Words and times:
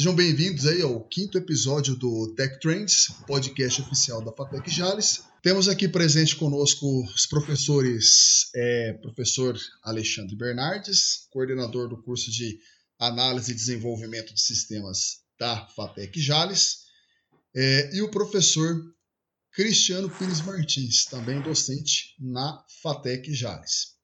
Sejam 0.00 0.14
bem-vindos 0.14 0.66
aí 0.66 0.80
ao 0.80 0.98
quinto 1.04 1.36
episódio 1.36 1.94
do 1.94 2.34
Tech 2.34 2.58
Trends, 2.58 3.08
podcast 3.26 3.82
oficial 3.82 4.24
da 4.24 4.32
Fatec 4.32 4.70
Jales. 4.70 5.24
Temos 5.42 5.68
aqui 5.68 5.86
presente 5.86 6.36
conosco 6.36 7.04
os 7.04 7.26
professores, 7.26 8.48
é, 8.54 8.94
professor 8.94 9.58
Alexandre 9.84 10.34
Bernardes, 10.34 11.26
coordenador 11.30 11.86
do 11.86 12.02
curso 12.02 12.30
de 12.30 12.58
Análise 12.98 13.52
e 13.52 13.54
Desenvolvimento 13.54 14.32
de 14.32 14.40
Sistemas 14.40 15.18
da 15.38 15.66
Fatec 15.76 16.18
Jales, 16.18 16.78
é, 17.54 17.94
e 17.94 18.00
o 18.00 18.10
professor 18.10 18.82
Cristiano 19.52 20.08
Pires 20.08 20.40
Martins, 20.42 21.06
também 21.06 21.40
docente 21.40 22.14
na 22.20 22.64
Fatec 22.82 23.34
Jales. 23.34 23.96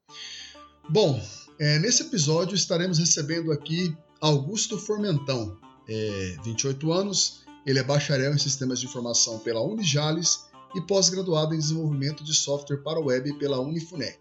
Bom, 0.91 1.23
é, 1.59 1.79
nesse 1.79 2.03
episódio 2.03 2.57
estaremos 2.57 2.98
recebendo 2.98 3.53
aqui 3.53 3.97
Augusto 4.20 4.77
Formentão, 4.77 5.56
é, 5.89 6.37
28 6.45 6.93
anos, 6.93 7.45
ele 7.65 7.79
é 7.79 7.83
bacharel 7.83 8.34
em 8.34 8.39
Sistemas 8.39 8.80
de 8.80 8.87
Informação 8.87 9.39
pela 9.39 9.62
Unijales 9.62 10.47
e 10.75 10.80
pós-graduado 10.80 11.55
em 11.55 11.59
Desenvolvimento 11.59 12.25
de 12.25 12.34
Software 12.34 12.83
para 12.83 12.98
Web 12.98 13.39
pela 13.39 13.61
Unifunec. 13.61 14.19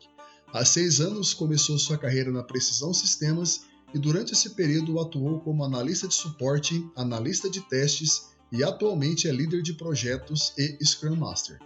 Há 0.54 0.64
seis 0.64 1.02
anos 1.02 1.34
começou 1.34 1.78
sua 1.80 1.98
carreira 1.98 2.32
na 2.32 2.44
Precisão 2.44 2.94
Sistemas 2.94 3.62
e 3.96 4.00
durante 4.00 4.34
esse 4.34 4.52
período 4.52 5.00
atuou 5.00 5.40
como 5.42 5.64
analista 5.64 6.08
de 6.08 6.14
suporte, 6.14 6.88
analista 6.96 7.50
de 7.50 7.62
testes 7.62 8.35
e 8.52 8.64
atualmente 8.64 9.28
é 9.28 9.32
líder 9.32 9.62
de 9.62 9.74
projetos 9.74 10.54
e 10.58 10.78
Scrum 10.84 11.16
Master, 11.16 11.60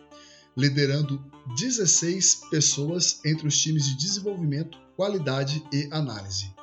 liderando 0.56 1.24
16 1.58 2.42
pessoas 2.50 3.20
entre 3.26 3.48
os 3.48 3.58
times 3.58 3.86
de 3.86 3.98
desenvolvimento, 3.98 4.78
qualidade 4.96 5.64
e 5.72 5.88
análise. 5.92 6.54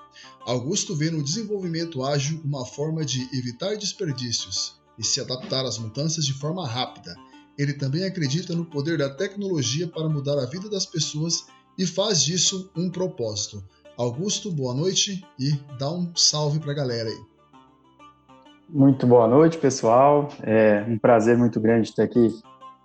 Augusto 0.47 0.94
vê 0.94 1.11
no 1.11 1.22
desenvolvimento 1.22 2.05
ágil 2.05 2.41
uma 2.44 2.64
forma 2.64 3.05
de 3.05 3.28
evitar 3.37 3.77
desperdícios 3.77 4.77
e 4.98 5.05
se 5.05 5.20
adaptar 5.20 5.64
às 5.64 5.78
mudanças 5.78 6.25
de 6.25 6.33
forma 6.33 6.67
rápida. 6.67 7.17
Ele 7.59 7.72
também 7.72 8.05
acredita 8.05 8.55
no 8.55 8.64
poder 8.64 8.98
da 8.98 9.11
tecnologia 9.11 9.89
para 9.89 10.09
mudar 10.09 10.39
a 10.39 10.47
vida 10.47 10.69
das 10.69 10.87
pessoas 10.87 11.47
e 11.77 11.87
faz 11.87 12.22
disso 12.22 12.70
um 12.77 12.91
propósito. 12.91 13.62
Augusto, 13.97 14.53
boa 14.53 14.75
noite 14.75 15.25
e 15.39 15.53
dá 15.78 15.91
um 15.91 16.14
salve 16.14 16.61
para 16.61 16.72
a 16.72 16.77
galera 16.77 17.09
aí. 17.09 17.36
Muito 18.69 19.06
boa 19.06 19.28
noite, 19.28 19.59
pessoal. 19.59 20.28
É 20.42 20.84
um 20.89 20.98
prazer 20.98 21.39
muito 21.39 21.61
grande 21.61 21.91
estar 21.91 22.03
aqui 22.03 22.34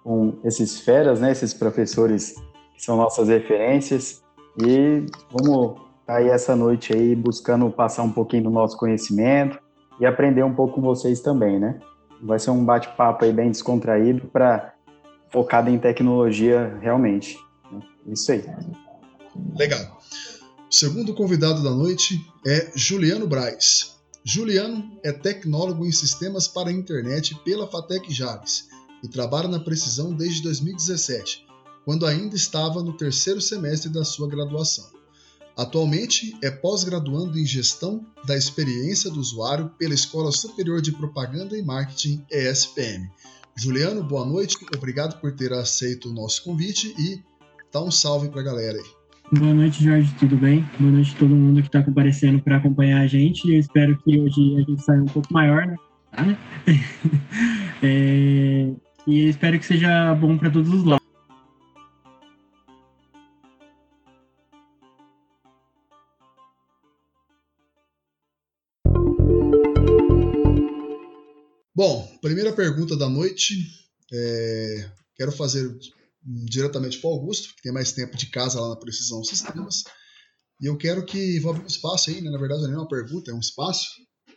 com 0.03 0.37
esses 0.43 0.79
feras, 0.79 1.19
né, 1.19 1.31
esses 1.31 1.53
professores 1.53 2.35
que 2.75 2.83
são 2.83 2.95
nossas 2.95 3.27
referências. 3.27 4.21
E 4.63 5.05
vamos 5.31 5.79
tá 6.05 6.17
aí 6.17 6.29
essa 6.29 6.55
noite 6.55 6.93
aí 6.93 7.15
buscando 7.15 7.69
passar 7.71 8.03
um 8.03 8.11
pouquinho 8.11 8.43
do 8.43 8.49
nosso 8.51 8.77
conhecimento 8.77 9.59
e 9.99 10.05
aprender 10.05 10.43
um 10.43 10.53
pouco 10.53 10.75
com 10.75 10.81
vocês 10.81 11.19
também, 11.19 11.59
né? 11.59 11.79
Vai 12.21 12.37
ser 12.37 12.51
um 12.51 12.63
bate-papo 12.63 13.25
aí 13.25 13.33
bem 13.33 13.49
descontraído 13.49 14.27
para 14.27 14.73
focado 15.31 15.69
em 15.69 15.79
tecnologia 15.79 16.77
realmente. 16.79 17.39
Né? 17.71 17.79
Isso 18.07 18.31
aí. 18.31 18.45
Legal. 19.55 19.99
O 20.69 20.73
segundo 20.73 21.13
convidado 21.15 21.63
da 21.63 21.71
noite 21.71 22.19
é 22.45 22.71
Juliano 22.75 23.27
Braz. 23.27 24.00
Juliano 24.23 24.99
é 25.03 25.11
tecnólogo 25.11 25.83
em 25.83 25.91
sistemas 25.91 26.47
para 26.47 26.69
a 26.69 26.73
internet 26.73 27.35
pela 27.43 27.67
Fatec 27.67 28.13
Jales 28.13 28.67
e 29.03 29.07
trabalha 29.07 29.47
na 29.47 29.59
Precisão 29.59 30.13
desde 30.13 30.43
2017, 30.43 31.43
quando 31.83 32.05
ainda 32.05 32.35
estava 32.35 32.83
no 32.83 32.93
terceiro 32.93 33.41
semestre 33.41 33.89
da 33.89 34.05
sua 34.05 34.27
graduação. 34.27 34.87
Atualmente 35.57 36.37
é 36.41 36.51
pós-graduando 36.51 37.37
em 37.37 37.45
Gestão 37.45 38.05
da 38.25 38.37
Experiência 38.37 39.09
do 39.09 39.19
Usuário 39.19 39.69
pela 39.77 39.95
Escola 39.95 40.31
Superior 40.31 40.81
de 40.81 40.91
Propaganda 40.91 41.57
e 41.57 41.63
Marketing 41.63 42.23
ESPM. 42.31 43.09
Juliano, 43.55 44.03
boa 44.03 44.25
noite, 44.25 44.55
obrigado 44.75 45.19
por 45.19 45.35
ter 45.35 45.51
aceito 45.51 46.09
o 46.09 46.13
nosso 46.13 46.43
convite 46.43 46.93
e 46.97 47.21
dá 47.73 47.81
um 47.81 47.91
salve 47.91 48.29
para 48.29 48.41
a 48.41 48.45
galera 48.45 48.77
aí. 48.77 49.00
Boa 49.33 49.53
noite, 49.53 49.81
Jorge, 49.81 50.13
tudo 50.19 50.35
bem? 50.35 50.69
Boa 50.77 50.91
noite 50.91 51.15
a 51.15 51.19
todo 51.19 51.33
mundo 51.33 51.61
que 51.61 51.67
está 51.69 51.81
comparecendo 51.81 52.43
para 52.43 52.57
acompanhar 52.57 52.99
a 52.99 53.07
gente. 53.07 53.49
Eu 53.49 53.57
espero 53.57 53.97
que 53.99 54.19
hoje 54.19 54.57
a 54.57 54.59
gente 54.59 54.83
saia 54.83 55.01
um 55.01 55.05
pouco 55.05 55.31
maior, 55.31 55.65
né? 55.67 55.77
é... 57.81 58.73
E 59.07 59.29
espero 59.29 59.57
que 59.57 59.65
seja 59.65 60.13
bom 60.15 60.37
para 60.37 60.51
todos 60.51 60.69
os 60.73 60.83
lados. 60.83 61.07
Bom, 71.73 72.05
primeira 72.21 72.51
pergunta 72.51 72.97
da 72.97 73.07
noite. 73.07 73.55
É, 74.11 74.89
quero 75.15 75.31
fazer 75.31 75.73
diretamente 76.23 76.99
para 76.99 77.09
o 77.09 77.13
Augusto, 77.13 77.53
que 77.55 77.61
tem 77.61 77.71
mais 77.71 77.91
tempo 77.91 78.15
de 78.15 78.27
casa 78.27 78.59
lá 78.59 78.69
na 78.69 78.75
Precisão 78.75 79.23
Sistemas. 79.23 79.83
E 80.61 80.67
eu 80.67 80.77
quero 80.77 81.05
que 81.05 81.39
vou 81.39 81.51
abrir 81.51 81.63
um 81.63 81.67
espaço 81.67 82.09
aí, 82.09 82.21
né? 82.21 82.29
na 82.29 82.37
verdade 82.37 82.63
não 82.63 82.73
é 82.73 82.77
uma 82.77 82.87
pergunta, 82.87 83.31
é 83.31 83.33
um 83.33 83.39
espaço, 83.39 83.87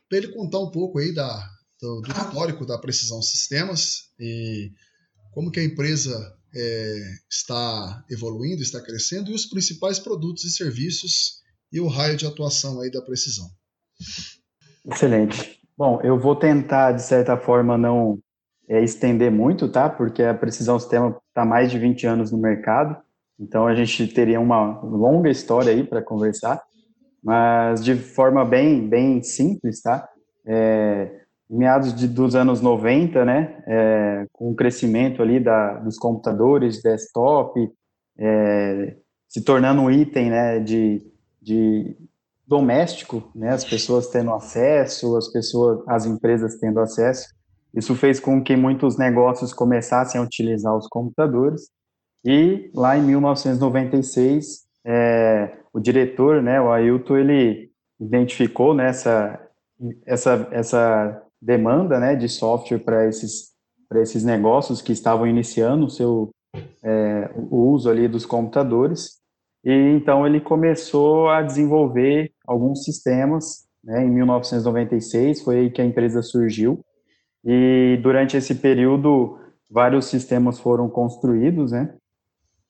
para 0.08 0.18
ele 0.18 0.28
contar 0.28 0.58
um 0.60 0.70
pouco 0.70 0.98
aí 0.98 1.12
da, 1.12 1.50
do, 1.80 2.00
do, 2.00 2.10
histórico 2.10 2.64
da 2.64 2.78
Precisão 2.78 3.20
Sistemas 3.20 4.10
e 4.18 4.72
como 5.32 5.50
que 5.50 5.60
a 5.60 5.64
empresa 5.64 6.34
é, 6.54 6.98
está 7.30 8.04
evoluindo, 8.10 8.62
está 8.62 8.80
crescendo 8.80 9.30
e 9.30 9.34
os 9.34 9.46
principais 9.46 9.98
produtos 9.98 10.44
e 10.44 10.50
serviços 10.50 11.42
e 11.70 11.80
o 11.80 11.88
raio 11.88 12.16
de 12.16 12.26
atuação 12.26 12.80
aí 12.80 12.90
da 12.90 13.02
Precisão. 13.02 13.48
Excelente. 14.86 15.60
Bom, 15.76 16.00
eu 16.02 16.18
vou 16.18 16.36
tentar, 16.36 16.92
de 16.92 17.02
certa 17.02 17.36
forma, 17.36 17.76
não 17.76 18.18
é, 18.68 18.82
estender 18.82 19.30
muito, 19.30 19.68
tá? 19.68 19.88
Porque 19.88 20.22
a 20.22 20.34
Precisão 20.34 20.78
Sistema 20.78 21.16
está 21.28 21.44
mais 21.44 21.70
de 21.70 21.78
20 21.78 22.06
anos 22.06 22.32
no 22.32 22.38
mercado, 22.38 22.96
então 23.38 23.66
a 23.66 23.74
gente 23.74 24.06
teria 24.08 24.40
uma 24.40 24.80
longa 24.80 25.28
história 25.28 25.72
aí 25.72 25.84
para 25.84 26.02
conversar, 26.02 26.62
mas 27.22 27.84
de 27.84 27.94
forma 27.96 28.44
bem, 28.44 28.88
bem 28.88 29.22
simples, 29.22 29.82
tá? 29.82 30.08
É, 30.46 31.24
meados 31.48 31.94
de, 31.94 32.08
dos 32.08 32.34
anos 32.34 32.60
90, 32.60 33.24
né, 33.24 33.62
é, 33.66 34.26
com 34.32 34.50
o 34.50 34.54
crescimento 34.54 35.22
ali 35.22 35.40
da, 35.40 35.74
dos 35.74 35.98
computadores, 35.98 36.82
desktop, 36.82 37.70
é, 38.18 38.96
se 39.28 39.42
tornando 39.42 39.82
um 39.82 39.90
item, 39.90 40.30
né, 40.30 40.60
de, 40.60 41.02
de 41.40 41.96
doméstico, 42.46 43.30
né, 43.34 43.50
as 43.50 43.64
pessoas 43.64 44.08
tendo 44.08 44.32
acesso, 44.32 45.16
as 45.16 45.28
pessoas, 45.28 45.82
as 45.88 46.06
empresas 46.06 46.56
tendo 46.56 46.80
acesso. 46.80 47.33
Isso 47.76 47.94
fez 47.94 48.20
com 48.20 48.42
que 48.42 48.56
muitos 48.56 48.96
negócios 48.96 49.52
começassem 49.52 50.20
a 50.20 50.24
utilizar 50.24 50.76
os 50.76 50.86
computadores. 50.88 51.68
E 52.24 52.70
lá 52.74 52.96
em 52.96 53.02
1996, 53.02 54.64
é, 54.84 55.56
o 55.72 55.80
diretor, 55.80 56.42
né, 56.42 56.60
o 56.60 56.70
Ailton, 56.70 57.16
ele 57.16 57.70
identificou 58.00 58.74
nessa 58.74 59.40
né, 59.78 59.94
essa, 60.06 60.48
essa 60.50 61.22
demanda, 61.40 61.98
né, 61.98 62.14
de 62.14 62.28
software 62.28 62.78
para 62.78 63.06
esses 63.08 63.52
para 63.86 64.00
esses 64.00 64.24
negócios 64.24 64.80
que 64.80 64.92
estavam 64.92 65.26
iniciando 65.26 65.86
o 65.86 65.90
seu 65.90 66.30
é, 66.82 67.30
o 67.36 67.70
uso 67.70 67.90
ali 67.90 68.08
dos 68.08 68.24
computadores 68.24 69.20
e 69.64 69.72
então 69.72 70.26
ele 70.26 70.40
começou 70.40 71.30
a 71.30 71.40
desenvolver 71.40 72.30
alguns 72.46 72.84
sistemas. 72.84 73.64
Né, 73.82 74.04
em 74.04 74.10
1996 74.10 75.42
foi 75.42 75.58
aí 75.58 75.70
que 75.70 75.80
a 75.80 75.84
empresa 75.84 76.22
surgiu. 76.22 76.84
E 77.44 77.98
durante 78.02 78.36
esse 78.36 78.54
período 78.54 79.38
vários 79.70 80.06
sistemas 80.06 80.58
foram 80.58 80.88
construídos, 80.88 81.72
né? 81.72 81.94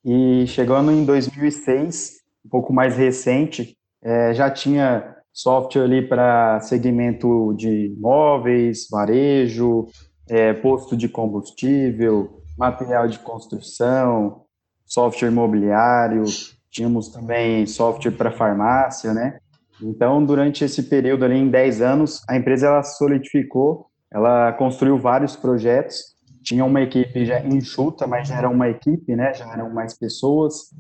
E 0.05 0.47
chegando 0.47 0.91
em 0.91 1.05
2006, 1.05 2.21
um 2.45 2.49
pouco 2.49 2.73
mais 2.73 2.97
recente, 2.97 3.77
é, 4.03 4.35
já 4.35 4.51
tinha 4.51 5.15
software 5.33 5.85
ali 5.85 6.07
para 6.07 6.61
segmento 6.61 7.55
de 7.57 7.95
móveis, 7.99 8.87
varejo, 8.91 9.87
é, 10.29 10.53
posto 10.53 10.97
de 10.97 11.09
combustível, 11.09 12.43
material 12.57 13.09
de 13.09 13.19
construção, 13.19 14.43
software 14.87 15.29
imobiliário, 15.29 16.25
tínhamos 16.71 17.09
também 17.09 17.67
software 17.67 18.13
para 18.13 18.31
farmácia, 18.31 19.13
né? 19.13 19.39
Então, 19.83 20.25
durante 20.25 20.65
esse 20.65 20.85
período 20.85 21.25
ali, 21.25 21.37
em 21.37 21.51
10 21.51 21.81
anos, 21.81 22.23
a 22.29 22.37
empresa 22.37 22.69
ela 22.69 22.83
solidificou, 22.83 23.87
ela 24.15 24.53
construiu 24.53 24.97
vários 24.97 25.35
projetos, 25.35 26.15
tinha 26.43 26.65
uma 26.65 26.81
equipe 26.81 27.27
já 27.27 27.41
enxuta, 27.41 28.07
mas 28.07 28.29
já 28.29 28.37
era 28.37 28.49
uma 28.49 28.69
equipe, 28.69 29.17
né? 29.17 29.35
Já 29.35 29.51
eram 29.53 29.71
mais 29.71 29.99
pessoas, 29.99 30.71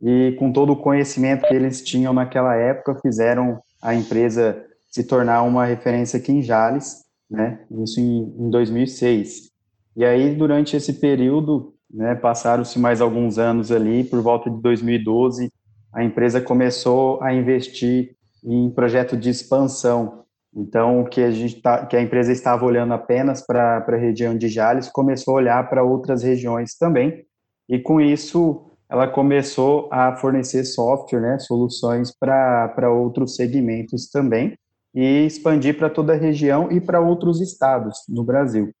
e 0.00 0.36
com 0.38 0.52
todo 0.52 0.72
o 0.72 0.76
conhecimento 0.76 1.46
que 1.48 1.54
eles 1.54 1.82
tinham 1.82 2.12
naquela 2.12 2.54
época, 2.54 2.94
fizeram 3.02 3.60
a 3.82 3.94
empresa 3.94 4.64
se 4.90 5.02
tornar 5.04 5.42
uma 5.42 5.64
referência 5.64 6.18
aqui 6.18 6.30
em 6.30 6.42
Jales, 6.42 7.02
né? 7.28 7.60
Isso 7.82 7.98
em, 8.00 8.34
em 8.38 8.50
2006. 8.50 9.50
E 9.96 10.04
aí, 10.04 10.34
durante 10.34 10.76
esse 10.76 10.92
período, 10.92 11.74
né? 11.94 12.14
Passaram-se 12.14 12.78
mais 12.78 13.00
alguns 13.00 13.38
anos 13.38 13.70
ali, 13.70 14.02
por 14.04 14.20
volta 14.20 14.50
de 14.50 14.60
2012, 14.60 15.50
a 15.92 16.02
empresa 16.02 16.40
começou 16.40 17.22
a 17.22 17.32
investir 17.32 18.16
em 18.44 18.68
projeto 18.70 19.16
de 19.16 19.30
expansão. 19.30 20.23
Então, 20.56 21.04
que 21.04 21.20
a 21.20 21.30
gente 21.30 21.60
tá, 21.60 21.84
que 21.84 21.96
a 21.96 22.00
empresa 22.00 22.30
estava 22.30 22.64
olhando 22.64 22.94
apenas 22.94 23.44
para 23.44 23.84
a 23.86 23.96
região 23.96 24.36
de 24.36 24.48
Jales, 24.48 24.88
começou 24.88 25.34
a 25.34 25.38
olhar 25.38 25.68
para 25.68 25.82
outras 25.82 26.22
regiões 26.22 26.76
também. 26.76 27.24
E 27.68 27.78
com 27.78 28.00
isso, 28.00 28.70
ela 28.88 29.08
começou 29.08 29.88
a 29.90 30.14
fornecer 30.16 30.64
software, 30.64 31.20
né, 31.20 31.38
soluções 31.38 32.12
para 32.16 32.90
outros 32.90 33.34
segmentos 33.34 34.08
também 34.10 34.56
e 34.94 35.26
expandir 35.26 35.76
para 35.76 35.90
toda 35.90 36.12
a 36.12 36.16
região 36.16 36.70
e 36.70 36.80
para 36.80 37.00
outros 37.00 37.40
estados 37.40 37.98
no 38.08 38.22
Brasil. 38.22 38.72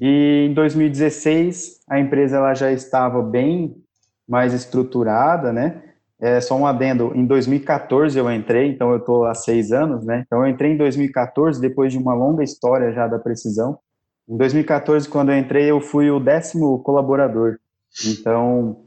E 0.00 0.48
em 0.50 0.54
2016 0.54 1.80
a 1.88 2.00
empresa 2.00 2.38
ela 2.38 2.54
já 2.54 2.72
estava 2.72 3.22
bem 3.22 3.76
mais 4.28 4.52
estruturada, 4.52 5.52
né? 5.52 5.93
É, 6.24 6.40
só 6.40 6.56
um 6.56 6.64
adendo, 6.64 7.12
em 7.14 7.26
2014 7.26 8.18
eu 8.18 8.32
entrei, 8.32 8.70
então 8.70 8.90
eu 8.90 8.96
estou 8.96 9.26
há 9.26 9.34
seis 9.34 9.72
anos, 9.72 10.06
né? 10.06 10.24
Então 10.24 10.40
eu 10.40 10.50
entrei 10.50 10.72
em 10.72 10.76
2014, 10.78 11.60
depois 11.60 11.92
de 11.92 11.98
uma 11.98 12.14
longa 12.14 12.42
história 12.42 12.94
já 12.94 13.06
da 13.06 13.18
precisão. 13.18 13.78
Em 14.26 14.34
2014, 14.38 15.06
quando 15.06 15.32
eu 15.32 15.36
entrei, 15.36 15.70
eu 15.70 15.82
fui 15.82 16.10
o 16.10 16.18
décimo 16.18 16.82
colaborador. 16.82 17.58
Então, 18.06 18.86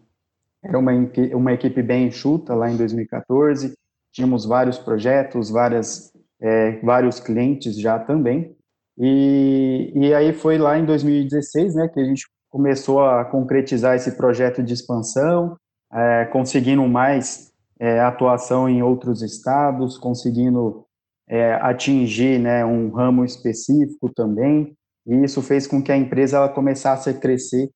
era 0.63 0.80
uma, 0.80 0.92
uma 1.36 1.54
equipe 1.54 1.84
bem 1.84 2.07
enxuta 2.07 2.56
lá 2.56 2.72
em 2.72 2.75
2014, 2.75 3.78
tínhamos 4.12 4.44
vários 4.44 4.80
projetos, 4.80 5.51
várias, 5.51 6.12
é, 6.42 6.80
vários 6.80 7.19
clientes 7.19 7.80
já 7.80 8.00
também. 8.00 8.56
E, 8.98 9.92
e 9.94 10.12
aí 10.12 10.34
foi 10.34 10.57
lá 10.57 10.75
em 10.80 10.86
2016, 10.86 11.75
né, 11.75 11.88
que 11.88 12.00
a 12.00 12.04
gente 12.04 12.25
começou 12.50 13.06
a 13.06 13.24
concretizar 13.25 13.95
esse 13.95 14.18
projeto 14.18 14.63
de 14.63 14.74
expansão, 14.74 15.56
é, 15.92 16.25
conseguindo 16.25 16.88
mais 16.88 17.51
é, 17.80 18.00
atuação 18.00 18.68
em 18.68 18.81
outros 18.81 19.22
estados, 19.22 19.98
conseguindo 19.98 20.86
é, 21.28 21.54
atingir 21.56 22.39
né, 22.39 22.66
um 22.66 22.89
ramo 22.89 23.24
específico 23.24 24.12
também, 24.13 24.75
e 25.06 25.24
isso 25.24 25.42
fez 25.42 25.68
com 25.68 25.81
que 25.81 25.92
a 25.92 25.98
empresa 25.98 26.38
ela 26.38 26.50
começasse 26.50 27.10
a 27.10 27.13
crescer 27.13 27.69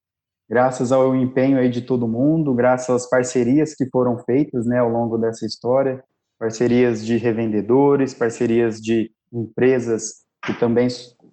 graças 0.52 0.92
ao 0.92 1.16
empenho 1.16 1.58
aí 1.58 1.70
de 1.70 1.82
todo 1.82 2.10
mundo, 2.10 2.54
graças 2.54 2.90
às 2.90 3.10
parcerias 3.10 3.74
que 3.74 3.90
foram 3.90 4.20
feitas 4.26 4.66
né, 4.66 4.80
ao 4.80 4.90
longo 4.90 5.18
dessa 5.18 5.46
história, 5.46 6.04
parcerias 6.38 7.06
de 7.06 7.16
revendedores, 7.16 8.14
parcerias 8.14 8.82
de 8.82 9.10
empresas 9.32 10.26
que 10.44 10.54
também 10.54 10.90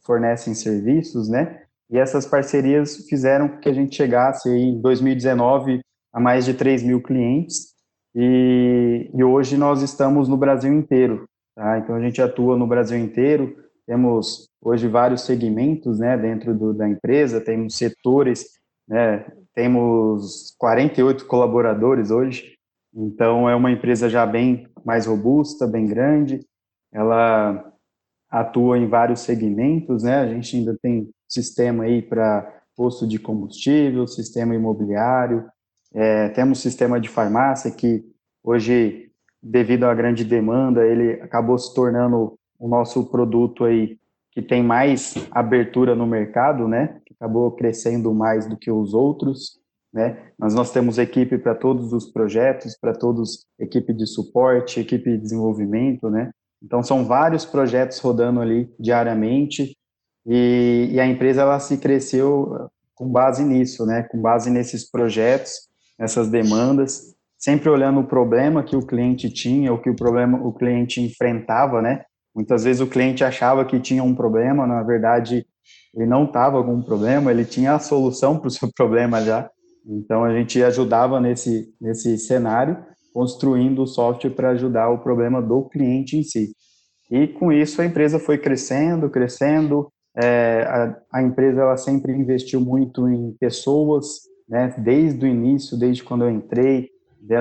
fornecem 0.07 0.55
serviços, 0.55 1.29
né? 1.29 1.63
E 1.91 1.99
essas 1.99 2.27
parcerias 2.27 3.09
fizeram 3.09 3.59
que 3.59 3.69
a 3.69 3.73
gente 3.73 3.97
chegasse 3.97 4.49
aí 4.49 4.63
em 4.63 4.81
2019 4.81 5.81
a 6.13 6.21
mais 6.21 6.45
de 6.45 6.55
3 6.55 6.83
mil 6.83 7.03
clientes. 7.03 7.75
E, 8.15 9.11
e 9.15 9.25
hoje 9.25 9.57
nós 9.57 9.83
estamos 9.83 10.29
no 10.29 10.37
Brasil 10.37 10.73
inteiro, 10.73 11.29
tá? 11.55 11.79
Então 11.79 11.95
a 11.95 12.01
gente 12.01 12.21
atua 12.21 12.57
no 12.57 12.67
Brasil 12.67 12.99
inteiro, 12.99 13.57
temos 13.87 14.49
hoje 14.61 14.89
vários 14.89 15.23
segmentos, 15.23 15.99
né, 15.99 16.17
dentro 16.17 16.55
do, 16.55 16.75
da 16.75 16.89
empresa, 16.89 17.41
temos 17.41 17.77
setores, 17.77 18.45
né, 18.87 19.25
temos 19.55 20.55
48 20.59 21.27
colaboradores 21.27 22.11
hoje, 22.11 22.57
então 22.95 23.49
é 23.49 23.55
uma 23.55 23.71
empresa 23.71 24.09
já 24.09 24.27
bem 24.27 24.69
mais 24.85 25.07
robusta, 25.07 25.67
bem 25.67 25.87
grande, 25.87 26.41
ela 26.93 27.73
atua 28.31 28.79
em 28.79 28.89
vários 28.89 29.21
segmentos, 29.21 30.03
né? 30.03 30.19
A 30.19 30.29
gente 30.29 30.57
ainda 30.57 30.77
tem 30.83 31.11
sistema 31.29 31.85
aí 31.85 32.03
para 32.03 32.61
posto 32.77 33.07
de 33.07 33.19
combustível, 33.19 34.07
sistema 34.07 34.55
imobiliário, 34.55 35.47
é, 35.95 36.29
temos 36.31 36.61
sistema 36.61 37.01
de 37.01 37.09
farmácia 37.09 37.71
que 37.71 38.05
hoje, 38.43 39.11
devido 39.43 39.85
à 39.85 39.95
grande 39.95 40.25
demanda, 40.25 40.87
ele 40.87 41.21
acabou 41.23 41.59
se 41.59 41.75
tornando 41.75 42.39
o 42.59 42.69
nosso 42.69 43.11
produto 43.11 43.65
aí 43.65 43.99
que 44.33 44.43
tem 44.43 44.63
mais 44.63 45.15
abertura 45.31 45.95
no 45.95 46.07
mercado, 46.07 46.69
né? 46.69 47.01
Acabou 47.19 47.51
crescendo 47.53 48.15
mais 48.15 48.47
do 48.47 48.57
que 48.57 48.71
os 48.71 48.95
outros, 48.95 49.59
né? 49.93 50.31
Mas 50.39 50.55
nós 50.55 50.71
temos 50.71 50.99
equipe 50.99 51.39
para 51.39 51.55
todos 51.55 51.93
os 51.93 52.07
projetos, 52.07 52.77
para 52.79 52.93
todos 52.93 53.47
equipe 53.59 53.93
de 53.93 54.07
suporte, 54.07 54.81
equipe 54.81 55.11
de 55.11 55.19
desenvolvimento, 55.19 56.09
né? 56.09 56.31
Então, 56.63 56.83
são 56.83 57.05
vários 57.05 57.45
projetos 57.45 57.99
rodando 57.99 58.41
ali 58.41 58.73
diariamente 58.79 59.77
e, 60.27 60.91
e, 60.93 61.01
a 61.01 61.07
empresa 61.07 61.43
ela 61.43 61.59
se 61.61 61.79
cresceu 61.79 62.69
com 62.95 63.09
base 63.09 63.45
nisso, 63.45 63.87
né? 63.87 64.03
Com 64.03 64.21
base 64.21 64.51
nesses 64.51 64.89
projetos, 64.89 65.69
nessas 65.99 66.29
demandas, 66.29 67.15
sempre 67.39 67.69
olhando 67.69 68.01
o 68.01 68.07
problema 68.07 68.63
que 68.63 68.77
o 68.77 68.87
cliente 68.87 69.31
tinha, 69.31 69.73
o 69.73 69.81
que 69.81 69.91
o 69.91 69.97
problema 69.97 70.39
o 70.39 70.53
cliente 70.53 71.01
enfrentava, 71.01 71.83
né? 71.83 72.05
Muitas 72.35 72.65
vezes 72.65 72.81
o 72.81 72.87
cliente 72.87 73.25
achava 73.25 73.65
que 73.65 73.81
tinha 73.81 74.03
um 74.03 74.15
problema, 74.15 74.67
na 74.67 74.83
verdade 74.83 75.47
ele 75.95 76.07
não 76.07 76.25
estava 76.25 76.63
com 76.63 76.75
um 76.75 76.83
problema, 76.83 77.31
ele 77.31 77.45
tinha 77.45 77.75
a 77.75 77.79
solução 77.79 78.39
para 78.39 78.49
o 78.49 78.51
seu 78.51 78.69
problema 78.75 79.23
já. 79.23 79.51
Então 79.87 80.25
a 80.25 80.33
gente 80.33 80.63
ajudava 80.63 81.21
nesse 81.21 81.73
nesse 81.81 82.19
cenário 82.19 82.77
construindo 83.13 83.83
o 83.83 83.87
software 83.87 84.31
para 84.31 84.51
ajudar 84.51 84.91
o 84.91 84.99
problema 84.99 85.43
do 85.43 85.69
cliente 85.69 86.17
em 86.17 86.23
si. 86.23 86.53
E 87.11 87.27
com 87.27 87.51
isso 87.51 87.81
a 87.81 87.87
empresa 87.87 88.19
foi 88.19 88.39
crescendo, 88.39 89.11
crescendo. 89.11 89.91
É, 90.17 90.63
a, 90.63 91.19
a, 91.19 91.23
empresa 91.23 91.63
ela 91.63 91.77
sempre 91.77 92.13
investiu 92.13 92.61
muito 92.61 93.09
em 93.09 93.35
pessoas, 93.41 94.21
né? 94.49 94.75
Desde 94.79 95.25
o 95.25 95.29
início, 95.29 95.79
desde 95.79 96.03
quando 96.03 96.25
eu 96.25 96.31
entrei, 96.31 96.91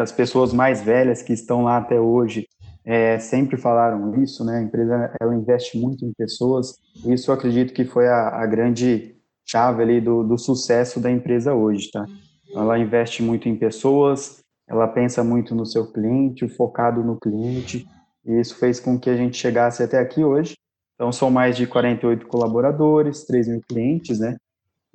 as 0.01 0.11
pessoas 0.11 0.51
mais 0.53 0.81
velhas 0.81 1.21
que 1.21 1.33
estão 1.33 1.63
lá 1.63 1.77
até 1.77 1.99
hoje 1.99 2.47
é, 2.83 3.19
sempre 3.19 3.57
falaram 3.57 4.21
isso, 4.23 4.45
né? 4.45 4.59
A 4.59 4.61
empresa 4.61 5.13
ela 5.19 5.35
investe 5.35 5.77
muito 5.77 6.05
em 6.05 6.13
pessoas. 6.13 6.77
Isso 7.05 7.29
eu 7.29 7.35
acredito 7.35 7.73
que 7.73 7.83
foi 7.83 8.07
a, 8.07 8.29
a 8.29 8.45
grande 8.45 9.15
chave 9.45 9.83
ali 9.83 10.01
do, 10.01 10.23
do 10.23 10.37
sucesso 10.37 10.99
da 10.99 11.11
empresa 11.11 11.53
hoje, 11.53 11.91
tá? 11.91 12.05
Ela 12.53 12.79
investe 12.79 13.21
muito 13.21 13.49
em 13.49 13.57
pessoas, 13.57 14.41
ela 14.67 14.87
pensa 14.87 15.23
muito 15.23 15.53
no 15.53 15.65
seu 15.65 15.91
cliente, 15.91 16.47
focado 16.47 17.03
no 17.03 17.19
cliente, 17.19 17.85
e 18.25 18.39
isso 18.39 18.55
fez 18.55 18.79
com 18.79 18.99
que 18.99 19.09
a 19.09 19.15
gente 19.15 19.37
chegasse 19.37 19.83
até 19.83 19.99
aqui 19.99 20.23
hoje. 20.23 20.55
Então, 20.95 21.11
são 21.11 21.29
mais 21.29 21.55
de 21.55 21.67
48 21.67 22.25
colaboradores, 22.27 23.25
3 23.25 23.49
mil 23.49 23.61
clientes, 23.67 24.19
né? 24.19 24.35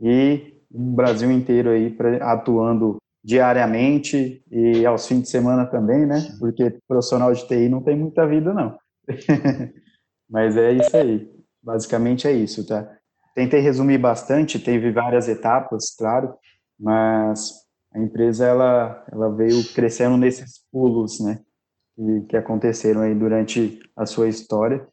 E 0.01 0.52
um 0.75 0.95
Brasil 0.95 1.31
inteiro 1.31 1.71
aí 1.71 1.97
atuando 2.21 2.97
diariamente 3.25 4.43
e 4.51 4.85
aos 4.85 5.07
fins 5.07 5.23
de 5.23 5.29
semana 5.29 5.67
também, 5.67 6.07
né? 6.07 6.21
Porque 6.39 6.79
profissional 6.89 7.33
de 7.33 7.47
TI 7.47 7.69
não 7.69 7.83
tem 7.83 7.97
muita 7.97 8.27
vida, 8.27 8.53
não. 8.53 8.77
Mas 10.29 10.57
é 10.57 10.73
isso 10.73 10.97
aí. 10.97 11.31
Basicamente 11.63 12.27
é 12.27 12.33
isso, 12.33 12.67
tá? 12.67 12.89
Tentei 13.35 13.61
resumir 13.61 13.99
bastante, 13.99 14.59
teve 14.59 14.91
várias 14.91 15.29
etapas, 15.29 15.95
claro, 15.97 16.35
mas 16.79 17.63
a 17.95 17.99
empresa 17.99 18.47
ela, 18.47 19.07
ela 19.11 19.35
veio 19.35 19.63
crescendo 19.73 20.19
nesses 20.19 20.67
pulos, 20.71 21.19
né, 21.21 21.41
que, 21.95 22.27
que 22.29 22.37
aconteceram 22.37 23.01
aí 23.01 23.15
durante 23.15 23.79
a 23.97 24.05
sua 24.05 24.29
história. 24.29 24.87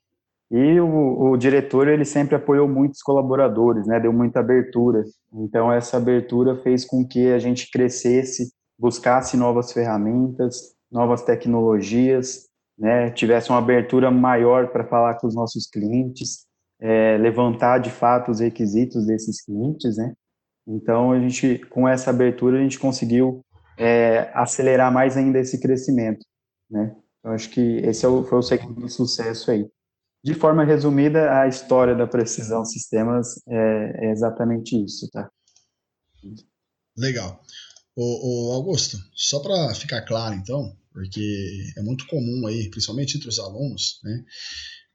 E 0.52 0.80
o, 0.80 1.30
o, 1.30 1.38
diretor 1.38 1.88
ele 1.88 2.04
sempre 2.04 2.36
apoiou 2.36 2.68
muitos 2.68 3.02
colaboradores, 3.02 3.86
né, 3.86 4.00
deu 4.00 4.12
muita 4.12 4.40
abertura. 4.40 5.04
Então 5.34 5.72
essa 5.72 5.98
abertura 5.98 6.56
fez 6.64 6.84
com 6.86 7.06
que 7.06 7.32
a 7.32 7.38
gente 7.38 7.70
crescesse, 7.72 8.52
buscasse 8.78 9.38
novas 9.38 9.72
ferramentas, 9.72 10.74
novas 10.92 11.22
tecnologias, 11.22 12.48
né, 12.78 13.12
tivesse 13.12 13.50
uma 13.50 13.60
abertura 13.60 14.10
maior 14.10 14.70
para 14.70 14.88
falar 14.88 15.16
com 15.16 15.28
os 15.28 15.36
nossos 15.36 15.68
clientes, 15.68 16.48
é, 16.82 17.18
levantar 17.18 17.78
de 17.78 17.92
fato 17.92 18.32
os 18.32 18.40
requisitos 18.40 19.06
desses 19.06 19.44
clientes, 19.44 19.98
né, 19.98 20.14
então, 20.72 21.12
a 21.12 21.20
gente, 21.20 21.58
com 21.66 21.88
essa 21.88 22.12
abertura, 22.12 22.60
a 22.60 22.62
gente 22.62 22.78
conseguiu 22.78 23.44
é, 23.76 24.30
acelerar 24.36 24.94
mais 24.94 25.18
ainda 25.18 25.40
esse 25.40 25.60
crescimento, 25.60 26.24
né? 26.70 26.96
Eu 27.24 27.32
acho 27.32 27.50
que 27.50 27.78
esse 27.78 28.06
é 28.06 28.08
o, 28.08 28.24
foi 28.24 28.38
o 28.38 28.44
segredo 28.44 28.76
do 28.76 28.88
sucesso 28.88 29.50
aí. 29.50 29.68
De 30.24 30.34
forma 30.34 30.66
resumida, 30.66 31.42
a 31.42 31.48
história 31.48 31.96
da 31.96 32.06
Precisão 32.06 32.66
Sistemas 32.66 33.42
é, 33.48 34.08
é 34.08 34.12
exatamente 34.12 34.76
isso, 34.84 35.10
tá? 35.12 35.30
Legal. 36.98 37.42
O, 37.96 38.54
Augusto, 38.54 38.98
só 39.14 39.40
para 39.40 39.74
ficar 39.76 40.02
claro, 40.04 40.36
então, 40.36 40.76
porque 40.92 41.74
é 41.78 41.82
muito 41.82 42.08
comum 42.08 42.48
aí, 42.48 42.70
principalmente 42.70 43.18
entre 43.18 43.30
os 43.30 43.40
alunos, 43.40 44.00
né? 44.04 44.24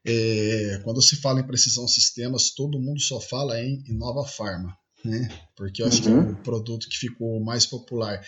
É, 0.07 0.81
quando 0.83 1.01
se 1.01 1.15
fala 1.15 1.39
em 1.39 1.47
precisão 1.47 1.87
sistemas, 1.87 2.51
todo 2.51 2.79
mundo 2.79 2.99
só 2.99 3.19
fala 3.19 3.59
em, 3.59 3.83
em 3.87 3.97
nova 3.97 4.27
farma 4.27 4.75
né? 5.05 5.29
Porque 5.55 5.81
eu 5.81 5.87
acho 5.87 5.97
uhum. 5.97 6.03
que 6.03 6.09
é 6.09 6.13
uhum. 6.13 6.31
o 6.31 6.43
produto 6.43 6.89
que 6.89 6.97
ficou 6.97 7.43
mais 7.43 7.65
popular. 7.65 8.21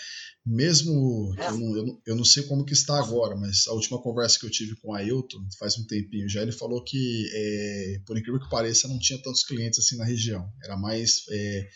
Mesmo 0.46 1.34
que 1.36 1.41
eu 1.41 1.57
não, 1.57 1.77
eu, 1.77 1.86
não, 1.86 2.01
eu 2.05 2.15
não 2.15 2.25
sei 2.25 2.43
como 2.43 2.63
que 2.63 2.74
está 2.74 2.98
agora, 3.00 3.36
mas 3.36 3.67
a 3.67 3.74
última 3.74 4.01
conversa 4.01 4.39
que 4.39 4.46
eu 4.46 4.51
tive 4.51 4.75
com 4.77 4.91
o 4.91 4.93
Ailton, 4.93 5.46
faz 5.60 5.77
um 5.77 5.86
tempinho 5.86 6.29
já, 6.29 6.41
ele 6.41 6.51
falou 6.51 6.84
que, 6.84 7.29
é, 7.34 8.01
por 8.05 8.17
incrível 8.17 8.39
que 8.39 8.50
pareça, 8.50 8.88
não 8.88 9.00
tinha 9.00 9.22
tantos 9.22 9.43
clientes 9.43 9.79
assim 9.79 9.98
na 9.98 10.05
região. 10.05 10.50
Era 10.63 10.77
mais 10.77 11.24
é, 11.29 11.67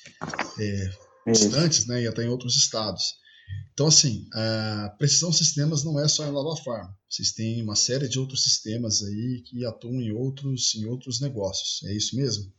é, 0.60 0.90
distantes, 1.32 1.86
né, 1.88 2.04
e 2.04 2.08
até 2.08 2.24
em 2.24 2.30
outros 2.30 2.56
estados. 2.56 3.22
Então, 3.74 3.88
assim, 3.88 4.28
a 4.34 4.96
Precisão 4.98 5.32
Sistemas 5.32 5.84
não 5.84 6.00
é 6.00 6.08
só 6.08 6.26
em 6.26 6.32
Nova 6.32 6.56
Farm. 6.62 6.92
Vocês 7.10 7.32
têm 7.32 7.62
uma 7.62 7.76
série 7.76 8.08
de 8.08 8.20
outros 8.20 8.44
sistemas 8.44 9.04
aí 9.04 9.44
que 9.46 9.66
atuam 9.66 10.02
em 10.02 10.12
outros, 10.12 10.76
em 10.76 10.86
outros 10.86 11.20
negócios. 11.20 11.84
É 11.90 11.94
isso 11.94 12.16
mesmo? 12.16 12.52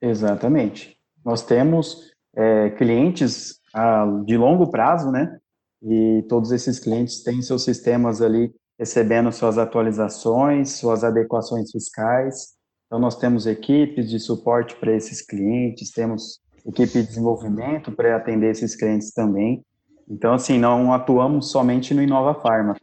Exatamente. 0.00 0.96
Nós 1.24 1.42
temos 1.42 2.10
é, 2.36 2.70
clientes 2.70 3.60
ah, 3.74 4.06
de 4.24 4.36
longo 4.36 4.70
prazo, 4.70 5.10
né? 5.10 5.38
E 5.82 6.24
todos 6.28 6.50
esses 6.52 6.78
clientes 6.78 7.22
têm 7.22 7.42
seus 7.42 7.64
sistemas 7.64 8.20
ali 8.22 8.52
recebendo 8.78 9.30
suas 9.32 9.58
atualizações, 9.58 10.72
suas 10.72 11.04
adequações 11.04 11.70
fiscais. 11.70 12.54
Então, 12.86 12.98
nós 12.98 13.16
temos 13.16 13.46
equipes 13.46 14.08
de 14.08 14.18
suporte 14.18 14.76
para 14.76 14.94
esses 14.94 15.20
clientes, 15.20 15.90
temos 15.90 16.40
equipe 16.66 17.00
de 17.00 17.06
desenvolvimento 17.06 17.92
para 17.92 18.16
atender 18.16 18.50
esses 18.50 18.74
clientes 18.74 19.12
também. 19.12 19.64
Então, 20.08 20.34
assim, 20.34 20.58
não 20.58 20.92
atuamos 20.92 21.50
somente 21.50 21.94
no 21.94 22.02
Inova 22.02 22.34
Farma. 22.40 22.74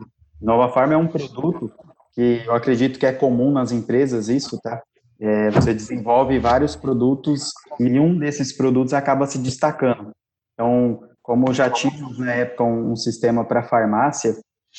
Inova 0.41 0.71
Farma 0.71 0.93
é 0.93 0.97
um 0.97 1.07
produto 1.07 1.71
que 2.13 2.43
eu 2.45 2.53
acredito 2.53 2.99
que 2.99 3.05
é 3.05 3.13
comum 3.13 3.51
nas 3.51 3.71
empresas, 3.71 4.27
isso, 4.27 4.59
tá? 4.61 4.81
É, 5.21 5.51
você 5.51 5.71
desenvolve 5.71 6.39
vários 6.39 6.75
produtos 6.75 7.51
e 7.79 7.99
um 7.99 8.17
desses 8.17 8.51
produtos 8.51 8.91
acaba 8.91 9.27
se 9.27 9.37
destacando. 9.37 10.09
Então, 10.53 10.99
como 11.21 11.53
já 11.53 11.69
tínhamos 11.69 12.17
na 12.17 12.33
época 12.33 12.63
um, 12.63 12.93
um 12.93 12.95
sistema 12.95 13.45
para 13.45 13.61
farmácia, 13.61 14.35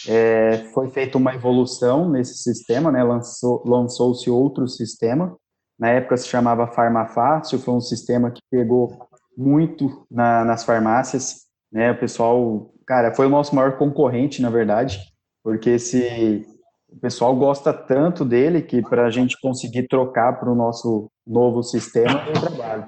é, 0.09 0.65
foi 0.75 0.89
feita 0.89 1.17
uma 1.17 1.35
evolução 1.35 2.11
nesse 2.11 2.39
sistema, 2.39 2.91
né? 2.91 3.05
Lançou, 3.05 3.63
lançou-se 3.65 4.29
outro 4.29 4.67
sistema. 4.67 5.37
Na 5.79 5.91
época 5.91 6.17
se 6.17 6.27
chamava 6.27 6.67
Farmafácil, 6.67 7.59
foi 7.59 7.75
um 7.75 7.81
sistema 7.81 8.31
que 8.31 8.41
pegou 8.51 9.07
muito 9.37 10.07
na, 10.11 10.45
nas 10.45 10.65
farmácias, 10.65 11.43
né? 11.71 11.93
O 11.93 11.99
pessoal, 11.99 12.73
cara, 12.87 13.15
foi 13.15 13.27
o 13.27 13.31
nosso 13.31 13.55
maior 13.55 13.79
concorrente, 13.79 14.43
na 14.43 14.51
verdade, 14.51 14.99
porque 15.45 15.71
esse 15.71 16.45
o 16.93 17.01
pessoal 17.01 17.35
gosta 17.35 17.73
tanto 17.73 18.25
dele 18.25 18.63
que 18.63 18.83
para 18.83 19.07
a 19.07 19.11
gente 19.11 19.41
conseguir 19.41 19.89
trocar 19.89 20.39
para 20.39 20.51
o 20.51 20.55
nosso 20.55 21.11
novo 21.27 21.63
sistema 21.63 22.23
é 22.29 22.33
trabalho. 22.33 22.87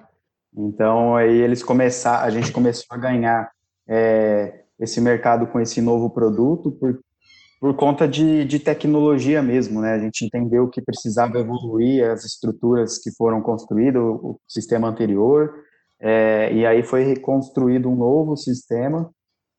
Então 0.56 1.16
aí 1.16 1.36
eles 1.36 1.62
começaram, 1.62 2.24
a 2.24 2.30
gente 2.30 2.52
começou 2.52 2.86
a 2.90 2.96
ganhar 2.96 3.50
é, 3.88 4.62
esse 4.78 5.00
mercado 5.00 5.46
com 5.46 5.60
esse 5.60 5.80
novo 5.80 6.10
produto 6.10 6.70
por, 6.72 7.00
por 7.60 7.74
conta 7.74 8.06
de, 8.06 8.44
de 8.44 8.58
tecnologia 8.58 9.42
mesmo, 9.42 9.80
né? 9.80 9.94
A 9.94 9.98
gente 9.98 10.24
entendeu 10.24 10.68
que 10.68 10.82
precisava 10.82 11.38
evoluir 11.38 12.08
as 12.08 12.24
estruturas 12.24 12.98
que 12.98 13.10
foram 13.12 13.40
construídas, 13.40 14.02
o, 14.02 14.14
o 14.14 14.40
sistema 14.46 14.88
anterior, 14.88 15.54
é, 16.00 16.52
e 16.52 16.66
aí 16.66 16.82
foi 16.82 17.02
reconstruído 17.02 17.88
um 17.88 17.96
novo 17.96 18.36
sistema, 18.36 19.10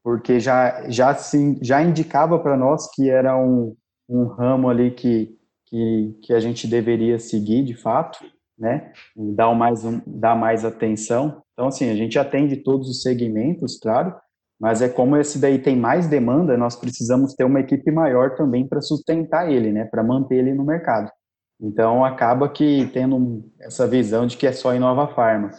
porque 0.03 0.39
já, 0.39 0.87
já, 0.89 1.15
se, 1.15 1.57
já 1.61 1.81
indicava 1.81 2.37
para 2.37 2.55
nós 2.55 2.87
que 2.93 3.09
era 3.09 3.35
um, 3.35 3.75
um 4.07 4.25
ramo 4.25 4.69
ali 4.69 4.91
que, 4.91 5.37
que, 5.65 6.17
que 6.21 6.33
a 6.33 6.39
gente 6.39 6.67
deveria 6.67 7.19
seguir 7.19 7.63
de 7.63 7.75
fato, 7.75 8.19
né? 8.57 8.91
Dar 9.15 9.53
mais, 9.53 9.83
um, 9.83 10.01
dar 10.05 10.35
mais 10.35 10.63
atenção. 10.63 11.41
Então, 11.53 11.67
assim, 11.67 11.89
a 11.89 11.95
gente 11.95 12.17
atende 12.17 12.57
todos 12.57 12.89
os 12.89 13.01
segmentos, 13.01 13.79
claro, 13.79 14.15
mas 14.59 14.81
é 14.81 14.87
como 14.87 15.17
esse 15.17 15.39
daí 15.39 15.59
tem 15.59 15.75
mais 15.75 16.07
demanda, 16.07 16.57
nós 16.57 16.75
precisamos 16.75 17.33
ter 17.33 17.43
uma 17.43 17.59
equipe 17.59 17.91
maior 17.91 18.35
também 18.35 18.67
para 18.67 18.81
sustentar 18.81 19.51
ele, 19.51 19.71
né? 19.71 19.85
Para 19.85 20.03
manter 20.03 20.35
ele 20.37 20.53
no 20.53 20.63
mercado. 20.63 21.11
Então, 21.59 22.03
acaba 22.03 22.49
que 22.49 22.89
tendo 22.93 23.49
essa 23.59 23.87
visão 23.87 24.27
de 24.27 24.37
que 24.37 24.47
é 24.47 24.51
só 24.51 24.73
Inova 24.75 25.07
Farma. 25.13 25.51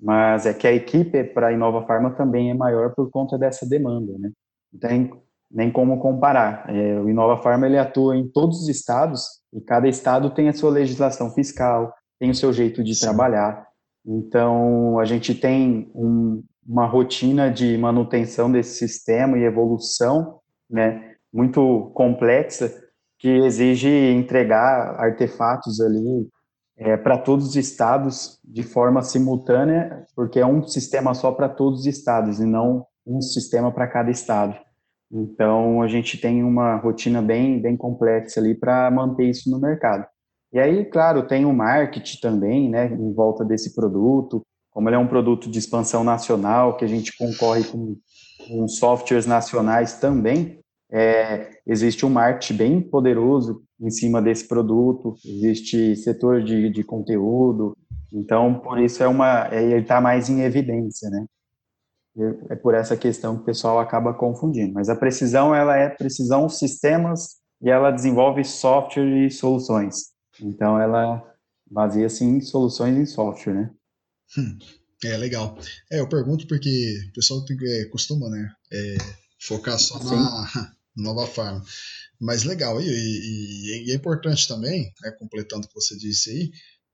Mas 0.00 0.46
é 0.46 0.52
que 0.52 0.66
a 0.66 0.72
equipe 0.72 1.24
para 1.24 1.52
Inova 1.52 1.86
Farma 1.86 2.10
também 2.10 2.50
é 2.50 2.54
maior 2.54 2.94
por 2.94 3.10
conta 3.10 3.38
dessa 3.38 3.66
demanda, 3.66 4.12
né? 4.18 4.30
Então, 4.72 5.22
nem 5.54 5.70
como 5.70 6.00
comparar. 6.00 6.68
É, 6.68 7.00
o 7.00 7.08
Inova 7.08 7.40
Farma 7.40 7.66
ele 7.66 7.78
atua 7.78 8.16
em 8.16 8.28
todos 8.28 8.62
os 8.62 8.68
estados 8.68 9.24
e 9.52 9.60
cada 9.60 9.88
estado 9.88 10.30
tem 10.30 10.48
a 10.48 10.52
sua 10.52 10.70
legislação 10.70 11.30
fiscal, 11.30 11.94
tem 12.18 12.30
o 12.30 12.34
seu 12.34 12.52
jeito 12.52 12.82
de 12.82 12.94
Sim. 12.94 13.06
trabalhar. 13.06 13.64
Então, 14.04 14.98
a 14.98 15.04
gente 15.04 15.32
tem 15.34 15.90
um, 15.94 16.42
uma 16.66 16.86
rotina 16.86 17.50
de 17.50 17.78
manutenção 17.78 18.50
desse 18.50 18.76
sistema 18.76 19.38
e 19.38 19.44
evolução 19.44 20.40
né, 20.68 21.14
muito 21.32 21.92
complexa 21.94 22.82
que 23.18 23.28
exige 23.28 23.88
entregar 23.88 24.96
artefatos 24.98 25.80
ali 25.80 26.28
é, 26.76 26.96
para 26.96 27.16
todos 27.16 27.48
os 27.48 27.56
estados 27.56 28.40
de 28.44 28.64
forma 28.64 29.02
simultânea, 29.02 30.04
porque 30.16 30.40
é 30.40 30.46
um 30.46 30.66
sistema 30.66 31.14
só 31.14 31.30
para 31.30 31.48
todos 31.48 31.80
os 31.80 31.86
estados 31.86 32.40
e 32.40 32.44
não 32.44 32.84
um 33.06 33.20
sistema 33.20 33.70
para 33.72 33.86
cada 33.86 34.10
estado. 34.10 34.56
Então, 35.14 35.80
a 35.80 35.86
gente 35.86 36.18
tem 36.18 36.42
uma 36.42 36.76
rotina 36.76 37.22
bem, 37.22 37.60
bem 37.62 37.76
complexa 37.76 38.40
ali 38.40 38.54
para 38.54 38.90
manter 38.90 39.30
isso 39.30 39.48
no 39.48 39.60
mercado. 39.60 40.04
E 40.52 40.58
aí, 40.58 40.84
claro, 40.84 41.26
tem 41.26 41.44
o 41.44 41.52
marketing 41.52 42.18
também, 42.20 42.68
né, 42.68 42.86
em 42.86 43.12
volta 43.12 43.44
desse 43.44 43.74
produto, 43.74 44.42
como 44.70 44.88
ele 44.88 44.96
é 44.96 44.98
um 44.98 45.06
produto 45.06 45.48
de 45.48 45.58
expansão 45.58 46.02
nacional, 46.02 46.76
que 46.76 46.84
a 46.84 46.88
gente 46.88 47.16
concorre 47.16 47.62
com, 47.64 47.96
com 48.48 48.66
softwares 48.66 49.24
nacionais 49.24 50.00
também, 50.00 50.58
é, 50.90 51.50
existe 51.66 52.04
um 52.04 52.10
marketing 52.10 52.54
bem 52.54 52.80
poderoso 52.80 53.62
em 53.80 53.90
cima 53.90 54.20
desse 54.20 54.46
produto, 54.46 55.14
existe 55.24 55.96
setor 55.96 56.42
de, 56.42 56.70
de 56.70 56.84
conteúdo, 56.84 57.76
então 58.12 58.60
por 58.60 58.78
isso 58.78 59.02
é 59.02 59.08
uma, 59.08 59.48
é, 59.52 59.62
ele 59.62 59.80
está 59.80 60.00
mais 60.00 60.28
em 60.28 60.42
evidência, 60.42 61.08
né? 61.10 61.24
É 62.48 62.54
por 62.54 62.74
essa 62.74 62.96
questão 62.96 63.36
que 63.36 63.42
o 63.42 63.46
pessoal 63.46 63.80
acaba 63.80 64.14
confundindo. 64.14 64.72
Mas 64.72 64.88
a 64.88 64.94
precisão, 64.94 65.54
ela 65.54 65.76
é 65.76 65.88
precisão 65.88 66.48
sistemas 66.48 67.40
e 67.60 67.70
ela 67.70 67.90
desenvolve 67.90 68.44
software 68.44 69.26
e 69.26 69.30
soluções. 69.30 70.12
Então, 70.40 70.80
ela 70.80 71.22
baseia-se 71.68 72.24
em 72.24 72.40
soluções 72.40 72.96
em 72.96 73.06
software, 73.06 73.54
né? 73.54 73.70
Hum, 74.38 74.58
é, 75.04 75.16
legal. 75.16 75.58
É, 75.90 76.00
eu 76.00 76.08
pergunto 76.08 76.46
porque 76.46 77.08
o 77.10 77.12
pessoal 77.12 77.44
tem, 77.44 77.56
é, 77.62 77.84
costuma, 77.86 78.28
né, 78.28 78.52
é, 78.72 78.96
focar 79.40 79.78
só 79.78 79.98
na 79.98 80.72
nova 80.96 81.26
farm. 81.26 81.62
Mas 82.20 82.44
legal, 82.44 82.80
e, 82.80 82.86
e, 82.86 83.88
e, 83.88 83.92
é 83.92 83.94
importante 83.94 84.46
também, 84.46 84.92
né, 85.02 85.10
completando 85.18 85.66
o 85.66 85.68
que 85.68 85.74
você 85.74 85.96
disse 85.96 86.30
aí, 86.30 86.52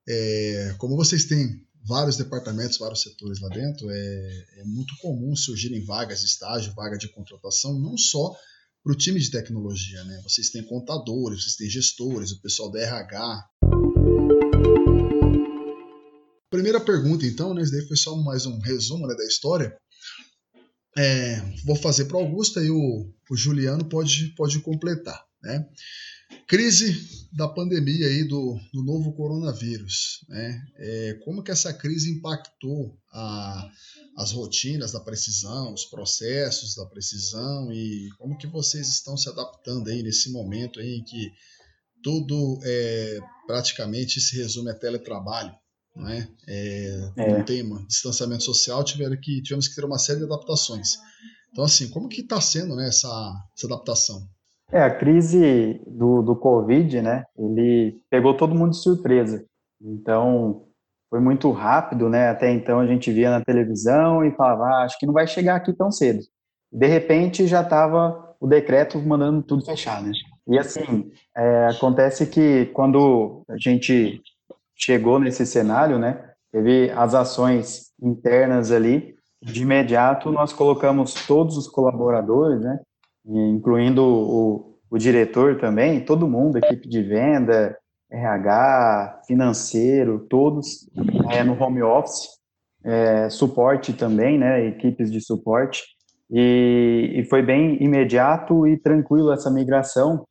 é, 0.08 0.74
como 0.78 0.96
vocês 0.96 1.26
têm 1.26 1.62
vários 1.84 2.16
departamentos, 2.16 2.78
vários 2.78 3.02
setores 3.02 3.40
lá 3.40 3.48
dentro, 3.48 3.90
é, 3.90 4.46
é 4.58 4.64
muito 4.64 4.94
comum 4.98 5.34
surgirem 5.34 5.84
vagas 5.84 6.20
de 6.20 6.26
estágio, 6.26 6.74
vaga 6.74 6.96
de 6.96 7.08
contratação, 7.08 7.78
não 7.78 7.96
só 7.96 8.34
para 8.82 8.92
o 8.92 8.96
time 8.96 9.20
de 9.20 9.30
tecnologia, 9.30 10.02
né? 10.04 10.20
Vocês 10.22 10.50
têm 10.50 10.64
contadores, 10.64 11.42
vocês 11.42 11.56
têm 11.56 11.68
gestores, 11.68 12.32
o 12.32 12.40
pessoal 12.40 12.70
da 12.70 12.80
RH. 12.80 13.48
Primeira 16.50 16.80
pergunta, 16.80 17.26
então, 17.26 17.54
né? 17.54 17.62
Esse 17.62 17.72
daí 17.72 17.86
foi 17.86 17.96
só 17.96 18.16
mais 18.16 18.46
um 18.46 18.58
resumo 18.58 19.06
né, 19.06 19.14
da 19.14 19.24
história. 19.24 19.76
É, 20.96 21.40
vou 21.64 21.76
fazer 21.76 22.06
para 22.06 22.16
o 22.16 22.20
Augusto 22.20 22.60
e 22.60 22.70
o, 22.70 23.12
o 23.30 23.36
Juliano 23.36 23.88
pode, 23.88 24.34
pode 24.34 24.58
completar, 24.60 25.24
né? 25.42 25.64
Crise 26.46 27.28
da 27.32 27.46
pandemia 27.46 28.06
aí 28.06 28.24
do, 28.24 28.58
do 28.72 28.82
novo 28.82 29.12
coronavírus, 29.12 30.24
né? 30.28 30.60
É, 30.76 31.14
como 31.24 31.42
que 31.42 31.50
essa 31.50 31.72
crise 31.72 32.10
impactou 32.10 32.98
a, 33.12 33.70
as 34.16 34.32
rotinas 34.32 34.92
da 34.92 35.00
precisão, 35.00 35.72
os 35.72 35.84
processos 35.84 36.74
da 36.74 36.84
precisão 36.86 37.72
e 37.72 38.08
como 38.18 38.36
que 38.36 38.48
vocês 38.48 38.88
estão 38.88 39.16
se 39.16 39.28
adaptando 39.28 39.88
aí 39.88 40.02
nesse 40.02 40.32
momento 40.32 40.80
aí 40.80 40.96
em 40.96 41.04
que 41.04 41.30
tudo 42.02 42.58
é, 42.64 43.20
praticamente 43.46 44.20
se 44.20 44.36
resume 44.36 44.70
a 44.70 44.78
teletrabalho, 44.78 45.54
não 45.94 46.08
é? 46.08 46.28
É, 46.48 47.12
é. 47.16 47.34
Um 47.34 47.44
tema, 47.44 47.84
distanciamento 47.86 48.42
social, 48.42 48.82
tiveram 48.82 49.16
que, 49.20 49.40
tivemos 49.42 49.68
que 49.68 49.74
ter 49.74 49.84
uma 49.84 49.98
série 49.98 50.18
de 50.18 50.24
adaptações. 50.24 50.96
Então, 51.52 51.64
assim, 51.64 51.88
como 51.88 52.08
que 52.08 52.22
está 52.22 52.40
sendo 52.40 52.74
né, 52.74 52.88
essa, 52.88 53.08
essa 53.56 53.66
adaptação? 53.66 54.28
É, 54.72 54.82
a 54.82 54.90
crise 54.90 55.80
do, 55.86 56.22
do 56.22 56.36
Covid, 56.36 57.02
né, 57.02 57.24
ele 57.36 58.00
pegou 58.08 58.36
todo 58.36 58.54
mundo 58.54 58.70
de 58.70 58.82
surpresa. 58.82 59.44
Então, 59.80 60.66
foi 61.10 61.18
muito 61.18 61.50
rápido, 61.50 62.08
né? 62.08 62.28
Até 62.28 62.52
então 62.52 62.78
a 62.78 62.86
gente 62.86 63.10
via 63.10 63.30
na 63.30 63.44
televisão 63.44 64.24
e 64.24 64.30
falava, 64.30 64.64
ah, 64.64 64.84
acho 64.84 64.96
que 64.98 65.06
não 65.06 65.12
vai 65.12 65.26
chegar 65.26 65.56
aqui 65.56 65.72
tão 65.72 65.90
cedo. 65.90 66.20
De 66.72 66.86
repente 66.86 67.48
já 67.48 67.62
estava 67.62 68.36
o 68.38 68.46
decreto 68.46 68.98
mandando 69.00 69.42
tudo 69.42 69.64
fechar, 69.64 70.00
né? 70.02 70.12
E 70.46 70.56
assim, 70.56 71.10
é, 71.36 71.66
acontece 71.66 72.26
que 72.26 72.66
quando 72.66 73.42
a 73.48 73.56
gente 73.58 74.22
chegou 74.76 75.18
nesse 75.18 75.44
cenário, 75.44 75.98
né? 75.98 76.30
Teve 76.52 76.90
as 76.92 77.14
ações 77.14 77.90
internas 78.00 78.70
ali, 78.70 79.14
de 79.42 79.62
imediato 79.62 80.30
nós 80.30 80.52
colocamos 80.52 81.14
todos 81.26 81.56
os 81.56 81.66
colaboradores, 81.66 82.60
né? 82.60 82.78
Incluindo 83.26 84.02
o, 84.02 84.78
o 84.90 84.98
diretor 84.98 85.58
também, 85.58 86.04
todo 86.04 86.28
mundo, 86.28 86.58
equipe 86.58 86.88
de 86.88 87.02
venda, 87.02 87.76
RH, 88.10 89.22
financeiro, 89.26 90.26
todos 90.28 90.88
é, 91.30 91.44
no 91.44 91.60
home 91.62 91.82
office. 91.82 92.28
é, 92.84 93.28
suporte 93.28 93.92
também, 93.92 94.38
né, 94.38 94.66
equipes 94.66 95.12
de 95.12 95.20
suporte, 95.20 95.84
e, 96.30 97.12
e 97.14 97.24
foi 97.24 97.42
bem 97.42 97.82
imediato 97.82 98.66
e 98.66 98.76
tranquilo 98.78 99.32
essa 99.32 99.50
migração, 99.50 100.24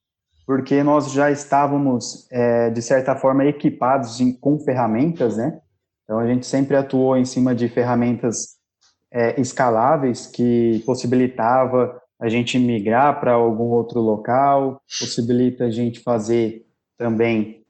porque 0.46 0.82
nós 0.82 1.12
já 1.12 1.30
estávamos, 1.30 2.28
é, 2.32 2.70
de 2.70 2.82
certa 2.82 3.16
forma, 3.16 3.46
equipados 3.46 4.20
em, 4.20 4.34
com 4.34 4.60
ferramentas, 4.60 5.38
né? 5.38 5.60
Então, 6.04 6.18
a 6.18 6.26
gente 6.26 6.48
sempre 6.48 6.76
atuou 6.76 7.16
em 7.16 7.26
cima 7.26 7.54
de 7.54 7.70
ferramentas 7.70 8.58
é, 9.14 9.40
escaláveis 9.40 10.26
que 10.26 10.82
possibilitava 10.86 12.02
a 12.20 12.28
gente 12.28 12.60
migrar 12.60 13.20
para 13.20 13.34
algum 13.34 13.66
outro 13.66 14.02
local, 14.02 14.82
possibilita 15.00 15.66
a 15.66 15.72
gente 15.72 16.02
fazer 16.02 16.66
também 16.98 17.64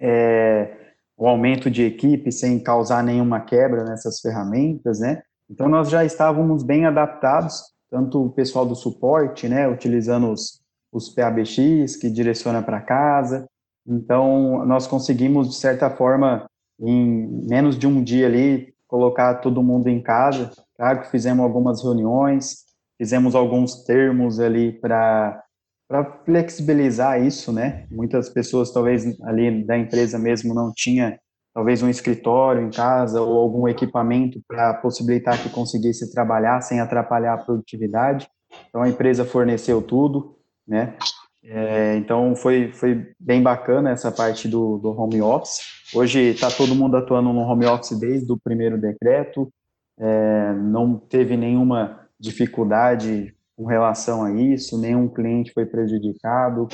é, 0.00 0.74
o 1.16 1.26
aumento 1.28 1.70
de 1.70 1.84
equipe 1.84 2.32
sem 2.32 2.58
causar 2.58 3.04
nenhuma 3.04 3.40
quebra 3.40 3.84
nessas 3.84 4.20
ferramentas, 4.20 4.98
né? 4.98 5.22
Então, 5.48 5.68
nós 5.68 5.90
já 5.90 6.04
estávamos 6.04 6.62
bem 6.62 6.86
adaptados, 6.86 7.62
tanto 7.90 8.24
o 8.24 8.30
pessoal 8.30 8.64
do 8.64 8.74
suporte, 8.74 9.46
né, 9.48 9.68
utilizando 9.68 10.32
os, 10.32 10.62
os 10.90 11.10
PABX, 11.10 11.94
que 11.96 12.10
direciona 12.10 12.62
para 12.62 12.80
casa. 12.80 13.46
Então, 13.86 14.64
nós 14.64 14.86
conseguimos, 14.86 15.50
de 15.50 15.56
certa 15.56 15.90
forma, 15.90 16.46
em 16.80 17.46
menos 17.46 17.78
de 17.78 17.86
um 17.86 18.02
dia 18.02 18.26
ali, 18.26 18.72
colocar 18.88 19.34
todo 19.36 19.62
mundo 19.62 19.88
em 19.88 20.00
casa. 20.00 20.50
Claro 20.74 21.02
que 21.02 21.10
fizemos 21.10 21.44
algumas 21.44 21.82
reuniões, 21.82 22.64
fizemos 23.02 23.34
alguns 23.34 23.82
termos 23.82 24.38
ali 24.38 24.70
para 24.70 25.42
para 25.88 26.04
flexibilizar 26.24 27.20
isso, 27.20 27.52
né? 27.52 27.84
Muitas 27.90 28.30
pessoas, 28.30 28.72
talvez 28.72 29.04
ali 29.24 29.62
da 29.62 29.76
empresa 29.76 30.18
mesmo, 30.18 30.54
não 30.54 30.72
tinha 30.74 31.18
talvez 31.52 31.82
um 31.82 31.88
escritório 31.90 32.62
em 32.62 32.70
casa 32.70 33.20
ou 33.20 33.38
algum 33.38 33.68
equipamento 33.68 34.40
para 34.48 34.72
possibilitar 34.74 35.42
que 35.42 35.50
conseguisse 35.50 36.10
trabalhar 36.10 36.62
sem 36.62 36.80
atrapalhar 36.80 37.34
a 37.34 37.44
produtividade. 37.44 38.26
Então 38.68 38.82
a 38.82 38.88
empresa 38.88 39.22
forneceu 39.24 39.82
tudo, 39.82 40.38
né? 40.66 40.96
É, 41.44 41.96
então 41.96 42.34
foi, 42.36 42.72
foi 42.72 43.08
bem 43.20 43.42
bacana 43.42 43.90
essa 43.90 44.10
parte 44.10 44.48
do, 44.48 44.78
do 44.78 44.98
home 44.98 45.20
office. 45.20 45.58
Hoje 45.92 46.20
está 46.20 46.50
todo 46.50 46.74
mundo 46.74 46.96
atuando 46.96 47.32
no 47.34 47.40
home 47.40 47.66
office 47.66 47.98
desde 47.98 48.32
o 48.32 48.38
primeiro 48.38 48.80
decreto, 48.80 49.52
é, 49.98 50.52
não 50.54 50.96
teve 50.96 51.36
nenhuma 51.36 52.01
dificuldade 52.22 53.34
com 53.56 53.66
relação 53.66 54.24
a 54.24 54.32
isso, 54.32 54.80
nenhum 54.80 55.08
cliente 55.08 55.52
foi 55.52 55.66
prejudicado, 55.66 56.68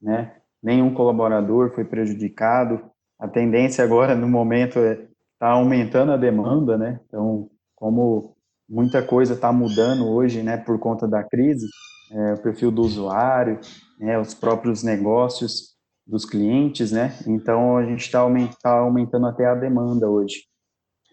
né? 0.00 0.32
nenhum 0.62 0.92
colaborador 0.92 1.70
foi 1.74 1.84
prejudicado. 1.84 2.80
A 3.18 3.28
tendência 3.28 3.84
agora, 3.84 4.14
no 4.14 4.26
momento, 4.26 4.78
é 4.78 5.06
tá 5.38 5.50
aumentando 5.50 6.12
a 6.12 6.16
demanda, 6.16 6.78
né? 6.78 6.98
Então, 7.06 7.50
como 7.74 8.34
muita 8.66 9.02
coisa 9.02 9.34
está 9.34 9.52
mudando 9.52 10.08
hoje, 10.08 10.42
né, 10.42 10.56
por 10.56 10.78
conta 10.78 11.06
da 11.06 11.22
crise, 11.22 11.68
é, 12.10 12.32
o 12.32 12.38
perfil 12.38 12.70
do 12.70 12.80
usuário, 12.80 13.60
né, 13.98 14.18
os 14.18 14.32
próprios 14.32 14.82
negócios 14.82 15.76
dos 16.06 16.24
clientes, 16.24 16.90
né? 16.90 17.12
Então 17.26 17.76
a 17.76 17.84
gente 17.84 18.00
está 18.00 18.26
tá 18.62 18.70
aumentando 18.70 19.26
até 19.26 19.44
a 19.44 19.54
demanda 19.54 20.08
hoje. 20.08 20.44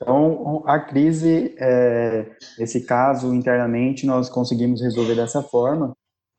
Então 0.04 0.64
a 0.68 0.80
crise, 0.80 1.56
é, 1.58 2.36
esse 2.60 2.86
caso 2.86 3.34
internamente 3.34 4.06
nós 4.06 4.30
conseguimos 4.30 4.82
resolver 4.82 5.16
dessa 5.16 5.42
forma 5.42 5.96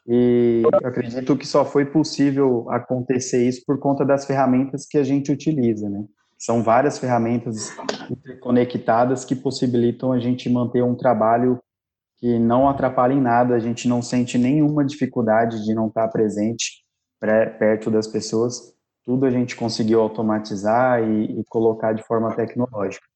e 0.06 0.62
acredito 0.84 1.36
que 1.36 1.46
só 1.46 1.64
foi 1.64 1.86
possível 1.86 2.70
acontecer 2.70 3.48
isso 3.48 3.62
por 3.66 3.78
conta 3.78 4.04
das 4.04 4.26
ferramentas 4.26 4.86
que 4.86 4.98
a 4.98 5.02
gente 5.02 5.32
utiliza, 5.32 5.88
né? 5.88 6.04
São 6.38 6.62
várias 6.62 6.98
ferramentas 6.98 7.74
conectadas 8.40 9.24
que 9.24 9.34
possibilitam 9.34 10.12
a 10.12 10.20
gente 10.20 10.50
manter 10.50 10.84
um 10.84 10.94
trabalho 10.94 11.58
que 12.18 12.38
não 12.38 12.68
atrapalha 12.68 13.14
em 13.14 13.20
nada, 13.20 13.54
a 13.54 13.58
gente 13.58 13.88
não 13.88 14.02
sente 14.02 14.36
nenhuma 14.36 14.84
dificuldade 14.84 15.64
de 15.64 15.74
não 15.74 15.88
estar 15.88 16.06
presente 16.08 16.84
perto 17.58 17.90
das 17.90 18.06
pessoas, 18.06 18.74
tudo 19.06 19.24
a 19.24 19.30
gente 19.30 19.56
conseguiu 19.56 20.02
automatizar 20.02 21.02
e, 21.02 21.40
e 21.40 21.44
colocar 21.44 21.94
de 21.94 22.02
forma 22.02 22.34
tecnológica. 22.34 23.06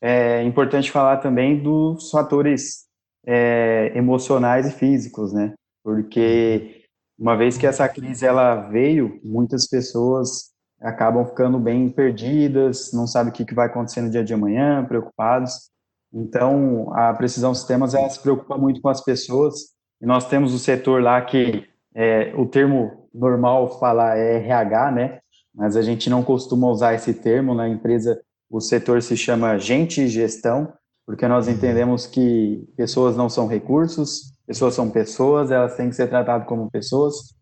É 0.00 0.42
importante 0.42 0.90
falar 0.90 1.18
também 1.18 1.62
dos 1.62 2.10
fatores 2.10 2.86
é, 3.26 3.92
emocionais 3.94 4.66
e 4.66 4.70
físicos, 4.70 5.32
né? 5.32 5.54
Porque 5.82 6.84
uma 7.18 7.36
vez 7.36 7.56
que 7.56 7.66
essa 7.66 7.88
crise 7.88 8.26
ela 8.26 8.68
veio, 8.68 9.18
muitas 9.24 9.66
pessoas 9.66 10.54
acabam 10.80 11.24
ficando 11.24 11.58
bem 11.58 11.88
perdidas, 11.88 12.92
não 12.92 13.06
sabem 13.06 13.32
o 13.32 13.34
que 13.34 13.54
vai 13.54 13.66
acontecer 13.66 14.02
no 14.02 14.10
dia 14.10 14.22
de 14.22 14.34
amanhã, 14.34 14.84
preocupados. 14.84 15.70
Então, 16.12 16.92
a 16.94 17.12
Precisão 17.14 17.54
Sistemas 17.54 17.94
ela 17.94 18.08
se 18.08 18.20
preocupa 18.20 18.56
muito 18.56 18.80
com 18.80 18.88
as 18.88 19.02
pessoas. 19.02 19.74
E 20.00 20.06
nós 20.06 20.28
temos 20.28 20.52
o 20.52 20.58
setor 20.58 21.02
lá 21.02 21.20
que 21.22 21.66
é, 21.94 22.32
o 22.36 22.46
termo 22.46 23.08
normal 23.12 23.78
falar 23.78 24.18
é 24.18 24.36
RH, 24.36 24.90
né? 24.92 25.18
Mas 25.54 25.76
a 25.76 25.82
gente 25.82 26.10
não 26.10 26.22
costuma 26.22 26.68
usar 26.68 26.94
esse 26.94 27.14
termo 27.14 27.54
na 27.54 27.68
empresa. 27.68 28.20
O 28.50 28.60
setor 28.60 29.02
se 29.02 29.16
chama 29.16 29.58
gente 29.58 30.02
e 30.02 30.08
gestão, 30.08 30.72
porque 31.04 31.26
nós 31.26 31.46
uhum. 31.46 31.54
entendemos 31.54 32.06
que 32.06 32.64
pessoas 32.76 33.16
não 33.16 33.28
são 33.28 33.46
recursos, 33.46 34.32
pessoas 34.46 34.74
são 34.74 34.90
pessoas, 34.90 35.50
elas 35.50 35.76
têm 35.76 35.88
que 35.88 35.96
ser 35.96 36.08
tratadas 36.08 36.46
como 36.46 36.70
pessoas. 36.70 37.34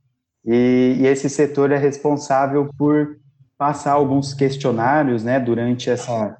E, 0.44 0.98
e 1.00 1.06
esse 1.06 1.28
setor 1.28 1.70
é 1.70 1.78
responsável 1.78 2.68
por 2.76 3.18
passar 3.56 3.92
alguns 3.92 4.34
questionários, 4.34 5.22
né, 5.22 5.38
durante 5.40 5.88
essa 5.88 6.36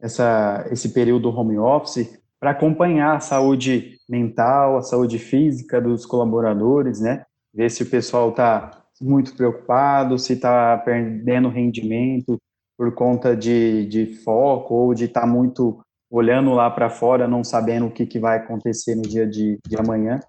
essa, 0.00 0.66
esse 0.70 0.90
período 0.90 1.30
home 1.30 1.58
office 1.58 2.18
para 2.38 2.50
acompanhar 2.50 3.16
a 3.16 3.20
saúde 3.20 3.96
mental, 4.08 4.76
a 4.76 4.82
saúde 4.82 5.18
física 5.18 5.80
dos 5.80 6.04
colaboradores, 6.04 7.00
né? 7.00 7.24
Ver 7.52 7.70
se 7.70 7.82
o 7.82 7.90
pessoal 7.90 8.30
está 8.30 8.82
muito 9.00 9.34
preocupado, 9.34 10.18
se 10.18 10.34
está 10.34 10.76
perdendo 10.78 11.48
rendimento 11.48 12.38
por 12.76 12.94
conta 12.94 13.36
de, 13.36 13.86
de 13.86 14.06
foco 14.22 14.74
ou 14.74 14.94
de 14.94 15.06
estar 15.06 15.22
tá 15.22 15.26
muito 15.26 15.80
olhando 16.10 16.52
lá 16.52 16.70
para 16.70 16.90
fora, 16.90 17.26
não 17.26 17.42
sabendo 17.42 17.86
o 17.86 17.90
que, 17.90 18.06
que 18.06 18.18
vai 18.18 18.38
acontecer 18.38 18.94
no 18.94 19.02
dia 19.02 19.26
de, 19.26 19.58
de 19.66 19.76
amanhã. 19.76 20.20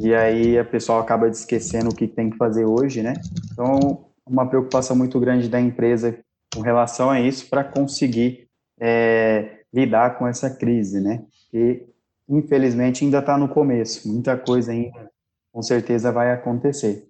E 0.00 0.14
aí 0.14 0.58
a 0.58 0.64
pessoa 0.64 1.00
acaba 1.00 1.28
esquecendo 1.28 1.90
o 1.90 1.94
que 1.94 2.06
tem 2.06 2.30
que 2.30 2.36
fazer 2.36 2.64
hoje, 2.64 3.02
né? 3.02 3.14
Então, 3.52 4.06
uma 4.26 4.48
preocupação 4.48 4.96
muito 4.96 5.18
grande 5.20 5.48
da 5.48 5.60
empresa 5.60 6.18
com 6.54 6.60
relação 6.60 7.10
a 7.10 7.20
isso 7.20 7.48
para 7.48 7.62
conseguir 7.62 8.48
é, 8.80 9.60
lidar 9.72 10.18
com 10.18 10.26
essa 10.26 10.50
crise, 10.50 11.00
né? 11.00 11.24
Que 11.50 11.86
infelizmente 12.28 13.04
ainda 13.04 13.18
está 13.18 13.38
no 13.38 13.48
começo, 13.48 14.08
muita 14.08 14.36
coisa 14.36 14.72
ainda 14.72 15.10
com 15.56 15.62
certeza 15.62 16.12
vai 16.12 16.32
acontecer. 16.32 17.08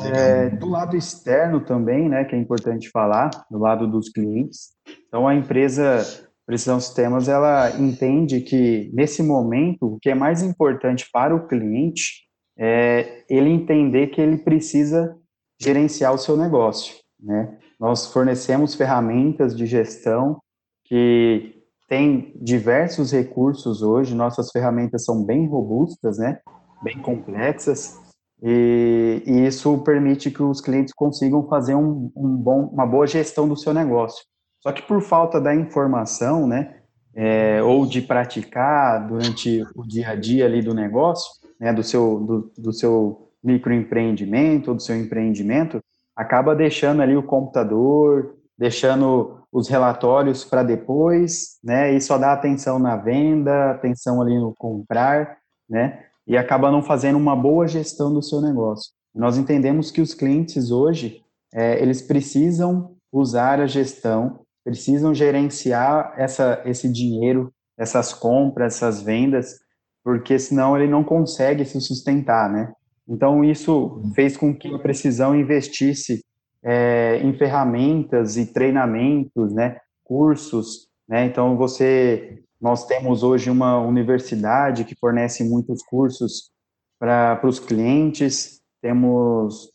É, 0.00 0.48
do 0.48 0.68
lado 0.68 0.96
externo 0.96 1.60
também, 1.60 2.08
né, 2.08 2.24
que 2.24 2.34
é 2.34 2.38
importante 2.38 2.88
falar, 2.90 3.30
do 3.50 3.58
lado 3.58 3.86
dos 3.86 4.08
clientes. 4.08 4.70
Então 5.06 5.28
a 5.28 5.34
empresa 5.34 6.02
Precisão 6.46 6.80
Sistemas 6.80 7.28
ela 7.28 7.70
entende 7.78 8.40
que 8.40 8.90
nesse 8.92 9.22
momento 9.22 9.94
o 9.94 9.98
que 10.00 10.10
é 10.10 10.14
mais 10.14 10.42
importante 10.42 11.08
para 11.12 11.34
o 11.34 11.46
cliente 11.46 12.26
é 12.58 13.24
ele 13.28 13.50
entender 13.50 14.08
que 14.08 14.20
ele 14.20 14.38
precisa 14.38 15.16
gerenciar 15.60 16.12
o 16.12 16.18
seu 16.18 16.36
negócio, 16.36 16.96
né? 17.20 17.58
Nós 17.78 18.12
fornecemos 18.12 18.74
ferramentas 18.74 19.56
de 19.56 19.66
gestão 19.66 20.40
que 20.84 21.62
tem 21.88 22.32
diversos 22.40 23.12
recursos 23.12 23.82
hoje, 23.82 24.14
nossas 24.14 24.50
ferramentas 24.50 25.04
são 25.04 25.24
bem 25.24 25.46
robustas, 25.46 26.18
né? 26.18 26.38
bem 26.82 26.98
complexas, 26.98 28.00
e, 28.42 29.22
e 29.24 29.46
isso 29.46 29.78
permite 29.78 30.30
que 30.30 30.42
os 30.42 30.60
clientes 30.60 30.92
consigam 30.92 31.46
fazer 31.46 31.76
um, 31.76 32.10
um, 32.16 32.36
bom, 32.36 32.64
uma 32.72 32.84
boa 32.84 33.06
gestão 33.06 33.48
do 33.48 33.56
seu 33.56 33.72
negócio. 33.72 34.24
Só 34.60 34.72
que 34.72 34.82
por 34.82 35.00
falta 35.00 35.40
da 35.40 35.54
informação, 35.54 36.46
né, 36.46 36.76
é, 37.14 37.62
ou 37.62 37.86
de 37.86 38.02
praticar 38.02 39.06
durante 39.06 39.64
o 39.76 39.86
dia 39.86 40.10
a 40.10 40.14
dia 40.16 40.46
ali 40.46 40.60
do 40.60 40.74
negócio, 40.74 41.30
né, 41.60 41.72
do 41.72 41.84
seu, 41.84 42.20
do, 42.20 42.52
do 42.58 42.72
seu 42.72 43.28
microempreendimento 43.42 44.70
ou 44.70 44.76
do 44.76 44.82
seu 44.82 44.96
empreendimento, 44.96 45.80
acaba 46.16 46.54
deixando 46.54 47.02
ali 47.02 47.16
o 47.16 47.22
computador, 47.22 48.36
deixando 48.58 49.40
os 49.52 49.68
relatórios 49.68 50.44
para 50.44 50.62
depois, 50.62 51.58
né? 51.62 51.92
E 51.92 52.00
só 52.00 52.16
dá 52.16 52.32
atenção 52.32 52.78
na 52.78 52.96
venda, 52.96 53.72
atenção 53.72 54.22
ali 54.22 54.38
no 54.38 54.54
comprar, 54.56 55.36
né? 55.68 56.06
E 56.26 56.36
acaba 56.36 56.70
não 56.70 56.82
fazendo 56.82 57.16
uma 57.16 57.34
boa 57.34 57.66
gestão 57.66 58.12
do 58.12 58.22
seu 58.22 58.40
negócio. 58.40 58.92
Nós 59.14 59.36
entendemos 59.36 59.90
que 59.90 60.00
os 60.00 60.14
clientes 60.14 60.70
hoje 60.70 61.22
é, 61.52 61.80
eles 61.82 62.00
precisam 62.00 62.96
usar 63.12 63.60
a 63.60 63.66
gestão, 63.66 64.40
precisam 64.64 65.14
gerenciar 65.14 66.14
essa, 66.16 66.62
esse 66.64 66.90
dinheiro, 66.90 67.52
essas 67.76 68.14
compras, 68.14 68.76
essas 68.76 69.02
vendas, 69.02 69.58
porque 70.02 70.38
senão 70.38 70.76
ele 70.76 70.90
não 70.90 71.04
consegue 71.04 71.64
se 71.64 71.80
sustentar, 71.80 72.50
né? 72.50 72.72
Então 73.08 73.44
isso 73.44 74.00
fez 74.14 74.36
com 74.36 74.54
que 74.54 74.72
a 74.72 74.78
Precisão 74.78 75.34
investisse 75.34 76.24
é, 76.62 77.18
em 77.22 77.32
ferramentas 77.36 78.36
e 78.36 78.52
treinamentos, 78.52 79.52
né, 79.52 79.78
cursos 80.04 80.88
Né? 81.08 81.26
Então, 81.26 81.56
você, 81.56 82.38
nós 82.62 82.86
temos 82.86 83.24
hoje 83.24 83.50
uma 83.50 83.80
universidade 83.80 84.84
que 84.84 84.94
fornece 84.94 85.42
muitos 85.42 85.82
cursos 85.82 86.52
para 86.96 87.40
os 87.42 87.58
clientes, 87.58 88.60
temos 88.80 89.68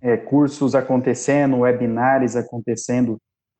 é, 0.00 0.16
cursos 0.16 0.76
acontecendo, 0.76 1.58
webinars 1.58 2.36
acontecendo 2.36 3.18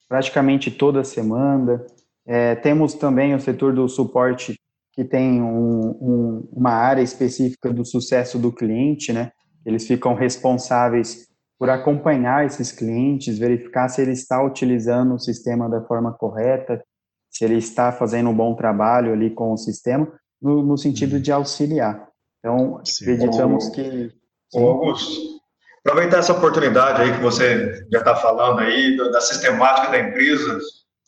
praticamente 0.09 0.71
toda 0.71 1.03
semana. 1.03 1.85
É, 2.25 2.55
temos 2.55 2.95
também 2.95 3.35
o 3.35 3.41
setor 3.41 3.75
do 3.75 3.89
suporte 3.89 4.57
que 4.93 5.05
tem 5.05 5.43
um, 5.43 5.91
um, 5.91 6.49
uma 6.53 6.71
área 6.71 7.03
específica 7.03 7.73
do 7.73 7.85
sucesso 7.85 8.39
do 8.39 8.53
cliente, 8.53 9.13
né? 9.13 9.33
Eles 9.67 9.85
ficam 9.85 10.15
responsáveis 10.15 11.27
por 11.59 11.69
acompanhar 11.69 12.47
esses 12.47 12.71
clientes, 12.71 13.37
verificar 13.37 13.89
se 13.89 14.01
ele 14.01 14.13
está 14.13 14.41
utilizando 14.43 15.15
o 15.15 15.19
sistema 15.19 15.69
da 15.69 15.83
forma 15.83 16.13
correta, 16.13 16.81
se 17.31 17.45
ele 17.45 17.57
está 17.57 17.93
fazendo 17.93 18.31
um 18.31 18.35
bom 18.35 18.55
trabalho 18.55 19.13
ali 19.13 19.31
com 19.31 19.53
o 19.53 19.57
sistema, 19.57 20.11
no, 20.41 20.63
no 20.63 20.77
sentido 20.77 21.15
uhum. 21.15 21.23
de 21.23 21.33
auxiliar. 21.33 22.09
Então, 22.39 22.81
Sim. 22.85 23.05
acreditamos 23.05 23.69
que. 23.69 24.11
Ô, 24.55 24.67
Augusto, 24.67 25.41
aproveitar 25.85 26.19
essa 26.19 26.33
oportunidade 26.33 27.03
aí 27.03 27.13
que 27.13 27.23
você 27.23 27.87
já 27.93 27.99
está 27.99 28.17
falando 28.17 28.61
aí, 28.61 28.97
da 28.97 29.21
sistemática 29.21 29.91
da 29.91 30.01
empresa. 30.01 30.59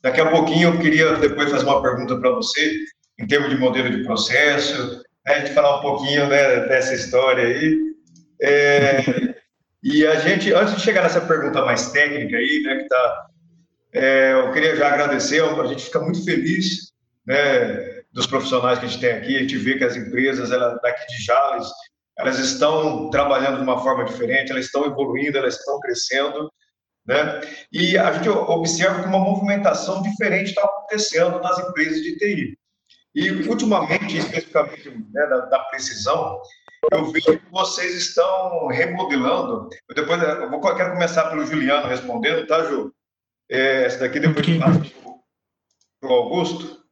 Daqui 0.03 0.21
a 0.21 0.31
pouquinho 0.31 0.75
eu 0.75 0.79
queria 0.79 1.17
depois 1.17 1.51
fazer 1.51 1.65
uma 1.65 1.83
pergunta 1.83 2.19
para 2.19 2.31
você, 2.31 2.77
em 3.19 3.27
termos 3.27 3.51
de 3.51 3.59
modelo 3.59 3.91
de 3.91 4.05
processo, 4.05 5.03
né, 5.27 5.35
a 5.35 5.39
gente 5.41 5.55
falar 5.55 5.79
um 5.79 5.83
pouquinho 5.83 6.29
né, 6.29 6.67
dessa 6.67 6.95
história 6.95 7.45
aí. 7.45 7.79
É, 8.43 9.01
e 9.83 10.07
a 10.07 10.17
gente, 10.17 10.53
antes 10.53 10.75
de 10.75 10.81
chegar 10.81 11.03
nessa 11.03 11.21
pergunta 11.21 11.65
mais 11.65 11.91
técnica 11.91 12.37
aí, 12.37 12.63
né, 12.65 12.77
que 12.83 12.89
tá, 12.89 13.27
é, 13.93 14.33
eu 14.33 14.53
queria 14.53 14.77
já 14.77 14.89
agradecer, 14.89 15.43
a 15.43 15.67
gente 15.67 15.85
fica 15.85 16.01
muito 16.01 16.25
feliz, 16.25 16.93
né, 17.27 18.03
dos 18.13 18.27
profissionais 18.27 18.79
que 18.79 18.87
a 18.87 18.89
gente 18.89 19.01
tem 19.01 19.13
aqui, 19.13 19.37
a 19.37 19.41
gente 19.41 19.57
vê 19.57 19.77
que 19.77 19.85
as 19.85 19.97
empresas 19.97 20.51
ela, 20.51 20.79
daqui 20.83 21.07
de 21.07 21.25
Jales, 21.25 21.69
elas 22.19 22.39
estão 22.39 23.11
trabalhando 23.11 23.57
de 23.57 23.63
uma 23.63 23.83
forma 23.83 24.05
diferente, 24.05 24.53
elas 24.53 24.67
estão 24.67 24.85
evoluindo, 24.85 25.39
elas 25.39 25.57
estão 25.57 25.81
crescendo, 25.81 26.51
né? 27.07 27.41
E 27.73 27.97
a 27.99 28.13
gente 28.13 28.29
observa 28.29 29.03
que 29.03 29.09
uma 29.09 29.19
movimentação 29.19 30.03
diferente 30.03 30.51
está 30.51 30.63
acontecendo 30.63 31.41
nas 31.41 31.59
empresas 31.59 32.03
de 32.03 32.17
TI. 32.17 32.59
E, 33.15 33.31
ultimamente, 33.49 34.17
especificamente 34.17 34.91
né, 34.91 35.27
da, 35.27 35.39
da 35.47 35.59
precisão, 35.65 36.41
eu 36.91 37.11
vejo 37.11 37.39
que 37.39 37.51
vocês 37.51 37.95
estão 37.95 38.67
remodelando. 38.69 39.69
Eu 39.89 39.95
depois 39.95 40.23
eu 40.23 40.51
vou, 40.51 40.61
quero 40.61 40.93
começar 40.93 41.29
pelo 41.29 41.47
Juliano 41.47 41.89
respondendo, 41.89 42.47
tá, 42.47 42.65
Ju? 42.65 42.93
É, 43.51 43.85
essa 43.85 43.99
daqui 43.99 44.21
depois 44.21 44.49
eu 44.49 44.59
passo 44.59 44.81
para 46.01 46.11
o 46.11 46.15
Augusto, 46.15 46.83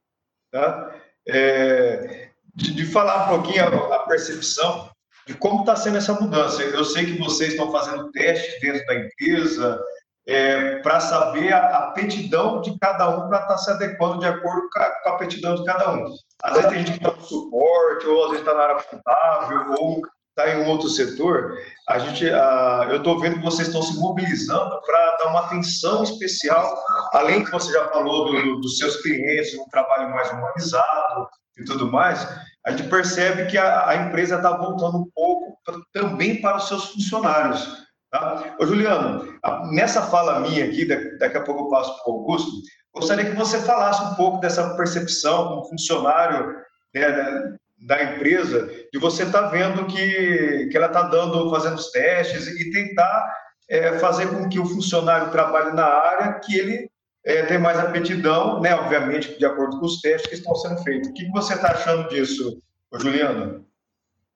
tá? 0.53 0.95
É, 1.29 2.31
de, 2.55 2.75
de, 2.75 2.87
falar 2.87 3.33
um 3.33 3.43
pouquinho 3.43 3.65
a, 3.65 3.97
a 3.97 3.99
percepção 4.01 4.91
de 5.27 5.35
como 5.35 5.61
está 5.61 5.77
sendo 5.77 5.99
essa 5.99 6.13
mudança. 6.15 6.63
Eu 6.63 6.85
sei 6.85 7.07
que 7.07 7.19
vocês 7.19 7.51
estão 7.51 7.71
fazendo 7.71 8.11
testes 8.11 8.61
dentro 8.61 8.85
da 8.87 8.95
empresa 8.95 9.81
é, 10.27 10.77
para 10.77 11.01
saber 11.01 11.53
a, 11.53 11.79
aptidão 11.79 12.61
de 12.61 12.79
cada 12.79 13.09
um 13.09 13.29
para 13.29 13.41
estar 13.41 13.49
tá 13.49 13.59
se 13.59 13.71
adequando 13.71 14.21
de 14.21 14.27
acordo 14.27 14.69
com 14.71 14.81
a, 14.81 14.91
com 15.03 15.09
a 15.09 15.13
aptidão 15.15 15.55
de 15.55 15.65
cada 15.65 15.93
um. 15.93 16.15
Às 16.43 16.55
vezes 16.55 16.71
tem 16.71 16.79
gente 16.79 16.93
que 16.93 17.05
está 17.05 17.17
no 17.17 17.23
suporte, 17.23 18.07
ou 18.07 18.25
às 18.25 18.31
vezes 18.31 18.47
está 18.47 18.55
na 18.55 18.63
área 18.63 18.83
contábil, 18.83 19.75
ou 19.79 20.03
está 20.40 20.55
em 20.55 20.62
um 20.62 20.68
outro 20.68 20.88
setor. 20.88 21.57
A 21.88 21.98
gente, 21.98 22.29
a, 22.29 22.87
eu 22.90 22.98
estou 22.98 23.18
vendo 23.20 23.37
que 23.37 23.44
vocês 23.44 23.68
estão 23.68 23.83
se 23.83 23.98
mobilizando 23.98 24.81
para 24.83 25.16
dar 25.16 25.31
uma 25.31 25.40
atenção 25.40 26.03
especial, 26.03 26.76
além 27.12 27.44
que 27.44 27.50
você 27.50 27.72
já 27.72 27.88
falou 27.88 28.26
do, 28.26 28.42
do, 28.42 28.61
dos 28.61 28.79
seus 28.79 28.96
clientes, 29.03 29.55
um 29.55 29.68
trabalho 29.68 30.11
mais 30.11 30.31
humanizado 30.31 31.29
e 31.59 31.64
tudo 31.64 31.90
mais. 31.90 32.26
A 32.66 32.70
gente 32.70 32.88
percebe 32.88 33.46
que 33.46 33.59
a, 33.59 33.88
a 33.88 33.96
empresa 33.96 34.37
está 34.37 34.57
voltando 34.57 34.98
um 34.98 35.11
pouco 35.14 35.59
pra, 35.64 35.74
também 35.92 36.40
para 36.40 36.57
os 36.57 36.68
seus 36.68 36.87
funcionários. 36.87 37.66
Tá? 38.11 38.57
Ô, 38.59 38.66
Juliano, 38.66 39.38
nessa 39.72 40.03
fala 40.03 40.40
minha 40.40 40.64
aqui, 40.64 40.85
daqui 41.18 41.37
a 41.37 41.44
pouco 41.44 41.64
eu 41.64 41.68
passo 41.68 42.03
para 42.03 42.12
o 42.12 42.16
Augusto, 42.16 42.50
Gostaria 42.92 43.24
que 43.24 43.37
você 43.37 43.61
falasse 43.61 44.03
um 44.03 44.14
pouco 44.14 44.40
dessa 44.40 44.76
percepção 44.76 45.48
como 45.48 45.68
funcionário 45.68 46.57
né, 46.94 47.57
da 47.81 48.03
empresa, 48.03 48.71
de 48.93 48.99
você 48.99 49.23
estar 49.23 49.45
tá 49.45 49.49
vendo 49.49 49.87
que, 49.87 50.69
que 50.71 50.77
ela 50.77 50.87
está 50.87 51.03
dando, 51.03 51.49
fazendo 51.51 51.77
os 51.77 51.90
testes 51.90 52.47
e 52.47 52.71
tentar 52.71 53.35
é, 53.69 53.99
fazer 53.99 54.29
com 54.29 54.49
que 54.49 54.59
o 54.59 54.66
funcionário 54.66 55.31
trabalhe 55.31 55.75
na 55.75 55.87
área 55.87 56.35
que 56.40 56.59
ele 56.59 56.90
é, 57.25 57.45
tem 57.45 57.59
mais 57.59 57.79
aptidão, 57.79 58.61
né, 58.61 58.75
obviamente, 58.75 59.38
de 59.38 59.45
acordo 59.45 59.79
com 59.79 59.87
os 59.87 60.01
testes 60.01 60.29
que 60.29 60.37
estão 60.37 60.55
sendo 60.55 60.83
feitos. 60.83 61.09
O 61.09 61.14
que 61.14 61.29
você 61.31 61.55
está 61.55 61.73
achando 61.73 62.09
disso, 62.09 62.61
Juliano? 62.95 63.64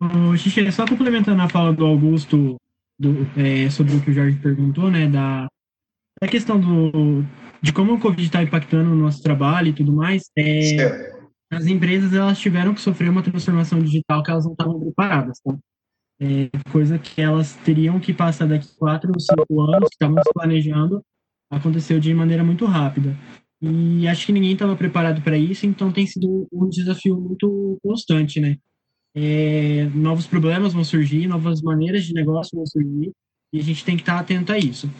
O 0.00 0.36
Xixi, 0.36 0.70
só 0.72 0.86
complementando 0.86 1.42
a 1.42 1.48
fala 1.48 1.72
do 1.72 1.84
Augusto 1.84 2.56
do, 2.98 3.26
é, 3.36 3.68
sobre 3.70 3.96
o 3.96 4.00
que 4.00 4.10
o 4.10 4.14
Jorge 4.14 4.38
perguntou, 4.38 4.90
né, 4.90 5.08
da, 5.08 5.46
da 6.20 6.28
questão 6.28 6.60
do, 6.60 7.24
de 7.60 7.72
como 7.72 7.94
o 7.94 8.00
Covid 8.00 8.24
está 8.24 8.42
impactando 8.42 8.92
o 8.92 8.96
nosso 8.96 9.22
trabalho 9.22 9.68
e 9.68 9.72
tudo 9.72 9.92
mais, 9.92 10.30
é, 10.38 11.13
as 11.50 11.66
empresas 11.66 12.12
elas 12.12 12.38
tiveram 12.38 12.74
que 12.74 12.80
sofrer 12.80 13.10
uma 13.10 13.22
transformação 13.22 13.80
digital 13.80 14.22
que 14.22 14.30
elas 14.30 14.44
não 14.44 14.52
estavam 14.52 14.80
preparadas, 14.80 15.38
tá? 15.40 15.56
É, 16.20 16.48
coisa 16.70 16.98
que 16.98 17.20
elas 17.20 17.54
teriam 17.56 17.98
que 17.98 18.14
passar 18.14 18.46
daqui 18.46 18.68
quatro 18.76 19.10
ou 19.12 19.20
cinco 19.20 19.60
anos, 19.62 19.88
que 19.88 19.94
estavam 19.94 20.22
se 20.22 20.32
planejando, 20.32 21.02
aconteceu 21.50 21.98
de 22.00 22.14
maneira 22.14 22.44
muito 22.44 22.64
rápida. 22.64 23.16
E 23.60 24.06
acho 24.06 24.26
que 24.26 24.32
ninguém 24.32 24.52
estava 24.52 24.76
preparado 24.76 25.22
para 25.22 25.38
isso, 25.38 25.66
então 25.66 25.92
tem 25.92 26.06
sido 26.06 26.46
um 26.52 26.68
desafio 26.68 27.18
muito 27.18 27.78
constante, 27.82 28.40
né? 28.40 28.58
É, 29.14 29.84
novos 29.94 30.26
problemas 30.26 30.72
vão 30.72 30.84
surgir, 30.84 31.26
novas 31.26 31.62
maneiras 31.62 32.04
de 32.04 32.12
negócio 32.12 32.56
vão 32.56 32.66
surgir, 32.66 33.12
e 33.52 33.58
a 33.58 33.62
gente 33.62 33.84
tem 33.84 33.96
que 33.96 34.02
estar 34.02 34.18
atento 34.18 34.52
a 34.52 34.58
isso. 34.58 34.90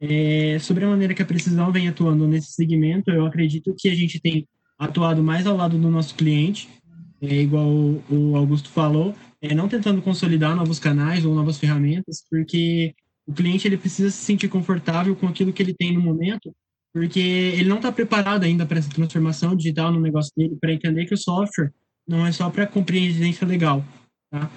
É, 0.00 0.58
sobre 0.58 0.84
a 0.84 0.88
maneira 0.88 1.14
que 1.14 1.22
a 1.22 1.26
precisão 1.26 1.72
vem 1.72 1.88
atuando 1.88 2.26
nesse 2.26 2.52
segmento, 2.52 3.10
eu 3.10 3.26
acredito 3.26 3.74
que 3.76 3.88
a 3.88 3.94
gente 3.94 4.20
tem 4.20 4.46
atuado 4.78 5.22
mais 5.22 5.46
ao 5.46 5.56
lado 5.56 5.78
do 5.78 5.90
nosso 5.90 6.14
cliente, 6.14 6.68
é, 7.22 7.42
igual 7.42 7.68
o 7.68 8.36
Augusto 8.36 8.68
falou, 8.68 9.14
é, 9.40 9.54
não 9.54 9.68
tentando 9.68 10.02
consolidar 10.02 10.54
novos 10.54 10.78
canais 10.78 11.24
ou 11.24 11.34
novas 11.34 11.58
ferramentas, 11.58 12.24
porque 12.30 12.94
o 13.26 13.32
cliente 13.32 13.66
ele 13.66 13.76
precisa 13.76 14.10
se 14.10 14.18
sentir 14.18 14.48
confortável 14.48 15.14
com 15.16 15.26
aquilo 15.26 15.52
que 15.52 15.62
ele 15.62 15.74
tem 15.74 15.92
no 15.92 16.00
momento, 16.00 16.54
porque 16.92 17.20
ele 17.20 17.68
não 17.68 17.76
está 17.76 17.90
preparado 17.90 18.44
ainda 18.44 18.64
para 18.64 18.78
essa 18.78 18.90
transformação 18.90 19.56
digital 19.56 19.90
no 19.90 20.00
negócio 20.00 20.32
dele, 20.36 20.56
para 20.60 20.72
entender 20.72 21.06
que 21.06 21.14
o 21.14 21.18
software 21.18 21.72
não 22.06 22.26
é 22.26 22.32
só 22.32 22.50
para 22.50 22.66
compreendência 22.66 23.46
legal, 23.46 23.84
tá? 24.30 24.50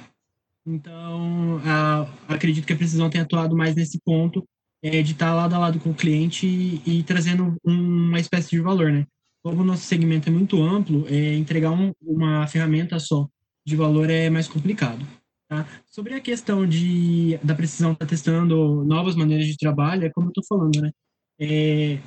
Então, 0.66 1.62
a, 1.66 2.08
acredito 2.28 2.66
que 2.66 2.74
a 2.74 2.78
precisão 2.78 3.10
tem 3.10 3.22
atuado 3.22 3.56
mais 3.56 3.74
nesse 3.74 4.00
ponto 4.02 4.46
é, 4.84 5.02
de 5.02 5.14
estar 5.14 5.34
lado 5.34 5.56
a 5.56 5.58
lado 5.58 5.80
com 5.80 5.92
o 5.92 5.96
cliente 5.96 6.46
e, 6.46 7.00
e 7.00 7.04
trazendo 7.04 7.56
uma 7.64 8.20
espécie 8.20 8.50
de 8.50 8.60
valor, 8.60 8.92
né? 8.92 9.06
Como 9.48 9.62
o 9.62 9.66
nosso 9.66 9.84
segmento 9.84 10.28
é 10.28 10.32
muito 10.32 10.62
amplo, 10.62 11.08
é, 11.08 11.36
entregar 11.36 11.72
um, 11.72 11.94
uma 12.02 12.46
ferramenta 12.48 13.00
só 13.00 13.30
de 13.66 13.78
valor 13.78 14.10
é 14.10 14.30
mais 14.30 14.46
complicado. 14.46 15.08
Tá? 15.50 15.66
Sobre 15.86 16.14
a 16.14 16.20
questão 16.20 16.68
de, 16.68 17.40
da 17.42 17.56
precisão 17.56 17.94
estar 17.94 18.06
tá 18.06 18.10
testando 18.10 18.84
novas 18.84 19.16
maneiras 19.16 19.48
de 19.48 19.56
trabalho, 19.56 20.06
é 20.06 20.10
como 20.10 20.28
eu 20.28 20.32
estou 20.32 20.44
falando, 20.46 20.82
né? 20.82 20.92
É, 21.40 21.98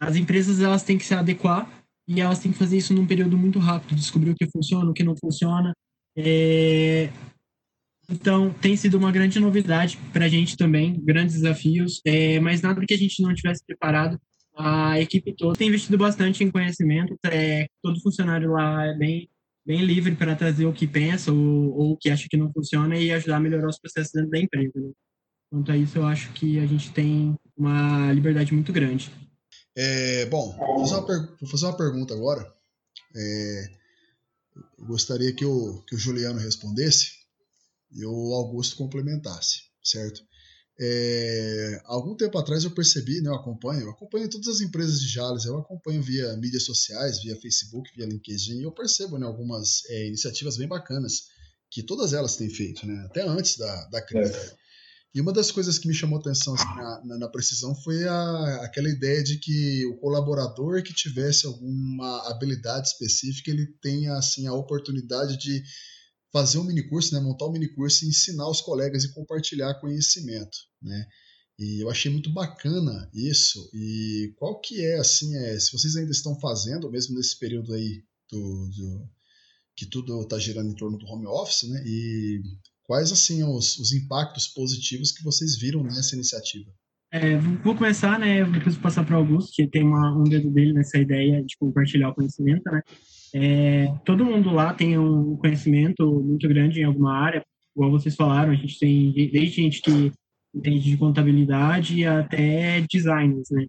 as 0.00 0.16
empresas 0.16 0.60
elas 0.60 0.82
têm 0.82 0.98
que 0.98 1.04
se 1.04 1.14
adequar 1.14 1.70
e 2.08 2.20
elas 2.20 2.40
têm 2.40 2.50
que 2.50 2.58
fazer 2.58 2.78
isso 2.78 2.92
num 2.92 3.06
período 3.06 3.38
muito 3.38 3.60
rápido, 3.60 3.94
descobrir 3.94 4.30
o 4.30 4.34
que 4.34 4.50
funciona, 4.50 4.90
o 4.90 4.94
que 4.94 5.04
não 5.04 5.14
funciona. 5.16 5.72
É, 6.16 7.10
então, 8.10 8.52
tem 8.54 8.76
sido 8.76 8.98
uma 8.98 9.12
grande 9.12 9.38
novidade 9.38 9.96
para 10.12 10.24
a 10.24 10.28
gente 10.28 10.56
também, 10.56 10.98
grandes 11.00 11.36
desafios, 11.36 12.00
é, 12.04 12.40
mas 12.40 12.60
nada 12.60 12.84
que 12.84 12.94
a 12.94 12.98
gente 12.98 13.22
não 13.22 13.32
tivesse 13.32 13.62
preparado. 13.64 14.18
A 14.58 15.00
equipe 15.00 15.32
toda 15.36 15.56
tem 15.56 15.68
investido 15.68 15.96
bastante 15.96 16.42
em 16.42 16.50
conhecimento, 16.50 17.16
é, 17.24 17.68
todo 17.80 18.00
funcionário 18.00 18.50
lá 18.50 18.86
é 18.86 18.94
bem, 18.94 19.30
bem 19.64 19.84
livre 19.84 20.16
para 20.16 20.34
trazer 20.34 20.66
o 20.66 20.72
que 20.72 20.84
pensa 20.84 21.32
ou, 21.32 21.38
ou, 21.78 21.92
o 21.92 21.96
que 21.96 22.10
acha 22.10 22.26
que 22.28 22.36
não 22.36 22.52
funciona 22.52 22.96
e 22.96 23.12
ajudar 23.12 23.36
a 23.36 23.40
melhorar 23.40 23.68
os 23.68 23.78
processos 23.78 24.12
dentro 24.12 24.30
da 24.30 24.38
empresa. 24.40 24.72
Né? 24.74 24.90
Quanto 25.48 25.70
a 25.70 25.76
isso, 25.76 25.96
eu 25.96 26.04
acho 26.04 26.32
que 26.32 26.58
a 26.58 26.66
gente 26.66 26.90
tem 26.92 27.38
uma 27.56 28.12
liberdade 28.12 28.52
muito 28.52 28.72
grande. 28.72 29.12
É, 29.76 30.26
bom, 30.26 30.56
vou 30.56 30.86
fazer, 30.86 30.96
uma, 30.96 31.36
vou 31.40 31.48
fazer 31.48 31.66
uma 31.66 31.76
pergunta 31.76 32.12
agora. 32.12 32.52
É, 33.14 33.70
eu 34.76 34.86
gostaria 34.86 35.32
que 35.32 35.44
o, 35.44 35.82
que 35.86 35.94
o 35.94 35.98
Juliano 35.98 36.40
respondesse 36.40 37.12
e 37.92 38.04
o 38.04 38.34
Augusto 38.34 38.76
complementasse, 38.76 39.62
certo? 39.82 40.27
É, 40.80 41.80
algum 41.86 42.14
tempo 42.14 42.38
atrás 42.38 42.62
eu 42.62 42.70
percebi, 42.70 43.20
né, 43.20 43.28
eu 43.28 43.34
acompanho, 43.34 43.82
eu 43.82 43.90
acompanho 43.90 44.30
todas 44.30 44.46
as 44.46 44.60
empresas 44.60 45.00
de 45.00 45.08
Jales, 45.08 45.44
eu 45.44 45.58
acompanho 45.58 46.00
via 46.00 46.36
mídias 46.36 46.62
sociais, 46.62 47.20
via 47.20 47.34
Facebook, 47.34 47.90
via 47.96 48.06
LinkedIn, 48.06 48.60
e 48.60 48.62
eu 48.62 48.70
percebo 48.70 49.18
né, 49.18 49.26
algumas 49.26 49.84
é, 49.88 50.06
iniciativas 50.06 50.56
bem 50.56 50.68
bacanas 50.68 51.24
que 51.68 51.82
todas 51.82 52.12
elas 52.12 52.36
têm 52.36 52.48
feito, 52.48 52.86
né, 52.86 53.02
até 53.06 53.22
antes 53.22 53.56
da, 53.56 53.86
da 53.86 54.00
crise. 54.00 54.32
É. 54.32 54.56
E 55.14 55.20
uma 55.20 55.32
das 55.32 55.50
coisas 55.50 55.78
que 55.78 55.88
me 55.88 55.94
chamou 55.94 56.20
atenção 56.20 56.54
assim, 56.54 56.76
na, 56.76 57.02
na, 57.04 57.18
na, 57.18 57.28
precisão 57.28 57.74
foi 57.74 58.06
a, 58.06 58.60
aquela 58.62 58.88
ideia 58.88 59.24
de 59.24 59.38
que 59.38 59.84
o 59.86 59.96
colaborador 59.96 60.82
que 60.82 60.94
tivesse 60.94 61.44
alguma 61.46 62.30
habilidade 62.30 62.88
específica, 62.88 63.50
ele 63.50 63.66
tenha 63.82 64.14
assim 64.14 64.46
a 64.46 64.52
oportunidade 64.52 65.36
de 65.38 65.62
fazer 66.32 66.58
um 66.58 66.64
minicurso, 66.64 67.14
né, 67.14 67.20
montar 67.20 67.46
um 67.46 67.52
minicurso 67.52 68.04
e 68.04 68.08
ensinar 68.08 68.48
os 68.48 68.60
colegas 68.60 69.04
e 69.04 69.12
compartilhar 69.12 69.80
conhecimento, 69.80 70.58
né? 70.82 71.06
E 71.58 71.82
eu 71.82 71.90
achei 71.90 72.10
muito 72.10 72.30
bacana 72.32 73.10
isso. 73.12 73.68
E 73.74 74.32
qual 74.36 74.60
que 74.60 74.84
é, 74.84 74.98
assim, 74.98 75.34
é, 75.36 75.58
se 75.58 75.72
vocês 75.72 75.96
ainda 75.96 76.12
estão 76.12 76.38
fazendo, 76.38 76.90
mesmo 76.90 77.16
nesse 77.16 77.36
período 77.36 77.72
aí 77.74 78.04
do, 78.30 78.68
do 78.68 79.10
que 79.74 79.84
tudo 79.86 80.22
está 80.22 80.38
girando 80.38 80.70
em 80.70 80.74
torno 80.76 80.96
do 80.96 81.06
home 81.06 81.26
office, 81.26 81.68
né? 81.68 81.82
E 81.84 82.42
quais, 82.84 83.10
assim, 83.10 83.42
os, 83.42 83.76
os 83.78 83.92
impactos 83.92 84.46
positivos 84.46 85.10
que 85.10 85.24
vocês 85.24 85.56
viram 85.56 85.82
nessa 85.82 86.14
iniciativa? 86.14 86.70
É, 87.10 87.38
vou 87.38 87.74
começar, 87.74 88.18
né? 88.18 88.44
Vou 88.44 88.80
passar 88.80 89.04
para 89.04 89.16
o 89.16 89.18
Augusto, 89.18 89.52
que 89.54 89.66
tem 89.66 89.82
uma, 89.82 90.16
um 90.16 90.24
dedo 90.24 90.50
dele 90.50 90.72
nessa 90.72 90.98
ideia 90.98 91.42
de 91.42 91.56
compartilhar 91.56 92.10
o 92.10 92.14
conhecimento, 92.14 92.70
né? 92.70 92.82
É, 93.34 93.92
todo 94.04 94.24
mundo 94.24 94.50
lá 94.50 94.72
tem 94.72 94.98
um 94.98 95.36
conhecimento 95.36 96.20
muito 96.20 96.48
grande 96.48 96.80
em 96.80 96.84
alguma 96.84 97.14
área, 97.14 97.42
igual 97.74 97.90
vocês 97.90 98.16
falaram, 98.16 98.52
a 98.52 98.56
gente 98.56 98.78
tem 98.78 99.12
desde 99.12 99.62
gente 99.62 99.82
que 99.82 100.12
entende 100.54 100.90
de 100.90 100.96
contabilidade 100.96 102.04
até 102.04 102.80
designers, 102.90 103.50
né? 103.50 103.66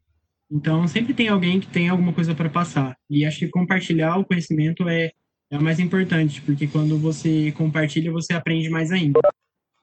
Então, 0.51 0.87
sempre 0.87 1.13
tem 1.13 1.27
alguém 1.27 1.59
que 1.59 1.67
tem 1.67 1.89
alguma 1.89 2.11
coisa 2.11 2.33
para 2.33 2.49
passar. 2.49 2.97
E 3.09 3.23
acho 3.23 3.39
que 3.39 3.47
compartilhar 3.49 4.17
o 4.17 4.25
conhecimento 4.25 4.87
é, 4.89 5.11
é 5.51 5.57
o 5.57 5.61
mais 5.61 5.79
importante, 5.79 6.41
porque 6.41 6.67
quando 6.67 6.97
você 6.97 7.51
compartilha, 7.51 8.11
você 8.11 8.33
aprende 8.33 8.69
mais 8.69 8.91
ainda. 8.91 9.19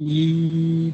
E 0.01 0.93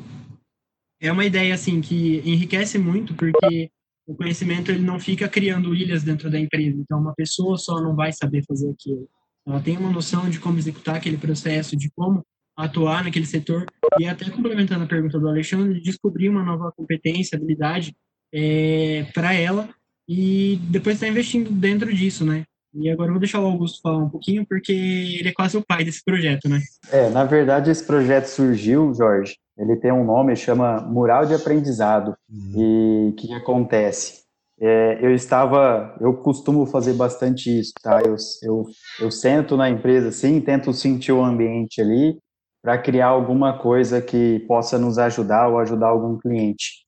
é 1.01 1.11
uma 1.11 1.25
ideia, 1.25 1.55
assim, 1.55 1.81
que 1.81 2.19
enriquece 2.25 2.79
muito, 2.79 3.15
porque 3.15 3.71
o 4.07 4.15
conhecimento 4.15 4.71
ele 4.71 4.83
não 4.83 4.99
fica 4.99 5.29
criando 5.29 5.75
ilhas 5.75 6.03
dentro 6.03 6.31
da 6.31 6.39
empresa. 6.39 6.77
Então, 6.79 6.99
uma 6.99 7.15
pessoa 7.15 7.57
só 7.57 7.81
não 7.81 7.95
vai 7.95 8.13
saber 8.13 8.45
fazer 8.47 8.71
aquilo. 8.71 9.09
Ela 9.47 9.61
tem 9.61 9.77
uma 9.77 9.91
noção 9.91 10.29
de 10.29 10.39
como 10.39 10.59
executar 10.59 10.97
aquele 10.97 11.17
processo, 11.17 11.77
de 11.77 11.91
como 11.91 12.25
atuar 12.57 13.05
naquele 13.05 13.27
setor. 13.27 13.67
E 13.99 14.07
até 14.07 14.29
complementando 14.31 14.85
a 14.85 14.89
pergunta 14.89 15.19
do 15.19 15.29
Alexandre, 15.29 15.81
descobrir 15.81 16.29
uma 16.29 16.43
nova 16.43 16.73
competência, 16.73 17.37
habilidade 17.37 17.95
é, 18.33 19.07
para 19.15 19.35
ela 19.35 19.69
e 20.09 20.59
depois 20.69 20.97
estar 20.97 21.07
tá 21.07 21.11
investindo 21.11 21.51
dentro 21.51 21.93
disso, 21.95 22.25
né? 22.25 22.45
E 22.75 22.89
agora 22.89 23.09
eu 23.09 23.13
vou 23.13 23.21
deixar 23.21 23.41
o 23.41 23.47
Augusto 23.47 23.83
falar 23.83 23.99
um 23.99 24.09
pouquinho, 24.09 24.47
porque 24.47 24.73
ele 24.73 25.29
é 25.29 25.33
quase 25.33 25.57
o 25.57 25.65
pai 25.65 25.85
desse 25.85 26.03
projeto, 26.03 26.49
né? 26.49 26.61
É, 26.91 27.11
na 27.11 27.23
verdade, 27.25 27.71
esse 27.71 27.87
projeto 27.87 28.27
surgiu, 28.27 28.95
Jorge, 28.95 29.37
ele 29.57 29.77
tem 29.77 29.93
um 29.93 30.05
nome, 30.05 30.35
chama 30.37 30.81
Mural 30.81 31.27
de 31.27 31.35
Aprendizado. 31.35 32.15
Uhum. 32.31 32.53
E 32.57 33.11
o 33.11 33.13
que 33.15 33.33
acontece? 33.35 34.23
É, 34.61 34.99
eu 35.01 35.13
estava, 35.15 35.97
eu 36.01 36.15
costumo 36.15 36.67
fazer 36.67 36.95
bastante 36.95 37.61
isso, 37.61 37.73
tá? 37.83 38.01
Eu, 38.01 38.17
eu, 38.43 38.65
eu 39.01 39.11
sento 39.11 39.57
na 39.57 39.69
empresa 39.69 40.09
assim, 40.09 40.41
tento 40.41 40.73
sentir 40.73 41.13
o 41.13 41.23
ambiente 41.23 41.81
ali, 41.81 42.17
para 42.63 42.79
criar 42.79 43.09
alguma 43.09 43.59
coisa 43.59 44.01
que 44.01 44.39
possa 44.47 44.79
nos 44.79 44.97
ajudar 44.97 45.49
ou 45.49 45.59
ajudar 45.59 45.89
algum 45.89 46.17
cliente. 46.17 46.85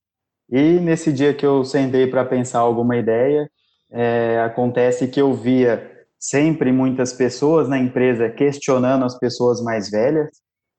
E 0.49 0.79
nesse 0.79 1.11
dia 1.11 1.33
que 1.33 1.45
eu 1.45 1.65
sentei 1.65 2.07
para 2.07 2.23
pensar 2.23 2.59
alguma 2.59 2.95
ideia, 2.95 3.49
é, 3.91 4.39
acontece 4.39 5.07
que 5.07 5.19
eu 5.19 5.33
via 5.33 5.91
sempre 6.17 6.71
muitas 6.71 7.11
pessoas 7.11 7.67
na 7.67 7.77
empresa 7.77 8.29
questionando 8.29 9.03
as 9.03 9.17
pessoas 9.19 9.61
mais 9.61 9.89
velhas, 9.89 10.29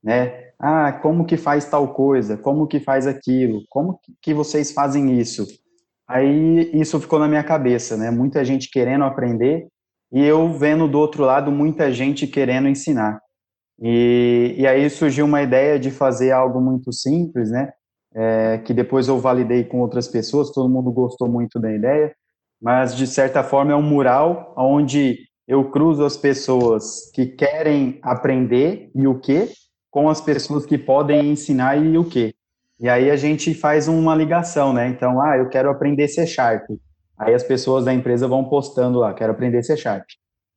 né? 0.02 0.45
Ah, 0.58 0.92
como 0.92 1.26
que 1.26 1.36
faz 1.36 1.68
tal 1.68 1.92
coisa? 1.92 2.36
Como 2.36 2.66
que 2.66 2.80
faz 2.80 3.06
aquilo? 3.06 3.62
Como 3.68 4.00
que 4.22 4.32
vocês 4.32 4.72
fazem 4.72 5.18
isso? 5.18 5.46
Aí 6.08 6.70
isso 6.72 7.00
ficou 7.00 7.18
na 7.18 7.28
minha 7.28 7.44
cabeça, 7.44 7.96
né? 7.96 8.10
Muita 8.10 8.44
gente 8.44 8.70
querendo 8.70 9.04
aprender 9.04 9.66
e 10.12 10.24
eu 10.24 10.52
vendo 10.52 10.88
do 10.88 10.98
outro 10.98 11.24
lado 11.24 11.50
muita 11.50 11.92
gente 11.92 12.26
querendo 12.26 12.68
ensinar. 12.68 13.20
E, 13.80 14.54
e 14.56 14.66
aí 14.66 14.88
surgiu 14.88 15.26
uma 15.26 15.42
ideia 15.42 15.78
de 15.78 15.90
fazer 15.90 16.30
algo 16.30 16.60
muito 16.60 16.92
simples, 16.92 17.50
né? 17.50 17.72
É, 18.14 18.58
que 18.58 18.72
depois 18.72 19.08
eu 19.08 19.18
validei 19.18 19.64
com 19.64 19.80
outras 19.80 20.08
pessoas, 20.08 20.50
todo 20.50 20.70
mundo 20.70 20.90
gostou 20.90 21.28
muito 21.28 21.60
da 21.60 21.70
ideia, 21.70 22.14
mas 22.62 22.96
de 22.96 23.06
certa 23.06 23.42
forma 23.42 23.72
é 23.72 23.76
um 23.76 23.82
mural 23.82 24.54
onde 24.56 25.18
eu 25.46 25.70
cruzo 25.70 26.02
as 26.02 26.16
pessoas 26.16 27.10
que 27.12 27.26
querem 27.26 27.98
aprender 28.02 28.90
e 28.94 29.06
o 29.06 29.18
que, 29.18 29.50
com 29.96 30.10
as 30.10 30.20
pessoas 30.20 30.66
que 30.66 30.76
podem 30.76 31.30
ensinar 31.30 31.74
e 31.78 31.96
o 31.96 32.04
que. 32.04 32.34
E 32.78 32.86
aí 32.86 33.10
a 33.10 33.16
gente 33.16 33.54
faz 33.54 33.88
uma 33.88 34.14
ligação, 34.14 34.70
né? 34.70 34.88
Então, 34.88 35.22
ah, 35.22 35.38
eu 35.38 35.48
quero 35.48 35.70
aprender 35.70 36.06
C 36.06 36.26
Sharp. 36.26 36.68
Aí 37.16 37.32
as 37.32 37.42
pessoas 37.42 37.86
da 37.86 37.94
empresa 37.94 38.28
vão 38.28 38.44
postando 38.44 38.98
lá, 38.98 39.14
quero 39.14 39.32
aprender 39.32 39.62
C 39.62 39.74
Sharp. 39.74 40.04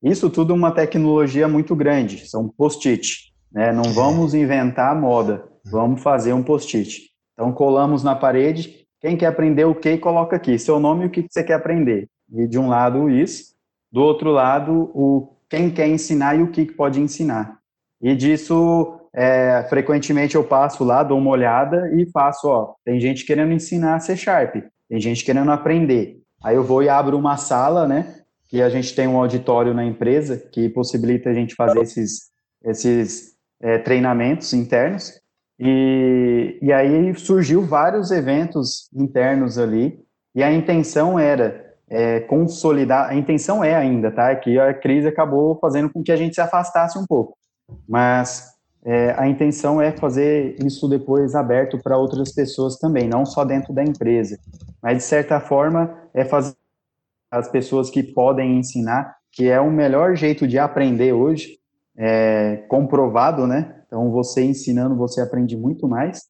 Isso 0.03 0.29
tudo 0.29 0.51
é 0.51 0.55
uma 0.57 0.73
tecnologia 0.73 1.47
muito 1.47 1.73
grande, 1.73 2.27
são 2.27 2.49
post-it. 2.49 3.33
Né? 3.49 3.71
Não 3.71 3.93
vamos 3.93 4.33
inventar 4.33 4.93
moda, 4.93 5.45
vamos 5.63 6.03
fazer 6.03 6.33
um 6.33 6.43
post-it. 6.43 7.09
Então, 7.31 7.53
colamos 7.53 8.03
na 8.03 8.17
parede, 8.17 8.85
quem 8.99 9.15
quer 9.15 9.27
aprender 9.27 9.63
o 9.63 9.73
que, 9.73 9.97
coloca 9.97 10.35
aqui, 10.35 10.59
seu 10.59 10.81
nome 10.81 11.05
e 11.05 11.07
o 11.07 11.09
que 11.09 11.25
você 11.29 11.45
quer 11.45 11.53
aprender. 11.53 12.09
E 12.29 12.45
de 12.45 12.59
um 12.59 12.67
lado 12.67 13.09
isso, 13.09 13.53
do 13.89 14.01
outro 14.01 14.31
lado, 14.31 14.91
o 14.93 15.29
quem 15.49 15.71
quer 15.71 15.87
ensinar 15.87 16.37
e 16.37 16.43
o 16.43 16.51
que 16.51 16.65
pode 16.65 16.99
ensinar. 16.99 17.57
E 18.01 18.13
disso, 18.13 18.98
é, 19.13 19.65
frequentemente 19.69 20.35
eu 20.35 20.43
passo 20.43 20.83
lá, 20.83 21.03
dou 21.03 21.17
uma 21.17 21.31
olhada 21.31 21.91
e 21.93 22.09
faço, 22.11 22.47
ó, 22.47 22.73
tem 22.85 22.99
gente 22.99 23.25
querendo 23.25 23.53
ensinar 23.53 23.99
C 23.99 24.15
Sharp, 24.15 24.55
tem 24.87 24.99
gente 24.99 25.23
querendo 25.23 25.51
aprender. 25.51 26.19
Aí 26.43 26.55
eu 26.55 26.63
vou 26.63 26.83
e 26.83 26.89
abro 26.89 27.17
uma 27.17 27.37
sala, 27.37 27.87
né, 27.87 28.15
que 28.47 28.61
a 28.61 28.69
gente 28.69 28.95
tem 28.95 29.07
um 29.07 29.17
auditório 29.17 29.73
na 29.73 29.85
empresa 29.85 30.37
que 30.37 30.69
possibilita 30.69 31.29
a 31.29 31.33
gente 31.33 31.55
fazer 31.55 31.81
esses, 31.81 32.29
esses 32.63 33.35
é, 33.61 33.77
treinamentos 33.77 34.53
internos. 34.53 35.19
E, 35.59 36.57
e 36.61 36.71
aí 36.71 37.13
surgiu 37.15 37.61
vários 37.61 38.11
eventos 38.11 38.89
internos 38.95 39.57
ali, 39.57 39.99
e 40.33 40.41
a 40.41 40.51
intenção 40.53 41.19
era 41.19 41.75
é, 41.89 42.21
consolidar, 42.21 43.09
a 43.09 43.15
intenção 43.15 43.63
é 43.63 43.75
ainda, 43.75 44.11
tá? 44.11 44.29
É 44.29 44.35
que 44.35 44.57
a 44.59 44.73
crise 44.73 45.07
acabou 45.07 45.57
fazendo 45.59 45.89
com 45.89 46.03
que 46.03 46.11
a 46.11 46.15
gente 46.15 46.35
se 46.35 46.41
afastasse 46.41 46.97
um 46.97 47.05
pouco, 47.05 47.35
mas 47.87 48.58
é, 48.91 49.13
a 49.19 49.27
intenção 49.27 49.79
é 49.79 49.91
fazer 49.91 50.55
isso 50.65 50.89
depois 50.89 51.35
aberto 51.35 51.77
para 51.77 51.95
outras 51.95 52.33
pessoas 52.33 52.75
também, 52.79 53.07
não 53.07 53.23
só 53.23 53.45
dentro 53.45 53.71
da 53.71 53.83
empresa, 53.83 54.39
mas 54.81 54.97
de 54.97 55.03
certa 55.03 55.39
forma 55.39 55.95
é 56.11 56.25
fazer 56.25 56.55
as 57.29 57.47
pessoas 57.47 57.91
que 57.91 58.01
podem 58.01 58.57
ensinar, 58.57 59.15
que 59.31 59.47
é 59.47 59.61
o 59.61 59.69
melhor 59.69 60.15
jeito 60.15 60.47
de 60.47 60.57
aprender 60.57 61.13
hoje, 61.13 61.59
é, 61.95 62.63
comprovado, 62.67 63.45
né? 63.45 63.75
Então, 63.85 64.09
você 64.09 64.43
ensinando, 64.43 64.95
você 64.95 65.21
aprende 65.21 65.55
muito 65.55 65.87
mais. 65.87 66.23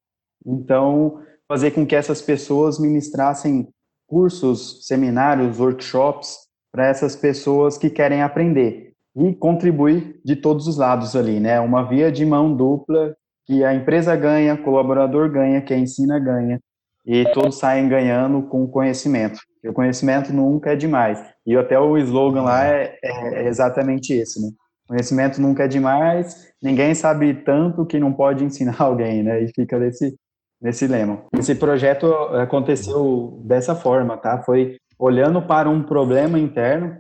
Então, 0.46 1.22
fazer 1.48 1.72
com 1.72 1.86
que 1.86 1.96
essas 1.96 2.22
pessoas 2.22 2.78
ministrassem 2.78 3.70
cursos, 4.06 4.86
seminários, 4.86 5.62
workshops 5.62 6.36
para 6.74 6.88
essas 6.88 7.16
pessoas 7.16 7.78
que 7.78 7.90
querem 7.90 8.22
aprender 8.22 8.89
e 9.16 9.34
contribuir 9.34 10.20
de 10.24 10.36
todos 10.36 10.68
os 10.68 10.78
lados 10.78 11.16
ali, 11.16 11.40
né? 11.40 11.60
Uma 11.60 11.88
via 11.88 12.12
de 12.12 12.26
mão 12.26 12.56
dupla 12.56 13.16
que 13.46 13.64
a 13.64 13.74
empresa 13.74 14.16
ganha, 14.16 14.54
o 14.54 14.64
colaborador 14.64 15.30
ganha, 15.32 15.62
quem 15.62 15.84
ensina 15.84 16.20
ganha 16.20 16.60
e 17.06 17.26
todos 17.34 17.58
saem 17.58 17.88
ganhando 17.90 18.44
com 18.44 18.68
conhecimento. 18.68 19.40
o 19.66 19.74
conhecimento 19.74 20.32
nunca 20.32 20.74
é 20.74 20.76
demais. 20.76 21.20
E 21.46 21.58
até 21.58 21.80
o 21.80 21.98
slogan 21.98 22.44
lá 22.44 22.66
é, 22.66 22.98
é, 23.04 23.44
é 23.44 23.48
exatamente 23.48 24.14
esse, 24.14 24.40
né? 24.40 24.50
Conhecimento 24.88 25.42
nunca 25.42 25.66
é 25.66 25.68
demais, 25.68 26.48
ninguém 26.62 26.96
sabe 26.96 27.34
tanto 27.34 27.86
que 27.86 28.00
não 28.00 28.12
pode 28.14 28.44
ensinar 28.44 28.76
alguém, 28.82 29.24
né? 29.24 29.44
E 29.44 29.48
fica 29.54 29.80
nesse, 29.80 30.16
nesse 30.62 30.88
lema. 30.88 31.24
Esse 31.34 31.56
projeto 31.56 32.06
aconteceu 32.36 33.40
dessa 33.44 33.76
forma, 33.76 34.18
tá? 34.18 34.42
Foi 34.44 34.78
olhando 35.00 35.42
para 35.42 35.70
um 35.70 35.82
problema 35.82 36.38
interno 36.38 36.98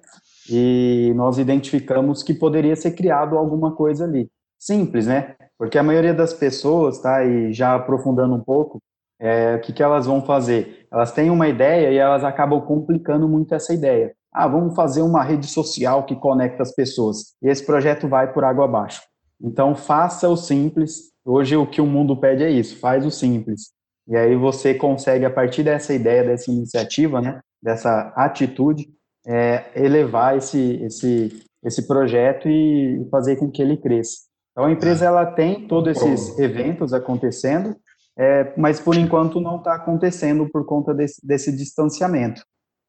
e 0.50 1.14
nós 1.16 1.38
identificamos 1.38 2.24
que 2.24 2.34
poderia 2.34 2.76
ser 2.76 2.92
criado 2.92 3.38
alguma 3.38 3.76
coisa 3.76 4.06
ali. 4.06 4.30
Simples, 4.58 5.08
né? 5.08 5.36
Porque 5.58 5.78
a 5.78 5.84
maioria 5.84 6.14
das 6.14 6.34
pessoas, 6.34 7.00
tá? 7.00 7.24
E 7.24 7.54
já 7.54 7.76
aprofundando 7.76 8.36
um 8.36 8.44
pouco, 8.44 8.80
é, 9.20 9.56
o 9.56 9.62
que, 9.62 9.74
que 9.74 9.84
elas 9.84 10.06
vão 10.06 10.22
fazer? 10.22 10.88
Elas 10.92 11.12
têm 11.12 11.30
uma 11.30 11.48
ideia 11.48 11.92
e 11.92 11.98
elas 11.98 12.24
acabam 12.24 12.62
complicando 12.62 13.28
muito 13.28 13.54
essa 13.54 13.74
ideia. 13.74 14.14
Ah, 14.32 14.48
vamos 14.48 14.76
fazer 14.76 15.02
uma 15.02 15.24
rede 15.24 15.48
social 15.48 16.04
que 16.06 16.16
conecta 16.16 16.64
as 16.64 16.74
pessoas. 16.74 17.36
E 17.42 17.50
esse 17.50 17.66
projeto 17.66 18.08
vai 18.08 18.32
por 18.32 18.44
água 18.44 18.66
abaixo. 18.66 19.02
Então, 19.42 19.76
faça 19.76 20.28
o 20.30 20.38
simples. 20.38 21.12
Hoje, 21.26 21.56
o 21.56 21.66
que 21.68 21.82
o 21.82 21.86
mundo 21.86 22.16
pede 22.16 22.44
é 22.44 22.50
isso: 22.50 22.80
faz 22.80 23.06
o 23.06 23.12
simples. 23.12 23.72
E 24.08 24.16
aí 24.16 24.36
você 24.36 24.74
consegue, 24.74 25.26
a 25.26 25.30
partir 25.30 25.64
dessa 25.64 25.94
ideia, 25.94 26.24
dessa 26.24 26.52
iniciativa, 26.52 27.22
né, 27.22 27.40
dessa 27.62 28.12
atitude, 28.16 28.90
é, 29.30 29.72
elevar 29.76 30.36
esse, 30.36 30.84
esse, 30.84 31.44
esse 31.64 31.88
projeto 31.88 32.50
e 32.50 33.08
fazer 33.12 33.36
com 33.36 33.52
que 33.52 33.62
ele 33.62 33.78
cresça. 33.78 34.28
Então, 34.52 34.66
a 34.66 34.72
empresa 34.72 35.06
ela 35.06 35.26
tem 35.26 35.68
todos 35.68 35.96
esses 35.96 36.38
eventos 36.40 36.94
acontecendo, 36.94 37.76
é, 38.18 38.54
mas 38.58 38.80
por 38.80 38.98
enquanto 38.98 39.40
não 39.40 39.58
está 39.58 39.76
acontecendo 39.76 40.50
por 40.50 40.66
conta 40.66 40.94
desse, 40.94 41.26
desse 41.26 41.56
distanciamento. 41.56 42.42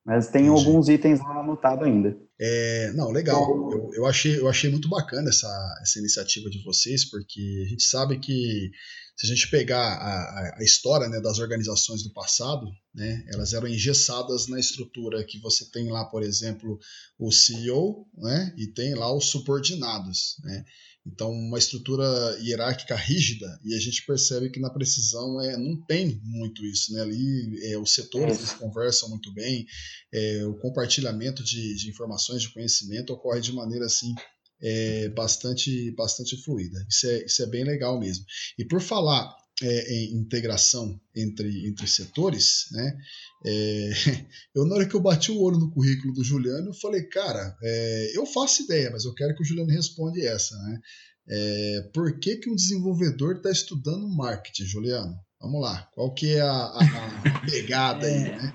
Mas 0.05 0.29
tem 0.29 0.47
Entendi. 0.47 0.67
alguns 0.67 0.89
itens 0.89 1.21
lá 1.21 1.41
anotados 1.41 1.87
ainda. 1.87 2.17
É, 2.41 2.91
não, 2.95 3.11
legal. 3.11 3.71
Eu, 3.71 3.91
eu, 3.93 4.07
achei, 4.07 4.41
eu 4.41 4.49
achei 4.49 4.71
muito 4.71 4.89
bacana 4.89 5.29
essa, 5.29 5.47
essa 5.83 5.99
iniciativa 5.99 6.49
de 6.49 6.65
vocês, 6.65 7.09
porque 7.09 7.65
a 7.67 7.69
gente 7.69 7.83
sabe 7.83 8.19
que 8.19 8.71
se 9.17 9.27
a 9.27 9.35
gente 9.35 9.51
pegar 9.51 9.81
a, 9.81 10.59
a 10.59 10.63
história 10.63 11.09
né, 11.09 11.21
das 11.21 11.39
organizações 11.39 12.03
do 12.03 12.13
passado, 12.13 12.67
né, 12.95 13.25
elas 13.29 13.53
eram 13.53 13.69
engessadas 13.69 14.47
na 14.47 14.59
estrutura 14.59 15.25
que 15.25 15.39
você 15.41 15.71
tem 15.71 15.91
lá, 15.91 16.05
por 16.05 16.23
exemplo, 16.23 16.79
o 17.19 17.31
CEO 17.31 18.07
né, 18.17 18.55
e 18.57 18.67
tem 18.69 18.95
lá 18.95 19.15
os 19.15 19.27
subordinados. 19.27 20.37
Né? 20.43 20.65
Então, 21.07 21.31
uma 21.31 21.59
estrutura 21.59 22.05
hierárquica 22.41 22.95
rígida, 22.95 23.59
e 23.65 23.75
a 23.75 23.79
gente 23.79 24.05
percebe 24.05 24.51
que 24.51 24.61
na 24.61 24.71
precisão 24.71 25.41
é, 25.41 25.57
não 25.57 25.81
tem 25.87 26.21
muito 26.23 26.65
isso. 26.65 26.93
Né? 26.93 27.01
Ali, 27.01 27.73
é, 27.73 27.79
os 27.79 27.95
setores 27.95 28.39
eles 28.39 28.53
conversam 28.53 29.09
muito 29.09 29.33
bem, 29.33 29.67
é, 30.13 30.45
o 30.45 30.59
compartilhamento 30.59 31.43
de, 31.43 31.75
de, 31.75 31.89
informações, 31.89 32.43
de 32.43 32.53
conhecimento 32.53 33.13
ocorre 33.13 33.41
de 33.41 33.53
maneira 33.53 33.87
assim 33.87 34.15
é, 34.63 35.09
bastante, 35.11 35.91
bastante 35.93 36.37
fluida. 36.43 36.85
Isso 36.89 37.07
é, 37.07 37.25
isso 37.25 37.43
é 37.43 37.47
bem 37.47 37.65
legal 37.65 37.99
mesmo. 37.99 38.25
E 38.59 38.65
por 38.65 38.81
falar 38.81 39.35
é, 39.63 39.95
em 39.95 40.15
integração 40.15 40.99
entre, 41.15 41.69
entre 41.69 41.87
setores, 41.87 42.67
né? 42.73 42.99
É, 43.45 43.91
eu, 44.55 44.65
na 44.67 44.77
hora 44.77 44.89
que 44.89 44.95
eu 44.95 45.01
bati 45.01 45.31
o 45.31 45.41
olho 45.41 45.59
no 45.59 45.71
currículo 45.71 46.13
do 46.15 46.25
Juliano, 46.25 46.69
eu 46.69 46.75
falei, 46.75 47.03
cara, 47.05 47.57
é, 47.63 48.13
eu 48.15 48.27
faço 48.27 48.63
ideia, 48.63 48.91
mas 48.91 49.05
eu 49.05 49.15
quero 49.15 49.35
que 49.35 49.43
o 49.43 49.45
Juliano 49.45 49.71
responda 49.71 50.21
essa, 50.21 50.57
né? 50.57 50.81
É, 51.29 51.91
por 51.95 52.19
que, 52.19 52.37
que 52.37 52.51
um 52.51 52.57
desenvolvedor 52.57 53.37
está 53.37 53.51
estudando 53.51 54.09
marketing, 54.09 54.65
Juliano? 54.65 55.17
Vamos 55.41 55.61
lá, 55.63 55.89
qual 55.95 56.13
que 56.13 56.35
é 56.35 56.41
a, 56.41 56.51
a, 56.51 56.81
a 56.81 57.41
pegada 57.47 58.07
aí, 58.07 58.15
é, 58.15 58.37
né? 58.37 58.55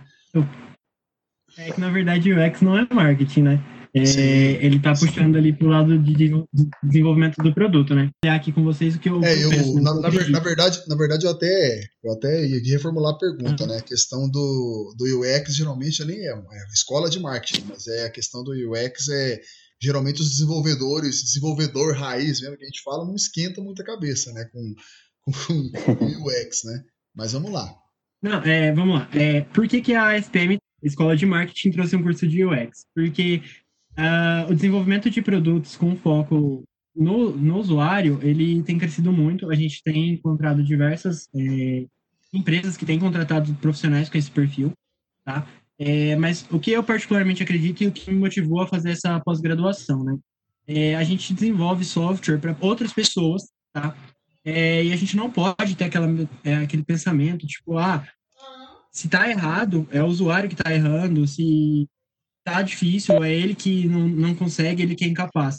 É 1.58 1.72
que, 1.72 1.80
na 1.80 1.90
verdade, 1.90 2.32
o 2.32 2.46
UX 2.46 2.62
não 2.62 2.78
é 2.78 2.88
marketing, 2.92 3.44
né? 3.44 3.75
É, 3.98 4.66
ele 4.66 4.76
está 4.76 4.92
puxando 4.92 5.38
ali 5.38 5.54
para 5.54 5.68
o 5.68 5.70
lado 5.70 5.98
de 5.98 6.30
desenvolvimento 6.84 7.38
do 7.42 7.54
produto, 7.54 7.96
né? 7.96 8.10
É 8.26 8.30
aqui 8.30 8.52
com 8.52 8.62
vocês 8.62 8.94
o 8.94 9.00
que 9.00 9.10
eu, 9.10 9.24
é, 9.24 9.42
eu, 9.42 9.50
penso, 9.50 9.76
na, 9.76 9.94
na, 9.94 10.02
na, 10.02 10.40
verdade, 10.40 10.82
na 10.86 10.96
verdade 10.98 11.26
eu 11.26 11.32
até 11.32 11.82
eu 12.04 12.12
até 12.12 12.46
ia 12.46 12.74
reformular 12.74 13.14
a 13.14 13.18
pergunta, 13.18 13.66
né? 13.66 13.78
A 13.78 13.82
questão 13.82 14.30
do, 14.30 14.94
do 14.98 15.22
UX 15.22 15.56
geralmente 15.56 16.02
ali 16.02 16.14
é, 16.14 16.34
é 16.34 16.74
escola 16.74 17.10
de 17.10 17.22
marketing, 17.22 17.68
mas 17.70 17.88
é 17.88 18.06
a 18.06 18.10
questão 18.10 18.44
do 18.44 18.52
UX 18.52 19.08
é 19.08 19.40
geralmente 19.82 20.22
os 20.22 20.30
desenvolvedores, 20.30 21.24
desenvolvedor 21.24 21.96
raiz 21.96 22.42
mesmo 22.42 22.58
que 22.58 22.64
a 22.64 22.68
gente 22.68 22.84
fala, 22.84 23.06
não 23.06 23.16
esquenta 23.16 23.62
muita 23.62 23.82
cabeça, 23.82 24.34
né? 24.34 24.46
Com, 24.52 24.76
com, 25.32 25.96
com 25.96 26.06
UX, 26.06 26.66
né? 26.66 26.84
Mas 27.16 27.32
vamos 27.32 27.50
lá. 27.50 27.74
Não, 28.22 28.42
é, 28.44 28.74
vamos 28.74 28.96
lá. 28.96 29.10
É, 29.14 29.42
por 29.42 29.66
que, 29.70 29.82
que 29.82 29.94
a 29.94 30.18
SPM, 30.18 30.58
Escola 30.84 31.16
de 31.16 31.26
Marketing, 31.26 31.72
trouxe 31.72 31.96
um 31.96 32.04
curso 32.04 32.28
de 32.28 32.44
UX? 32.44 32.86
Porque 32.94 33.42
Uh, 33.98 34.52
o 34.52 34.56
desenvolvimento 34.56 35.10
de 35.10 35.22
produtos 35.22 35.78
com 35.78 35.96
foco 35.96 36.64
no, 36.96 37.32
no 37.32 37.58
usuário, 37.58 38.20
ele 38.22 38.62
tem 38.64 38.78
crescido 38.78 39.12
muito. 39.12 39.52
A 39.52 39.56
gente 39.56 39.82
tem 39.84 40.12
encontrado 40.12 40.64
diversas 40.64 41.28
é, 41.36 41.86
empresas 42.34 42.78
que 42.78 42.86
têm 42.86 43.00
contratado 43.00 43.54
profissionais 43.56 44.10
com 44.10 44.18
esse 44.18 44.32
perfil, 44.32 44.72
tá? 45.24 45.48
É, 45.78 46.16
mas 46.16 46.46
o 46.50 46.60
que 46.60 46.72
eu 46.72 46.84
particularmente 46.84 47.44
acredito 47.44 47.84
e 47.84 47.88
o 47.88 47.92
que 47.92 48.10
me 48.10 48.18
motivou 48.18 48.62
a 48.62 48.68
fazer 48.68 48.92
essa 48.92 49.20
pós-graduação, 49.20 50.04
né? 50.04 50.18
É, 50.68 50.96
a 50.96 51.04
gente 51.04 51.34
desenvolve 51.34 51.84
software 51.84 52.40
para 52.40 52.56
outras 52.62 52.94
pessoas, 52.94 53.44
tá? 53.74 53.96
É, 54.44 54.84
e 54.84 54.94
a 54.94 54.96
gente 54.96 55.18
não 55.18 55.30
pode 55.30 55.76
ter 55.76 55.86
aquela, 55.86 56.08
é, 56.44 56.56
aquele 56.58 56.84
pensamento, 56.84 57.46
tipo, 57.46 57.78
ah, 57.78 58.08
se 58.92 59.10
tá 59.10 59.30
errado, 59.30 59.88
é 59.92 60.02
o 60.02 60.08
usuário 60.08 60.50
que 60.50 60.56
tá 60.56 60.74
errando, 60.74 61.28
se 61.28 61.88
tá 62.46 62.62
difícil, 62.62 63.22
é 63.24 63.34
ele 63.34 63.56
que 63.56 63.88
não, 63.88 64.08
não 64.08 64.36
consegue, 64.36 64.84
ele 64.84 64.96
que 64.96 65.04
é 65.04 65.08
incapaz. 65.08 65.58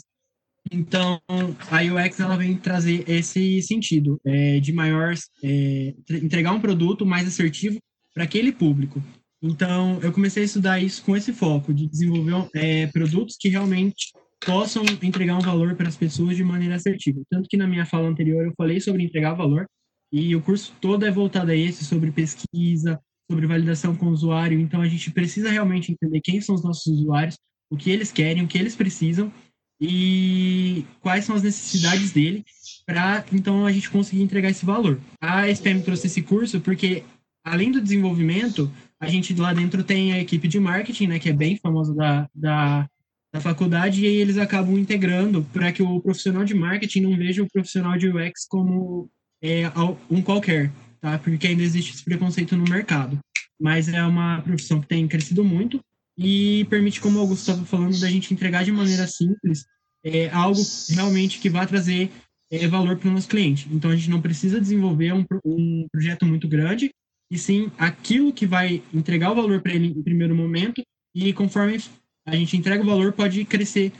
Então, 0.71 1.21
a 1.27 1.81
UX 1.81 2.19
ela 2.19 2.35
vem 2.35 2.57
trazer 2.57 3.07
esse 3.07 3.61
sentido 3.61 4.19
é, 4.25 4.59
de 4.59 4.73
maior 4.73 5.13
é, 5.43 5.93
entregar 6.09 6.51
um 6.51 6.59
produto 6.59 7.05
mais 7.05 7.27
assertivo 7.27 7.77
para 8.13 8.23
aquele 8.23 8.51
público. 8.51 9.01
Então, 9.41 9.99
eu 10.01 10.11
comecei 10.11 10.43
a 10.43 10.45
estudar 10.45 10.79
isso 10.79 11.03
com 11.03 11.15
esse 11.15 11.31
foco 11.31 11.73
de 11.73 11.87
desenvolver 11.87 12.49
é, 12.55 12.87
produtos 12.87 13.37
que 13.39 13.49
realmente 13.49 14.11
possam 14.45 14.83
entregar 15.01 15.37
um 15.37 15.41
valor 15.41 15.75
para 15.75 15.87
as 15.87 15.95
pessoas 15.95 16.35
de 16.35 16.43
maneira 16.43 16.75
assertiva. 16.75 17.21
Tanto 17.29 17.47
que 17.47 17.57
na 17.57 17.67
minha 17.67 17.85
fala 17.85 18.07
anterior 18.07 18.45
eu 18.45 18.53
falei 18.57 18.79
sobre 18.79 19.03
entregar 19.03 19.33
valor 19.33 19.67
e 20.11 20.35
o 20.35 20.41
curso 20.41 20.73
todo 20.81 21.05
é 21.05 21.11
voltado 21.11 21.51
a 21.51 21.55
esse 21.55 21.85
sobre 21.85 22.11
pesquisa, 22.11 22.99
sobre 23.29 23.47
validação 23.47 23.95
com 23.95 24.07
o 24.07 24.11
usuário. 24.11 24.59
Então, 24.59 24.81
a 24.81 24.87
gente 24.87 25.11
precisa 25.11 25.49
realmente 25.49 25.91
entender 25.91 26.21
quem 26.21 26.39
são 26.41 26.55
os 26.55 26.63
nossos 26.63 26.87
usuários, 26.87 27.37
o 27.69 27.77
que 27.77 27.89
eles 27.91 28.11
querem, 28.11 28.43
o 28.43 28.47
que 28.47 28.57
eles 28.57 28.75
precisam 28.75 29.31
e 29.79 30.85
quais 31.01 31.25
são 31.25 31.35
as 31.35 31.43
necessidades 31.43 32.11
dele 32.11 32.43
para 32.85 33.23
então 33.31 33.65
a 33.65 33.71
gente 33.71 33.89
conseguir 33.89 34.23
entregar 34.23 34.49
esse 34.49 34.65
valor. 34.65 34.99
A 35.21 35.47
SPM 35.49 35.83
trouxe 35.83 36.07
esse 36.07 36.21
curso 36.21 36.59
porque 36.61 37.03
além 37.43 37.71
do 37.71 37.81
desenvolvimento, 37.81 38.71
a 38.99 39.07
gente 39.07 39.33
lá 39.35 39.53
dentro 39.53 39.83
tem 39.83 40.13
a 40.13 40.19
equipe 40.19 40.47
de 40.47 40.59
marketing, 40.59 41.07
né, 41.07 41.19
que 41.19 41.29
é 41.29 41.33
bem 41.33 41.57
famosa 41.57 41.93
da, 41.93 42.29
da, 42.33 42.89
da 43.33 43.39
faculdade, 43.39 44.03
e 44.03 44.07
aí 44.07 44.15
eles 44.15 44.37
acabam 44.37 44.77
integrando 44.77 45.43
para 45.53 45.71
que 45.71 45.83
o 45.83 46.01
profissional 46.01 46.43
de 46.43 46.55
marketing 46.55 47.01
não 47.01 47.15
veja 47.15 47.43
o 47.43 47.47
profissional 47.47 47.97
de 47.97 48.09
UX 48.09 48.45
como 48.47 49.09
é, 49.41 49.63
um 50.09 50.21
qualquer, 50.21 50.71
tá? 51.01 51.17
Porque 51.19 51.47
ainda 51.47 51.63
existe 51.63 51.93
esse 51.93 52.03
preconceito 52.03 52.55
no 52.55 52.63
mercado. 52.63 53.17
Mas 53.59 53.87
é 53.87 54.03
uma 54.03 54.41
profissão 54.41 54.79
que 54.79 54.87
tem 54.87 55.07
crescido 55.07 55.43
muito 55.43 55.79
e 56.17 56.65
permite, 56.65 56.99
como 56.99 57.17
o 57.17 57.21
Augusto 57.21 57.41
estava 57.41 57.65
falando, 57.65 57.99
da 57.99 58.09
gente 58.09 58.33
entregar 58.33 58.63
de 58.63 58.71
maneira 58.71 59.07
simples 59.07 59.65
é, 60.03 60.29
algo 60.29 60.61
realmente 60.89 61.39
que 61.39 61.49
vai 61.49 61.65
trazer 61.67 62.11
é, 62.51 62.67
valor 62.67 62.97
para 62.97 63.09
o 63.09 63.11
nosso 63.11 63.27
cliente. 63.27 63.67
Então, 63.71 63.91
a 63.91 63.95
gente 63.95 64.09
não 64.09 64.21
precisa 64.21 64.59
desenvolver 64.59 65.13
um, 65.13 65.25
um 65.45 65.87
projeto 65.91 66.25
muito 66.25 66.47
grande, 66.47 66.91
e 67.29 67.37
sim 67.37 67.71
aquilo 67.77 68.31
que 68.31 68.45
vai 68.45 68.81
entregar 68.93 69.31
o 69.31 69.35
valor 69.35 69.61
para 69.61 69.73
ele 69.73 69.87
em 69.87 70.03
primeiro 70.03 70.35
momento, 70.35 70.81
e 71.13 71.33
conforme 71.33 71.79
a 72.25 72.35
gente 72.35 72.57
entrega 72.57 72.83
o 72.83 72.87
valor, 72.87 73.13
pode 73.13 73.43
crescer 73.45 73.91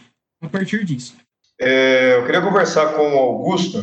a 0.42 0.48
partir 0.48 0.86
disso. 0.86 1.16
É, 1.60 2.16
eu 2.16 2.26
queria 2.26 2.42
conversar 2.42 2.94
com 2.94 3.02
o 3.02 3.18
Augusto 3.18 3.82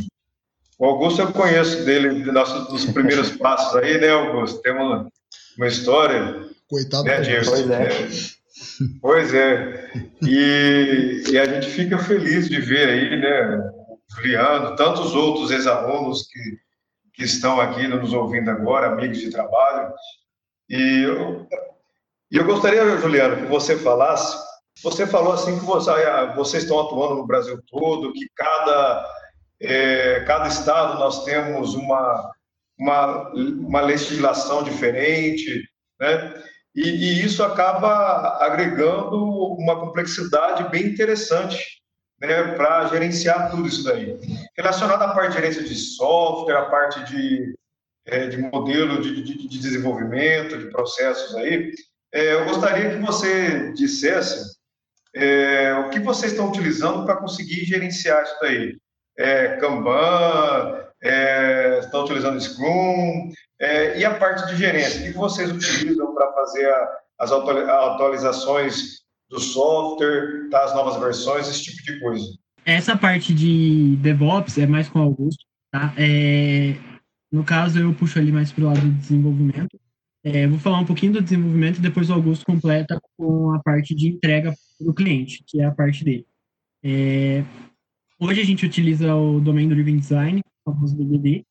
o 0.85 0.91
Augusto 0.91 1.23
eu 1.23 1.33
conheço 1.33 1.83
dele 1.85 2.31
nossos, 2.31 2.69
dos 2.69 2.85
primeiros 2.85 3.31
passos 3.39 3.75
aí, 3.77 3.99
né, 3.99 4.11
Augusto? 4.11 4.61
Tem 4.61 4.73
uma, 4.73 5.09
uma 5.57 5.67
história. 5.67 6.47
Coitado 6.69 7.05
né, 7.05 7.21
de, 7.23 7.45
pois 7.45 7.71
é. 7.71 7.83
é. 7.83 8.09
Pois 9.01 9.35
é. 9.35 9.91
E, 10.23 11.23
e, 11.31 11.39
a 11.39 11.47
gente 11.47 11.69
fica 11.69 11.99
feliz 11.99 12.49
de 12.51 12.61
ver 12.61 12.89
aí, 12.89 13.19
né, 13.19 13.71
Juliano, 14.15 14.77
tantos 14.77 15.15
outros 15.15 15.51
ex-alunos 15.51 16.29
que, 16.29 16.59
que 17.15 17.25
estão 17.25 17.61
aqui 17.61 17.87
nos 17.89 18.13
ouvindo 18.13 18.51
agora, 18.51 18.89
amigos 18.89 19.19
de 19.19 19.31
trabalho. 19.31 19.91
E 20.69 21.03
eu, 21.03 21.47
e 22.31 22.37
eu 22.37 22.45
gostaria, 22.45 22.99
Juliano, 22.99 23.37
que 23.37 23.47
você 23.47 23.79
falasse. 23.79 24.37
Você 24.83 25.07
falou 25.07 25.33
assim 25.33 25.59
que 25.59 25.65
você, 25.65 25.91
vocês 26.37 26.65
estão 26.65 26.81
atuando 26.81 27.15
no 27.15 27.27
Brasil 27.27 27.59
todo, 27.71 28.13
que 28.13 28.29
cada 28.35 29.24
é, 29.61 30.21
cada 30.25 30.49
estado 30.49 30.99
nós 30.99 31.25
temos 31.25 31.75
uma, 31.75 32.33
uma, 32.79 33.31
uma 33.31 33.81
legislação 33.81 34.63
diferente, 34.63 35.63
né? 36.01 36.35
E, 36.75 36.89
e, 36.89 37.25
isso 37.25 37.43
acaba 37.45 38.45
agregando 38.45 39.25
uma 39.25 39.79
complexidade 39.79 40.69
bem 40.71 40.87
interessante 40.87 41.57
né, 42.21 42.55
para 42.55 42.89
gerenciar 42.89 43.49
tudo 43.49 43.69
isso 43.69 43.85
daí. 43.85 44.19
Relacionado 44.57 45.03
à 45.03 45.15
parte 45.15 45.29
de 45.29 45.35
gerência 45.35 45.63
de 45.63 45.77
software, 45.77 46.57
a 46.57 46.65
parte 46.65 47.05
de, 47.05 47.55
é, 48.07 48.27
de 48.27 48.39
modelo 48.39 49.01
de, 49.01 49.23
de, 49.23 49.49
de, 49.49 49.59
desenvolvimento, 49.59 50.59
de 50.59 50.69
processos 50.69 51.37
aí, 51.37 51.71
é, 52.13 52.35
eu 52.35 52.45
gostaria 52.47 52.91
que 52.91 53.07
você 53.07 53.73
dissesse 53.75 54.57
é, 55.15 55.75
o 55.75 55.91
que 55.91 56.01
vocês 56.01 56.33
estão 56.33 56.49
utilizando 56.49 57.07
para 57.07 57.19
conseguir 57.19 57.65
gerenciar 57.65 58.25
isso 58.25 58.37
daí 58.41 58.77
é, 59.19 59.57
Kanban, 59.57 60.85
é, 61.03 61.81
estão 61.81 62.05
utilizando 62.05 62.41
Scrum, 62.41 63.33
é, 63.61 63.99
e 63.99 64.05
a 64.05 64.15
parte 64.15 64.47
de 64.47 64.57
gerência, 64.57 65.01
o 65.01 65.05
que 65.05 65.19
vocês 65.19 65.51
utilizam 65.51 66.15
para 66.15 66.33
fazer 66.33 66.67
a, 66.67 66.99
as 67.21 67.31
atualizações 67.33 69.05
do 69.29 69.39
software, 69.39 70.49
tá, 70.51 70.75
novas 70.75 71.01
versões, 71.01 71.49
esse 71.49 71.65
tipo 71.65 71.83
de 71.83 72.01
coisa? 72.01 72.27
Essa 72.65 72.97
parte 72.97 73.35
de 73.35 73.97
DevOps 73.97 74.59
é 74.59 74.67
mais 74.67 74.89
com 74.89 74.99
o 74.99 75.03
Augusto, 75.03 75.45
tá? 75.71 75.93
É, 75.99 76.75
no 77.31 77.45
caso, 77.45 77.79
eu 77.79 77.93
puxo 77.93 78.19
ali 78.19 78.33
mais 78.33 78.53
para 78.53 78.65
o 78.65 78.67
lado 78.69 78.81
do 78.81 78.93
desenvolvimento. 78.93 79.79
É, 80.25 80.47
vou 80.47 80.59
falar 80.59 80.79
um 80.79 80.87
pouquinho 80.87 81.15
do 81.15 81.21
desenvolvimento 81.21 81.79
e 81.79 81.83
depois 81.83 82.09
o 82.09 82.15
Augusto 82.15 82.47
completa 82.47 82.99
com 83.17 83.53
a 83.53 83.59
parte 83.59 83.95
de 83.95 84.09
entrega 84.09 84.55
para 84.79 84.91
o 84.91 84.95
cliente, 84.95 85.45
que 85.47 85.61
é 85.61 85.65
a 85.65 85.71
parte 85.71 86.03
dele. 86.03 86.27
É, 86.83 87.45
Hoje 88.21 88.41
a 88.41 88.45
gente 88.45 88.65
utiliza 88.65 89.15
o 89.15 89.41
Domain 89.41 89.69
Driven 89.69 89.99
Design, 89.99 90.41
o 90.65 90.73
famoso 90.73 90.97
DDD, 90.97 91.45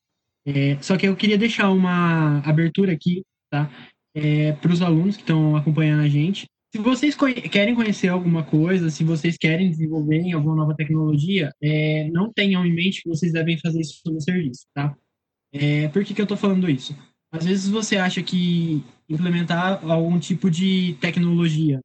É, 0.45 0.77
só 0.81 0.97
que 0.97 1.07
eu 1.07 1.15
queria 1.15 1.37
deixar 1.37 1.69
uma 1.69 2.39
abertura 2.39 2.91
aqui, 2.91 3.23
tá? 3.49 3.69
É, 4.15 4.51
para 4.53 4.71
os 4.71 4.81
alunos 4.81 5.15
que 5.15 5.23
estão 5.23 5.55
acompanhando 5.55 6.01
a 6.03 6.07
gente. 6.07 6.45
Se 6.73 6.81
vocês 6.81 7.15
conhe 7.15 7.35
querem 7.35 7.75
conhecer 7.75 8.07
alguma 8.07 8.43
coisa, 8.43 8.89
se 8.89 9.03
vocês 9.03 9.37
querem 9.37 9.69
desenvolver 9.69 10.31
alguma 10.33 10.55
nova 10.55 10.75
tecnologia, 10.75 11.51
é, 11.61 12.09
não 12.11 12.31
tenham 12.33 12.65
em 12.65 12.73
mente 12.73 13.03
que 13.03 13.09
vocês 13.09 13.31
devem 13.31 13.57
fazer 13.59 13.81
isso 13.81 14.01
no 14.05 14.19
serviço, 14.19 14.65
tá? 14.73 14.95
É, 15.53 15.87
por 15.89 16.03
que, 16.03 16.13
que 16.13 16.21
eu 16.21 16.25
estou 16.25 16.37
falando 16.37 16.69
isso? 16.69 16.95
Às 17.31 17.45
vezes 17.45 17.69
você 17.69 17.97
acha 17.97 18.21
que 18.21 18.83
implementar 19.09 19.83
algum 19.89 20.19
tipo 20.19 20.49
de 20.49 20.95
tecnologia, 20.99 21.79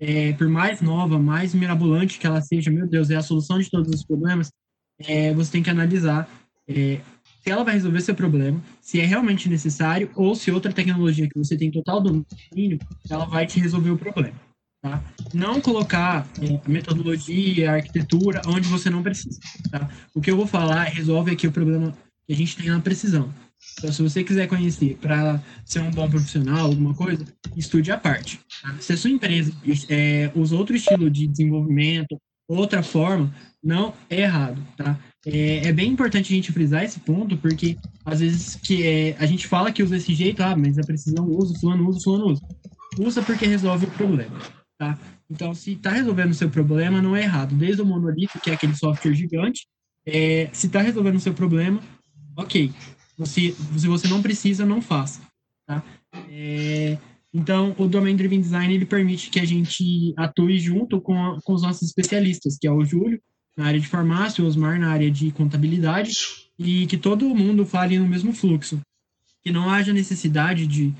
é, 0.00 0.32
por 0.32 0.48
mais 0.48 0.80
nova, 0.80 1.18
mais 1.18 1.54
mirabolante 1.54 2.18
que 2.18 2.26
ela 2.26 2.40
seja, 2.40 2.70
meu 2.70 2.86
Deus, 2.86 3.10
é 3.10 3.16
a 3.16 3.22
solução 3.22 3.58
de 3.58 3.70
todos 3.70 3.92
os 3.92 4.04
problemas, 4.04 4.50
é, 4.98 5.32
você 5.32 5.52
tem 5.52 5.62
que 5.62 5.70
analisar 5.70 6.28
é, 6.68 7.00
se 7.42 7.50
ela 7.50 7.62
vai 7.62 7.74
resolver 7.74 8.00
seu 8.00 8.14
problema, 8.14 8.62
se 8.80 9.00
é 9.00 9.04
realmente 9.04 9.50
necessário, 9.50 10.10
ou 10.14 10.34
se 10.34 10.50
outra 10.50 10.72
tecnologia 10.72 11.28
que 11.28 11.38
você 11.38 11.56
tem 11.56 11.70
total 11.70 12.00
domínio, 12.00 12.78
ela 13.10 13.26
vai 13.26 13.46
te 13.46 13.60
resolver 13.60 13.90
o 13.90 13.98
problema. 13.98 14.34
Tá? 14.80 15.02
Não 15.32 15.60
colocar 15.60 16.26
é, 16.40 16.60
metodologia, 16.68 17.72
arquitetura, 17.72 18.40
onde 18.46 18.68
você 18.68 18.88
não 18.88 19.02
precisa. 19.02 19.38
Tá? 19.70 19.90
O 20.14 20.20
que 20.20 20.30
eu 20.30 20.36
vou 20.36 20.46
falar 20.46 20.84
resolve 20.84 21.32
aqui 21.32 21.46
o 21.46 21.52
problema 21.52 21.94
que 22.26 22.32
a 22.32 22.36
gente 22.36 22.56
tem 22.56 22.70
na 22.70 22.80
precisão. 22.80 23.32
Então, 23.78 23.92
se 23.92 24.02
você 24.02 24.22
quiser 24.22 24.46
conhecer 24.46 24.96
para 25.00 25.42
ser 25.64 25.80
um 25.80 25.90
bom 25.90 26.08
profissional, 26.08 26.66
alguma 26.66 26.94
coisa, 26.94 27.24
estude 27.56 27.90
a 27.90 27.98
parte. 27.98 28.40
Tá? 28.62 28.76
Se 28.80 28.92
a 28.92 28.96
sua 28.96 29.10
empresa 29.10 29.52
é, 29.88 30.30
usa 30.34 30.56
outro 30.56 30.76
estilo 30.76 31.10
de 31.10 31.26
desenvolvimento, 31.26 32.16
outra 32.48 32.82
forma, 32.82 33.34
não 33.62 33.94
é 34.10 34.20
errado, 34.20 34.62
tá? 34.76 34.98
É, 35.26 35.68
é, 35.68 35.72
bem 35.72 35.90
importante 35.90 36.32
a 36.32 36.36
gente 36.36 36.52
frisar 36.52 36.84
esse 36.84 37.00
ponto, 37.00 37.36
porque 37.38 37.76
às 38.04 38.20
vezes 38.20 38.56
que 38.56 38.86
é, 38.86 39.16
a 39.18 39.24
gente 39.24 39.46
fala 39.46 39.72
que 39.72 39.82
usa 39.82 39.96
esse 39.96 40.14
jeito, 40.14 40.42
ah, 40.42 40.54
mas 40.54 40.78
a 40.78 40.82
precisão 40.82 41.26
usa, 41.26 41.58
fulano 41.58 41.88
usa, 41.88 42.00
fulano 42.04 42.26
usa. 42.26 42.42
Usa 42.98 43.22
porque 43.22 43.46
resolve 43.46 43.86
o 43.86 43.90
problema, 43.90 44.38
tá? 44.78 44.98
Então, 45.30 45.54
se 45.54 45.72
está 45.72 45.90
resolvendo 45.90 46.30
o 46.30 46.34
seu 46.34 46.50
problema, 46.50 47.00
não 47.00 47.16
é 47.16 47.22
errado. 47.22 47.54
Desde 47.54 47.80
o 47.80 47.86
monolito, 47.86 48.38
que 48.38 48.50
é 48.50 48.54
aquele 48.54 48.76
software 48.76 49.14
gigante, 49.14 49.66
é, 50.06 50.50
se 50.52 50.66
está 50.66 50.80
resolvendo 50.82 51.16
o 51.16 51.20
seu 51.20 51.32
problema, 51.32 51.80
ok. 52.36 52.70
Se 53.24 53.52
você 53.52 54.08
não 54.08 54.22
precisa, 54.22 54.66
não 54.66 54.82
faça. 54.82 55.20
Tá? 55.66 55.82
É, 56.28 56.98
então, 57.32 57.74
o 57.78 57.86
Domain 57.86 58.16
Driven 58.16 58.40
Design 58.40 58.72
ele 58.72 58.86
permite 58.86 59.30
que 59.30 59.40
a 59.40 59.44
gente 59.44 60.14
atue 60.16 60.58
junto 60.58 61.00
com, 61.00 61.20
a, 61.20 61.40
com 61.42 61.52
os 61.52 61.62
nossos 61.62 61.82
especialistas, 61.82 62.56
que 62.58 62.66
é 62.66 62.70
o 62.70 62.84
Júlio, 62.84 63.20
na 63.56 63.66
área 63.66 63.80
de 63.80 63.88
farmácia, 63.88 64.42
o 64.42 64.46
Osmar 64.46 64.78
na 64.78 64.90
área 64.90 65.10
de 65.10 65.30
contabilidade, 65.32 66.12
e 66.58 66.86
que 66.86 66.96
todo 66.96 67.34
mundo 67.34 67.66
fale 67.66 67.98
no 67.98 68.08
mesmo 68.08 68.32
fluxo. 68.32 68.80
Que 69.42 69.50
não 69.50 69.68
haja 69.68 69.92
necessidade 69.92 70.66
de 70.66 70.94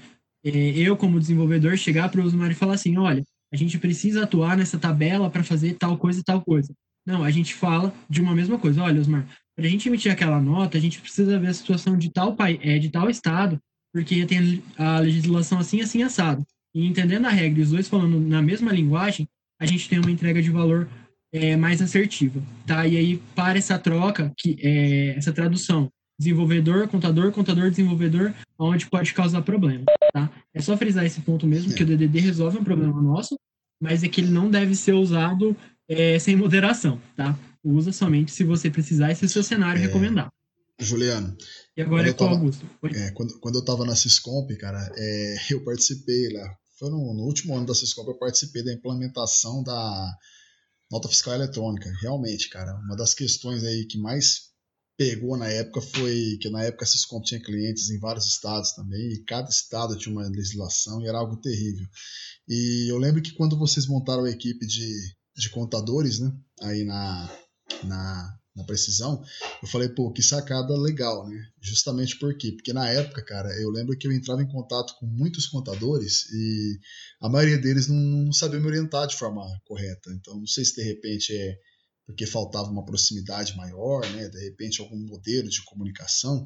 é, 0.44 0.50
eu, 0.76 0.96
como 0.96 1.18
desenvolvedor, 1.18 1.76
chegar 1.76 2.08
para 2.10 2.20
o 2.20 2.24
Osmar 2.24 2.50
e 2.50 2.54
falar 2.54 2.74
assim: 2.74 2.96
olha, 2.98 3.24
a 3.52 3.56
gente 3.56 3.78
precisa 3.78 4.24
atuar 4.24 4.56
nessa 4.56 4.78
tabela 4.78 5.30
para 5.30 5.44
fazer 5.44 5.74
tal 5.74 5.96
coisa 5.96 6.20
e 6.20 6.24
tal 6.24 6.42
coisa. 6.42 6.74
Não, 7.06 7.22
a 7.22 7.30
gente 7.30 7.54
fala 7.54 7.94
de 8.08 8.20
uma 8.20 8.34
mesma 8.34 8.58
coisa. 8.58 8.82
Olha, 8.82 9.00
Osmar, 9.00 9.26
para 9.56 9.66
a 9.66 9.68
gente 9.68 9.88
emitir 9.88 10.10
aquela 10.10 10.40
nota, 10.40 10.76
a 10.76 10.80
gente 10.80 11.00
precisa 11.00 11.38
ver 11.38 11.48
a 11.48 11.54
situação 11.54 11.96
de 11.96 12.10
tal, 12.10 12.34
pai, 12.34 12.58
é, 12.62 12.78
de 12.78 12.90
tal 12.90 13.08
estado, 13.08 13.60
porque 13.92 14.26
tem 14.26 14.62
a 14.76 14.98
legislação 14.98 15.58
assim, 15.58 15.80
assim, 15.80 16.02
assado. 16.02 16.44
E 16.74 16.84
entendendo 16.84 17.26
a 17.26 17.30
regra 17.30 17.60
e 17.60 17.62
os 17.62 17.70
dois 17.70 17.88
falando 17.88 18.18
na 18.18 18.42
mesma 18.42 18.72
linguagem, 18.72 19.28
a 19.60 19.66
gente 19.66 19.88
tem 19.88 20.00
uma 20.00 20.10
entrega 20.10 20.42
de 20.42 20.50
valor 20.50 20.88
é, 21.32 21.56
mais 21.56 21.80
assertiva, 21.80 22.42
tá? 22.66 22.86
E 22.86 22.96
aí, 22.96 23.16
para 23.34 23.58
essa 23.58 23.78
troca, 23.78 24.32
que 24.36 24.56
é, 24.60 25.16
essa 25.16 25.32
tradução, 25.32 25.88
desenvolvedor, 26.18 26.88
contador, 26.88 27.30
contador, 27.30 27.70
desenvolvedor, 27.70 28.34
onde 28.58 28.86
pode 28.86 29.14
causar 29.14 29.42
problema, 29.42 29.84
tá? 30.12 30.30
É 30.52 30.60
só 30.60 30.76
frisar 30.76 31.04
esse 31.04 31.20
ponto 31.20 31.46
mesmo, 31.46 31.72
que 31.72 31.82
o 31.82 31.86
DDD 31.86 32.20
resolve 32.20 32.58
um 32.58 32.64
problema 32.64 33.00
nosso, 33.00 33.38
mas 33.80 34.02
é 34.02 34.08
que 34.08 34.20
ele 34.20 34.30
não 34.30 34.50
deve 34.50 34.74
ser 34.74 34.92
usado 34.92 35.56
é, 35.88 36.18
sem 36.18 36.34
moderação, 36.36 37.00
tá? 37.16 37.36
Usa 37.64 37.92
somente 37.92 38.30
se 38.30 38.44
você 38.44 38.70
precisar 38.70 39.10
e 39.10 39.16
se 39.16 39.24
o 39.24 39.28
seu 39.28 39.42
cenário 39.42 39.80
é, 39.80 39.86
recomendar. 39.86 40.30
Juliano. 40.78 41.36
E 41.76 41.82
agora 41.82 42.08
é 42.08 42.12
com 42.12 42.24
o 42.24 42.28
Augusto. 42.28 42.68
É, 42.84 43.10
quando, 43.12 43.38
quando 43.40 43.54
eu 43.54 43.60
estava 43.60 43.84
na 43.84 43.96
Syscomp, 43.96 44.54
cara, 44.56 44.92
é, 44.96 45.36
eu 45.50 45.64
participei 45.64 46.28
lá. 46.32 46.56
Foi 46.78 46.90
no, 46.90 47.14
no, 47.14 47.22
último 47.22 47.56
ano 47.56 47.66
da 47.66 47.74
Syscomp, 47.74 48.08
eu 48.08 48.18
participei 48.18 48.62
da 48.62 48.72
implementação 48.72 49.62
da 49.62 50.12
nota 50.90 51.08
fiscal 51.08 51.34
eletrônica. 51.34 51.90
Realmente, 52.00 52.48
cara, 52.48 52.74
uma 52.84 52.96
das 52.96 53.14
questões 53.14 53.64
aí 53.64 53.86
que 53.86 53.98
mais 53.98 54.52
pegou 54.96 55.36
na 55.36 55.48
época 55.48 55.80
foi 55.80 56.38
que 56.40 56.48
na 56.50 56.62
época 56.62 56.84
a 56.84 56.86
Syscomp 56.86 57.24
tinha 57.24 57.42
clientes 57.42 57.90
em 57.90 57.98
vários 57.98 58.26
estados 58.26 58.72
também, 58.72 59.12
e 59.12 59.24
cada 59.24 59.48
estado 59.48 59.96
tinha 59.96 60.14
uma 60.14 60.28
legislação 60.28 61.00
e 61.02 61.08
era 61.08 61.18
algo 61.18 61.36
terrível. 61.36 61.86
E 62.48 62.90
eu 62.90 62.98
lembro 62.98 63.22
que 63.22 63.32
quando 63.32 63.58
vocês 63.58 63.86
montaram 63.86 64.24
a 64.24 64.30
equipe 64.30 64.66
de, 64.66 64.92
de 65.36 65.50
contadores, 65.50 66.20
né, 66.20 66.32
aí 66.60 66.84
na, 66.84 67.28
na, 67.84 68.38
na 68.56 68.64
precisão, 68.64 69.22
eu 69.62 69.68
falei, 69.68 69.88
pô, 69.88 70.12
que 70.12 70.22
sacada 70.22 70.76
legal, 70.76 71.28
né? 71.28 71.36
Justamente 71.60 72.18
por 72.18 72.36
quê? 72.36 72.52
Porque 72.52 72.72
na 72.72 72.88
época, 72.88 73.24
cara, 73.24 73.48
eu 73.60 73.70
lembro 73.70 73.96
que 73.98 74.06
eu 74.06 74.12
entrava 74.12 74.42
em 74.42 74.48
contato 74.48 74.94
com 74.98 75.06
muitos 75.06 75.46
contadores 75.46 76.30
e 76.32 76.78
a 77.20 77.28
maioria 77.28 77.58
deles 77.58 77.88
não, 77.88 77.96
não 77.96 78.32
sabia 78.32 78.60
me 78.60 78.66
orientar 78.66 79.06
de 79.06 79.16
forma 79.16 79.42
correta. 79.64 80.10
Então, 80.12 80.38
não 80.38 80.46
sei 80.46 80.64
se 80.64 80.76
de 80.76 80.82
repente 80.82 81.36
é 81.36 81.58
porque 82.06 82.26
faltava 82.26 82.70
uma 82.70 82.84
proximidade 82.84 83.56
maior, 83.56 84.06
né? 84.12 84.28
De 84.28 84.38
repente 84.44 84.80
algum 84.80 84.98
modelo 85.06 85.48
de 85.48 85.64
comunicação, 85.64 86.44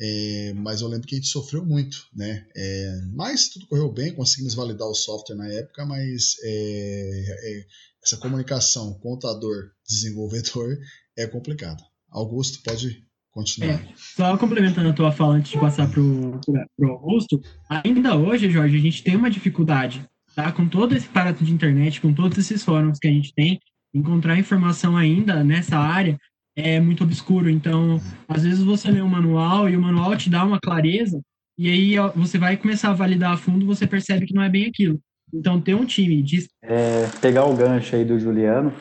é, 0.00 0.52
mas 0.54 0.80
eu 0.80 0.88
lembro 0.88 1.06
que 1.06 1.14
a 1.14 1.18
gente 1.18 1.30
sofreu 1.30 1.64
muito, 1.64 2.06
né? 2.14 2.46
É, 2.54 3.00
mas 3.14 3.48
tudo 3.48 3.66
correu 3.66 3.90
bem, 3.90 4.14
conseguimos 4.14 4.54
validar 4.54 4.86
o 4.86 4.94
software 4.94 5.36
na 5.36 5.48
época, 5.48 5.86
mas 5.86 6.34
é, 6.42 7.60
é 7.60 7.66
essa 8.08 8.16
comunicaão 8.16 8.94
contador-desenvolvedor 9.02 10.78
é 11.16 11.26
complicada. 11.26 11.82
Augusto, 12.10 12.62
pode 12.62 13.04
continuar. 13.30 13.74
É, 13.74 13.88
só 13.94 14.36
complementando 14.38 14.88
a 14.88 14.92
tua 14.94 15.12
fala 15.12 15.34
antes 15.34 15.52
de 15.52 15.60
passar 15.60 15.90
para 15.90 16.00
o 16.00 16.40
Augusto, 16.82 17.40
ainda 17.68 18.16
hoje, 18.16 18.50
Jorge, 18.50 18.76
a 18.76 18.80
gente 18.80 19.02
tem 19.02 19.14
uma 19.14 19.30
dificuldade, 19.30 20.08
tá? 20.34 20.50
Com 20.50 20.66
todo 20.66 20.94
esse 20.94 21.06
aparato 21.06 21.44
de 21.44 21.52
internet, 21.52 22.00
com 22.00 22.14
todos 22.14 22.38
esses 22.38 22.64
fóruns 22.64 22.98
que 22.98 23.08
a 23.08 23.12
gente 23.12 23.34
tem, 23.34 23.60
encontrar 23.92 24.38
informação 24.38 24.96
ainda 24.96 25.44
nessa 25.44 25.76
área 25.76 26.18
é 26.56 26.80
muito 26.80 27.04
obscuro. 27.04 27.50
Então, 27.50 28.00
às 28.26 28.42
vezes 28.42 28.64
você 28.64 28.90
lê 28.90 29.02
um 29.02 29.08
manual 29.08 29.68
e 29.68 29.76
o 29.76 29.80
manual 29.82 30.16
te 30.16 30.30
dá 30.30 30.44
uma 30.44 30.58
clareza, 30.58 31.20
e 31.58 31.68
aí 31.68 31.96
você 32.16 32.38
vai 32.38 32.56
começar 32.56 32.90
a 32.90 32.94
validar 32.94 33.32
a 33.32 33.36
fundo, 33.36 33.66
você 33.66 33.86
percebe 33.86 34.26
que 34.26 34.34
não 34.34 34.42
é 34.42 34.48
bem 34.48 34.66
aquilo. 34.66 34.98
Então, 35.32 35.60
ter 35.60 35.74
um 35.74 35.84
time 35.84 36.22
de. 36.22 36.48
É, 36.62 37.06
pegar 37.20 37.44
o 37.44 37.54
gancho 37.54 37.94
aí 37.94 38.04
do 38.04 38.18
Juliano, 38.18 38.72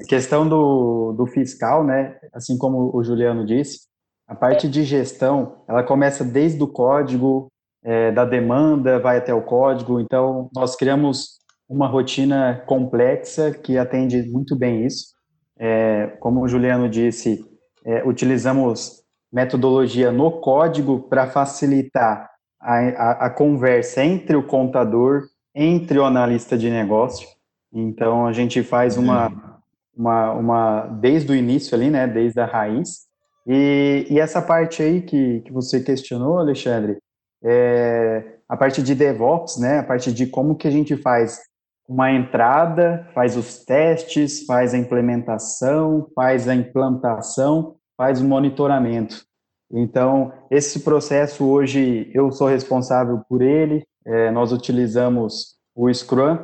a 0.00 0.04
questão 0.04 0.48
do, 0.48 1.12
do 1.12 1.26
fiscal, 1.26 1.84
né? 1.84 2.16
Assim 2.32 2.58
como 2.58 2.90
o 2.94 3.02
Juliano 3.02 3.44
disse, 3.46 3.80
a 4.26 4.34
parte 4.34 4.68
de 4.68 4.84
gestão, 4.84 5.64
ela 5.68 5.82
começa 5.82 6.24
desde 6.24 6.62
o 6.62 6.68
código, 6.68 7.48
é, 7.84 8.10
da 8.10 8.24
demanda, 8.24 8.98
vai 8.98 9.18
até 9.18 9.34
o 9.34 9.42
código. 9.42 10.00
Então, 10.00 10.48
nós 10.54 10.74
criamos 10.74 11.38
uma 11.68 11.86
rotina 11.86 12.62
complexa 12.66 13.52
que 13.52 13.76
atende 13.76 14.22
muito 14.30 14.56
bem 14.56 14.86
isso. 14.86 15.14
É, 15.58 16.06
como 16.20 16.42
o 16.42 16.48
Juliano 16.48 16.88
disse, 16.88 17.44
é, 17.84 18.02
utilizamos 18.04 19.02
metodologia 19.32 20.10
no 20.10 20.40
código 20.40 21.08
para 21.08 21.26
facilitar 21.26 22.30
a, 22.60 22.74
a, 22.74 23.26
a, 23.26 23.30
conversa 23.30 24.02
entre 24.02 24.36
o 24.36 24.46
contador 24.46 25.22
entre 25.54 25.98
o 25.98 26.04
analista 26.04 26.56
de 26.56 26.70
negócio. 26.70 27.28
Então, 27.72 28.26
a 28.26 28.32
gente 28.32 28.62
faz 28.62 28.96
uma, 28.96 29.60
uma, 29.96 30.32
uma 30.32 30.80
desde 31.00 31.32
o 31.32 31.34
início 31.34 31.74
ali, 31.74 31.90
né, 31.90 32.06
desde 32.06 32.40
a 32.40 32.46
raiz. 32.46 33.04
E, 33.46 34.06
e 34.10 34.18
essa 34.18 34.40
parte 34.40 34.82
aí 34.82 35.02
que, 35.02 35.40
que 35.40 35.52
você 35.52 35.80
questionou, 35.80 36.38
Alexandre, 36.38 36.98
é 37.42 38.34
a 38.48 38.56
parte 38.56 38.82
de 38.82 38.94
DevOps, 38.94 39.58
né, 39.58 39.78
a 39.78 39.82
parte 39.82 40.12
de 40.12 40.26
como 40.26 40.56
que 40.56 40.68
a 40.68 40.70
gente 40.70 40.96
faz 40.96 41.40
uma 41.88 42.10
entrada, 42.10 43.06
faz 43.14 43.36
os 43.36 43.64
testes, 43.64 44.44
faz 44.46 44.72
a 44.72 44.78
implementação, 44.78 46.08
faz 46.14 46.48
a 46.48 46.54
implantação, 46.54 47.76
faz 47.96 48.20
o 48.20 48.24
monitoramento. 48.24 49.24
Então, 49.70 50.32
esse 50.50 50.80
processo 50.80 51.44
hoje 51.44 52.10
eu 52.14 52.30
sou 52.32 52.48
responsável 52.48 53.20
por 53.28 53.42
ele, 53.42 53.84
é, 54.06 54.30
nós 54.30 54.52
utilizamos 54.52 55.56
o 55.74 55.92
Scrum 55.92 56.38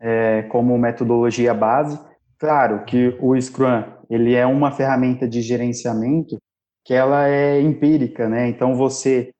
é, 0.00 0.42
como 0.44 0.76
metodologia 0.78 1.54
base. 1.54 1.98
Claro 2.38 2.84
que 2.84 3.16
o 3.20 3.40
Scrum 3.40 3.84
ele 4.08 4.34
é 4.34 4.46
uma 4.46 4.70
ferramenta 4.70 5.26
de 5.28 5.40
gerenciamento 5.42 6.36
que 6.84 6.94
ela 6.94 7.28
é 7.28 7.60
empírica, 7.60 8.28
né? 8.28 8.48
Então 8.48 8.74
você 8.74 9.30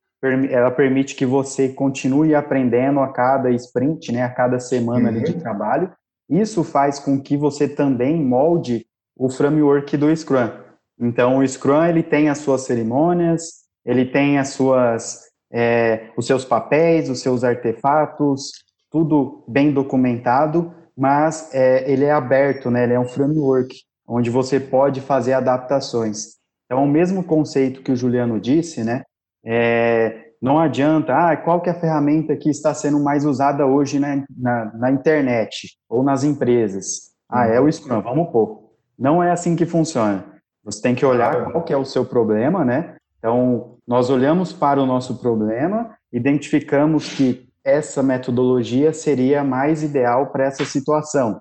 ela 0.51 0.71
permite 0.71 1.15
que 1.15 1.27
você 1.27 1.69
continue 1.69 2.35
aprendendo 2.35 3.01
a 3.01 3.13
cada 3.13 3.51
sprint, 3.51 4.11
né? 4.11 4.23
A 4.23 4.31
cada 4.31 4.59
semana 4.59 5.11
uhum. 5.11 5.23
de 5.23 5.35
trabalho. 5.35 5.93
Isso 6.29 6.65
faz 6.65 6.99
com 6.99 7.21
que 7.21 7.37
você 7.37 7.69
também 7.69 8.21
molde 8.21 8.85
o 9.17 9.29
framework 9.31 9.97
do 9.97 10.15
Scrum. 10.15 10.51
Então 10.99 11.39
o 11.39 11.47
Scrum 11.47 11.85
ele 11.85 12.03
tem 12.03 12.29
as 12.29 12.39
suas 12.39 12.63
cerimônias, 12.63 13.67
ele 13.85 14.05
tem 14.05 14.39
as 14.39 14.49
suas, 14.49 15.26
é, 15.53 16.11
os 16.17 16.27
seus 16.27 16.45
papéis, 16.45 17.09
os 17.09 17.21
seus 17.21 17.45
artefatos, 17.45 18.53
tudo 18.91 19.45
bem 19.47 19.73
documentado, 19.73 20.73
mas 20.97 21.53
é, 21.53 21.91
ele 21.91 22.05
é 22.05 22.13
aberto, 22.13 22.71
né? 22.71 22.85
Ele 22.85 22.95
é 22.95 23.01
um 23.01 23.09
framework 23.09 23.75
onde 24.07 24.31
você 24.31 24.59
pode 24.59 25.01
fazer 25.01 25.33
adaptações. 25.33 26.37
Então, 26.65 26.83
o 26.83 26.89
mesmo 26.89 27.23
conceito 27.23 27.83
que 27.83 27.93
o 27.93 27.97
Juliano 27.97 28.41
disse, 28.41 28.83
né? 28.83 29.03
É, 29.45 30.27
não 30.41 30.59
adianta, 30.59 31.15
ah, 31.15 31.37
qual 31.37 31.61
que 31.61 31.69
é 31.69 31.73
a 31.73 31.81
ferramenta 31.81 32.37
que 32.37 32.51
está 32.51 32.75
sendo 32.75 33.01
mais 33.01 33.25
usada 33.25 33.67
hoje 33.67 33.99
na, 33.99 34.25
na, 34.37 34.65
na 34.75 34.91
internet 34.91 35.77
ou 35.89 36.03
nas 36.03 36.25
empresas? 36.25 37.13
Ah, 37.29 37.47
é 37.47 37.61
o 37.61 37.71
Scrum, 37.71 38.01
vamos 38.01 38.31
pôr. 38.31 38.71
Não 38.99 39.23
é 39.23 39.31
assim 39.31 39.57
que 39.57 39.67
funciona. 39.67 40.25
Você 40.65 40.83
tem 40.83 40.95
que 40.95 41.07
olhar 41.07 41.51
qual 41.53 41.65
que 41.65 41.73
é 41.73 41.77
o 41.77 41.85
seu 41.85 42.05
problema, 42.05 42.65
né? 42.65 42.97
Então, 43.19 43.76
nós 43.87 44.11
olhamos 44.11 44.53
para 44.53 44.83
o 44.83 44.87
nosso 44.87 45.17
problema, 45.19 45.97
identificamos 46.13 47.09
que 47.15 47.49
essa 47.65 48.03
metodologia 48.03 48.93
seria 48.93 49.45
mais 49.45 49.83
ideal 49.83 50.29
para 50.31 50.45
essa 50.45 50.65
situação. 50.65 51.41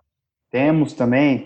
Temos 0.51 0.93
também 0.93 1.43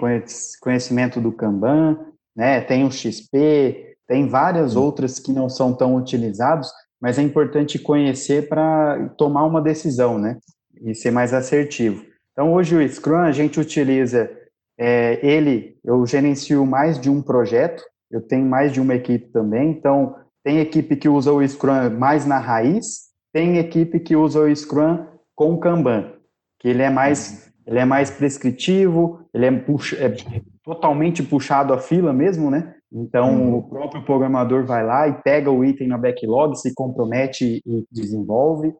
conhecimento 0.61 1.19
do 1.19 1.31
Kanban, 1.31 1.97
né? 2.35 2.61
Tem 2.61 2.85
o 2.85 2.91
XP, 2.91 3.95
tem 4.07 4.27
várias 4.27 4.75
outras 4.75 5.19
que 5.19 5.31
não 5.31 5.49
são 5.49 5.73
tão 5.73 5.95
utilizados, 5.95 6.71
mas 7.01 7.17
é 7.17 7.21
importante 7.21 7.79
conhecer 7.79 8.47
para 8.47 9.09
tomar 9.17 9.45
uma 9.45 9.61
decisão, 9.61 10.17
né? 10.17 10.37
E 10.81 10.93
ser 10.93 11.11
mais 11.11 11.33
assertivo. 11.33 12.05
Então, 12.31 12.53
hoje 12.53 12.75
o 12.75 12.89
Scrum 12.89 13.17
a 13.17 13.31
gente 13.31 13.59
utiliza 13.59 14.29
é, 14.77 15.19
ele, 15.25 15.77
eu 15.83 16.05
gerencio 16.05 16.65
mais 16.65 16.99
de 16.99 17.09
um 17.09 17.21
projeto, 17.21 17.83
eu 18.09 18.21
tenho 18.21 18.45
mais 18.45 18.71
de 18.71 18.79
uma 18.79 18.95
equipe 18.95 19.27
também, 19.29 19.71
então 19.71 20.15
tem 20.43 20.59
equipe 20.59 20.95
que 20.95 21.09
usa 21.09 21.31
o 21.31 21.45
Scrum 21.47 21.89
mais 21.97 22.25
na 22.25 22.39
raiz, 22.39 23.09
tem 23.33 23.57
equipe 23.57 23.99
que 23.99 24.15
usa 24.15 24.41
o 24.41 24.55
Scrum 24.55 25.05
com 25.35 25.53
o 25.53 25.59
Kanban, 25.59 26.13
que 26.59 26.67
ele 26.67 26.81
é 26.81 26.89
mais, 26.89 27.51
ele 27.65 27.79
é 27.79 27.85
mais 27.85 28.09
prescritivo, 28.09 29.25
ele 29.33 29.45
é, 29.45 29.51
puxa, 29.51 29.95
é 29.97 30.15
totalmente 30.63 31.23
puxado 31.23 31.73
a 31.73 31.79
fila 31.79 32.11
mesmo, 32.11 32.49
né? 32.49 32.75
Então, 32.91 33.29
uhum. 33.35 33.57
o 33.57 33.69
próprio 33.69 34.03
programador 34.03 34.65
vai 34.65 34.83
lá 34.83 35.07
e 35.07 35.13
pega 35.21 35.51
o 35.51 35.63
item 35.63 35.87
na 35.87 35.97
backlog, 35.97 36.55
se 36.55 36.73
compromete 36.73 37.61
e 37.65 37.85
desenvolve. 37.91 38.73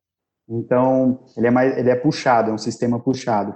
Então, 0.48 1.26
ele 1.38 1.48
é, 1.48 1.52
mais, 1.52 1.78
ele 1.78 1.90
é 1.90 1.96
puxado, 1.96 2.50
é 2.50 2.54
um 2.54 2.58
sistema 2.58 3.00
puxado. 3.00 3.56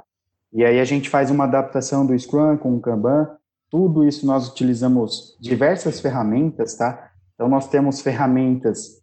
E 0.54 0.64
aí 0.64 0.80
a 0.80 0.86
gente 0.86 1.10
faz 1.10 1.32
uma 1.32 1.46
adaptação 1.46 2.06
do 2.06 2.18
Scrum 2.18 2.58
com 2.58 2.76
o 2.76 2.80
Kanban. 2.80 3.28
Tudo 3.72 4.08
isso 4.08 4.28
nós 4.28 4.48
utilizamos 4.48 5.36
diversas 5.42 6.00
ferramentas, 6.00 6.76
tá? 6.76 7.10
Então, 7.36 7.50
nós 7.50 7.68
temos 7.68 8.02
ferramentas, 8.02 9.02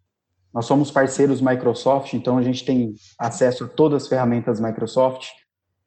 nós 0.52 0.66
somos 0.66 0.90
parceiros 0.90 1.40
Microsoft, 1.40 2.12
então 2.14 2.38
a 2.38 2.42
gente 2.42 2.64
tem 2.64 2.94
acesso 3.18 3.64
a 3.64 3.68
todas 3.68 4.04
as 4.04 4.08
ferramentas 4.08 4.60
Microsoft 4.60 5.28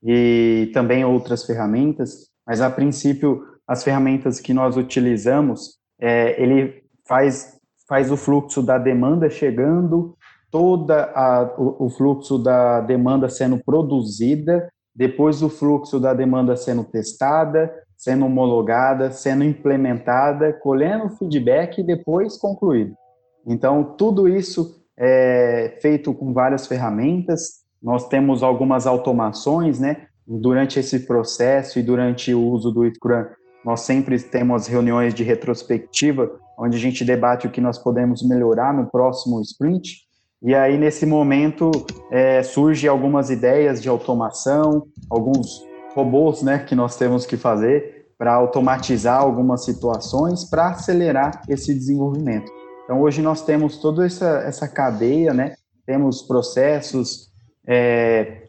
e 0.04 0.70
também 0.74 1.04
outras 1.06 1.46
ferramentas, 1.46 2.30
mas 2.46 2.62
a 2.62 2.70
princípio 2.70 3.42
as 3.68 3.84
ferramentas 3.84 4.40
que 4.40 4.54
nós 4.54 4.76
utilizamos, 4.76 5.78
é, 6.00 6.42
ele 6.42 6.84
faz, 7.08 7.58
faz 7.88 8.12
o 8.12 8.18
fluxo 8.18 8.62
da 8.62 8.78
demanda 8.78 9.30
chegando, 9.30 10.18
toda 10.52 11.12
a, 11.16 11.56
o, 11.58 11.86
o 11.86 11.90
fluxo 11.90 12.38
da 12.38 12.82
demanda 12.82 13.30
sendo 13.30 13.58
produzida, 13.64 14.70
depois 14.96 15.42
o 15.42 15.50
fluxo 15.50 16.00
da 16.00 16.14
demanda 16.14 16.56
sendo 16.56 16.84
testada, 16.84 17.74
sendo 17.98 18.26
homologada, 18.26 19.12
sendo 19.12 19.44
implementada, 19.44 20.54
colhendo 20.54 21.10
feedback 21.10 21.80
e 21.80 21.84
depois 21.84 22.38
concluído. 22.38 22.94
Então, 23.46 23.84
tudo 23.84 24.28
isso 24.28 24.84
é 24.98 25.78
feito 25.82 26.14
com 26.14 26.34
várias 26.34 26.68
ferramentas. 26.68 27.64
Nós 27.82 28.08
temos 28.08 28.44
algumas 28.44 28.88
automações, 28.88 29.80
né? 29.80 30.08
Durante 30.26 30.80
esse 30.80 31.02
processo 31.02 31.80
e 31.80 31.84
durante 31.84 32.34
o 32.34 32.42
uso 32.42 32.72
do 32.72 32.90
Scrum, 32.94 33.26
nós 33.66 33.82
sempre 33.82 34.20
temos 34.20 34.68
reuniões 34.68 35.14
de 35.14 35.24
retrospectiva, 35.24 36.30
onde 36.58 36.78
a 36.78 36.80
gente 36.80 37.04
debate 37.04 37.48
o 37.48 37.50
que 37.50 37.62
nós 37.62 37.78
podemos 37.78 38.22
melhorar 38.22 38.74
no 38.74 38.90
próximo 38.90 39.42
sprint. 39.42 40.04
E 40.42 40.54
aí, 40.54 40.78
nesse 40.78 41.06
momento, 41.06 41.72
é, 42.12 42.44
surge 42.44 42.88
algumas 42.88 43.30
ideias 43.30 43.82
de 43.82 43.88
automação, 43.88 44.86
alguns 45.10 45.66
robôs 45.96 46.42
né, 46.42 46.60
que 46.60 46.76
nós 46.76 46.96
temos 46.96 47.26
que 47.26 47.38
fazer 47.38 48.08
para 48.18 48.34
automatizar 48.34 49.20
algumas 49.20 49.66
situações, 49.66 50.44
para 50.46 50.70
acelerar 50.70 51.42
esse 51.50 51.74
desenvolvimento. 51.74 52.52
Então, 52.84 53.02
hoje 53.02 53.22
nós 53.22 53.44
temos 53.44 53.78
toda 53.78 54.06
essa, 54.06 54.44
essa 54.46 54.68
cadeia, 54.68 55.34
né? 55.34 55.56
temos 55.86 56.22
processos, 56.22 57.32
é, 57.68 58.44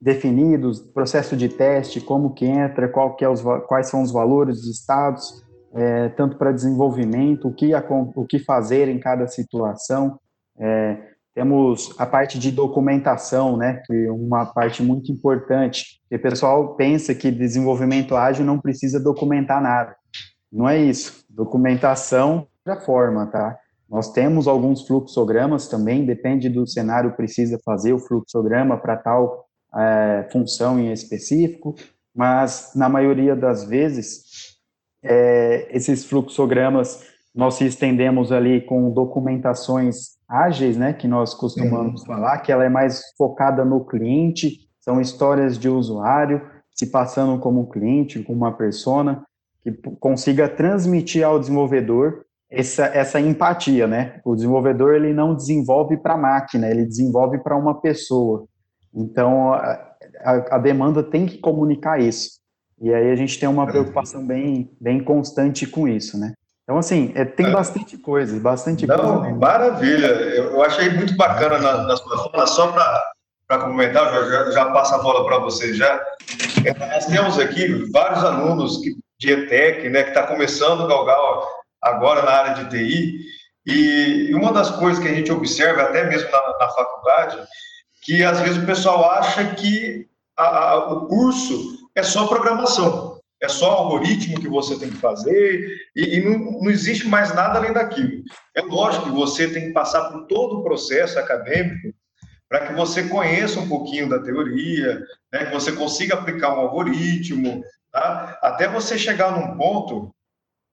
definidos, 0.00 0.80
processo 0.80 1.36
de 1.36 1.48
teste, 1.48 2.00
como 2.00 2.32
que 2.32 2.46
entra, 2.46 2.88
qual 2.88 3.16
que 3.16 3.24
é 3.24 3.28
os, 3.28 3.42
quais 3.66 3.88
são 3.88 4.02
os 4.02 4.12
valores 4.12 4.58
dos 4.60 4.68
estados, 4.68 5.44
é, 5.74 6.08
tanto 6.10 6.36
para 6.36 6.52
desenvolvimento, 6.52 7.48
o 7.48 7.52
que, 7.52 7.74
a, 7.74 7.84
o 7.88 8.24
que 8.24 8.38
fazer 8.38 8.88
em 8.88 8.98
cada 8.98 9.26
situação. 9.26 10.18
É, 10.58 10.96
temos 11.38 11.94
a 11.96 12.04
parte 12.04 12.36
de 12.36 12.50
documentação, 12.50 13.56
né, 13.56 13.80
que 13.86 14.06
é 14.06 14.10
uma 14.10 14.44
parte 14.44 14.82
muito 14.82 15.12
importante, 15.12 16.00
que 16.08 16.16
o 16.16 16.20
pessoal 16.20 16.74
pensa 16.74 17.14
que 17.14 17.30
desenvolvimento 17.30 18.16
ágil 18.16 18.44
não 18.44 18.58
precisa 18.58 18.98
documentar 18.98 19.62
nada. 19.62 19.94
Não 20.50 20.68
é 20.68 20.76
isso. 20.76 21.24
Documentação 21.30 22.48
da 22.66 22.80
forma, 22.80 23.24
tá? 23.26 23.56
Nós 23.88 24.10
temos 24.10 24.48
alguns 24.48 24.84
fluxogramas 24.84 25.68
também, 25.68 26.04
depende 26.04 26.48
do 26.48 26.66
cenário, 26.66 27.14
precisa 27.14 27.56
fazer 27.64 27.92
o 27.92 28.00
fluxograma 28.00 28.76
para 28.76 28.96
tal 28.96 29.46
é, 29.76 30.28
função 30.32 30.76
em 30.80 30.90
específico, 30.90 31.76
mas 32.12 32.72
na 32.74 32.88
maioria 32.88 33.36
das 33.36 33.62
vezes 33.62 34.24
é, 35.04 35.68
esses 35.70 36.04
fluxogramas 36.04 37.04
nós 37.32 37.60
estendemos 37.60 38.32
ali 38.32 38.60
com 38.60 38.90
documentações 38.90 40.17
ágeis, 40.28 40.76
né, 40.76 40.92
que 40.92 41.08
nós 41.08 41.32
costumamos 41.32 42.02
uhum. 42.02 42.06
falar, 42.06 42.38
que 42.38 42.52
ela 42.52 42.64
é 42.64 42.68
mais 42.68 43.02
focada 43.16 43.64
no 43.64 43.84
cliente, 43.84 44.68
são 44.80 45.00
histórias 45.00 45.58
de 45.58 45.68
usuário 45.68 46.42
se 46.70 46.86
passando 46.86 47.38
como 47.40 47.62
um 47.62 47.66
cliente, 47.66 48.22
como 48.22 48.38
uma 48.38 48.56
persona, 48.56 49.24
que 49.62 49.72
consiga 49.98 50.48
transmitir 50.48 51.24
ao 51.24 51.38
desenvolvedor 51.38 52.24
essa, 52.50 52.86
essa 52.86 53.20
empatia, 53.20 53.86
né? 53.86 54.20
O 54.24 54.34
desenvolvedor 54.34 54.94
ele 54.94 55.12
não 55.12 55.34
desenvolve 55.34 55.96
para 55.96 56.14
a 56.14 56.18
máquina, 56.18 56.70
ele 56.70 56.86
desenvolve 56.86 57.38
para 57.38 57.56
uma 57.56 57.80
pessoa. 57.80 58.46
Então, 58.94 59.52
a, 59.52 59.94
a, 60.22 60.58
demanda 60.58 61.02
tem 61.02 61.26
que 61.26 61.38
comunicar 61.38 62.00
isso. 62.00 62.38
E 62.80 62.94
aí 62.94 63.10
a 63.10 63.16
gente 63.16 63.38
tem 63.38 63.48
uma 63.48 63.66
preocupação 63.66 64.26
bem, 64.26 64.70
bem 64.80 65.02
constante 65.02 65.66
com 65.66 65.86
isso, 65.86 66.18
né? 66.18 66.32
Então, 66.68 66.76
assim, 66.76 67.12
é, 67.14 67.24
tem 67.24 67.46
é. 67.46 67.50
bastante 67.50 67.96
coisa, 67.96 68.38
bastante 68.38 68.86
Não, 68.86 69.22
coisa. 69.22 69.36
Maravilha. 69.36 70.06
Eu, 70.06 70.62
achei 70.62 70.90
muito 70.90 71.16
bacana 71.16 71.56
na, 71.56 71.84
na 71.84 71.96
sua 71.96 72.30
fala, 72.30 72.46
só 72.46 72.70
para 73.46 73.58
comentar, 73.60 74.12
já, 74.12 74.50
já, 74.50 74.66
passo 74.66 74.94
a 74.94 74.98
bola 74.98 75.24
para 75.24 75.38
você 75.38 75.72
já. 75.72 75.98
É, 76.66 76.74
nós 76.78 77.06
temos 77.06 77.38
aqui 77.38 77.90
vários 77.90 78.22
alunos 78.22 78.82
que, 78.82 78.94
de 79.18 79.32
ETEC, 79.32 79.88
né, 79.88 80.02
que 80.02 80.10
está 80.10 80.26
começando 80.26 80.82
o 80.82 80.86
Galgal 80.86 81.48
agora 81.80 82.20
na 82.20 82.32
área 82.32 82.64
de 82.64 82.68
TI, 82.68 83.18
e 83.64 84.34
uma 84.34 84.52
das 84.52 84.70
coisas 84.70 85.02
que 85.02 85.08
a 85.08 85.14
gente 85.14 85.32
observa, 85.32 85.84
até 85.84 86.04
mesmo 86.04 86.30
na, 86.30 86.58
na 86.58 86.68
faculdade, 86.68 87.38
que 88.02 88.22
às 88.22 88.40
vezes 88.40 88.62
o 88.62 88.66
pessoal 88.66 89.10
acha 89.12 89.54
que 89.54 90.06
a, 90.36 90.44
a, 90.44 90.92
o 90.92 91.06
curso 91.06 91.78
é 91.94 92.02
só 92.02 92.26
programação, 92.26 93.17
é 93.40 93.48
só 93.48 93.70
algoritmo 93.70 94.40
que 94.40 94.48
você 94.48 94.78
tem 94.78 94.90
que 94.90 94.96
fazer 94.96 95.76
e, 95.94 96.16
e 96.16 96.24
não, 96.24 96.60
não, 96.60 96.70
existe 96.70 97.06
mais 97.06 97.34
nada 97.34 97.58
além 97.58 97.72
daquilo. 97.72 98.24
É 98.54 98.62
lógico 98.62 99.06
que 99.06 99.10
você 99.12 99.48
tem 99.48 99.68
que 99.68 99.72
passar 99.72 100.10
por 100.10 100.26
todo 100.26 100.58
o 100.58 100.62
processo 100.62 101.18
acadêmico 101.18 101.94
para 102.48 102.66
que 102.66 102.72
você 102.72 103.04
conheça 103.08 103.60
um 103.60 103.68
pouquinho 103.68 104.08
da 104.08 104.20
teoria, 104.20 105.00
né, 105.32 105.46
que 105.46 105.52
você 105.52 105.70
consiga 105.72 106.14
aplicar 106.14 106.54
um 106.54 106.60
algoritmo, 106.60 107.62
tá? 107.92 108.38
até 108.42 108.66
você 108.66 108.98
chegar 108.98 109.30
num 109.30 109.56
ponto 109.56 110.12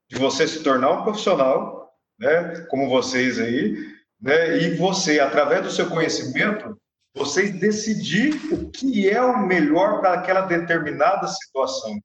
de 0.09 0.18
você 0.18 0.47
se 0.47 0.63
tornar 0.63 0.91
um 0.91 1.03
profissional, 1.03 1.91
né, 2.18 2.66
como 2.70 2.89
vocês 2.89 3.39
aí, 3.39 3.76
né, 4.22 4.57
e 4.57 4.76
você, 4.76 5.20
através 5.20 5.63
do 5.63 5.72
seu 5.72 5.89
conhecimento, 5.89 6.80
vocês 7.13 7.59
decidir 7.59 8.34
o 8.51 8.70
que 8.70 9.09
é 9.09 9.22
o 9.22 9.45
melhor 9.45 9.99
para 9.99 10.13
aquela 10.13 10.41
determinada 10.41 11.28
situação. 11.28 11.97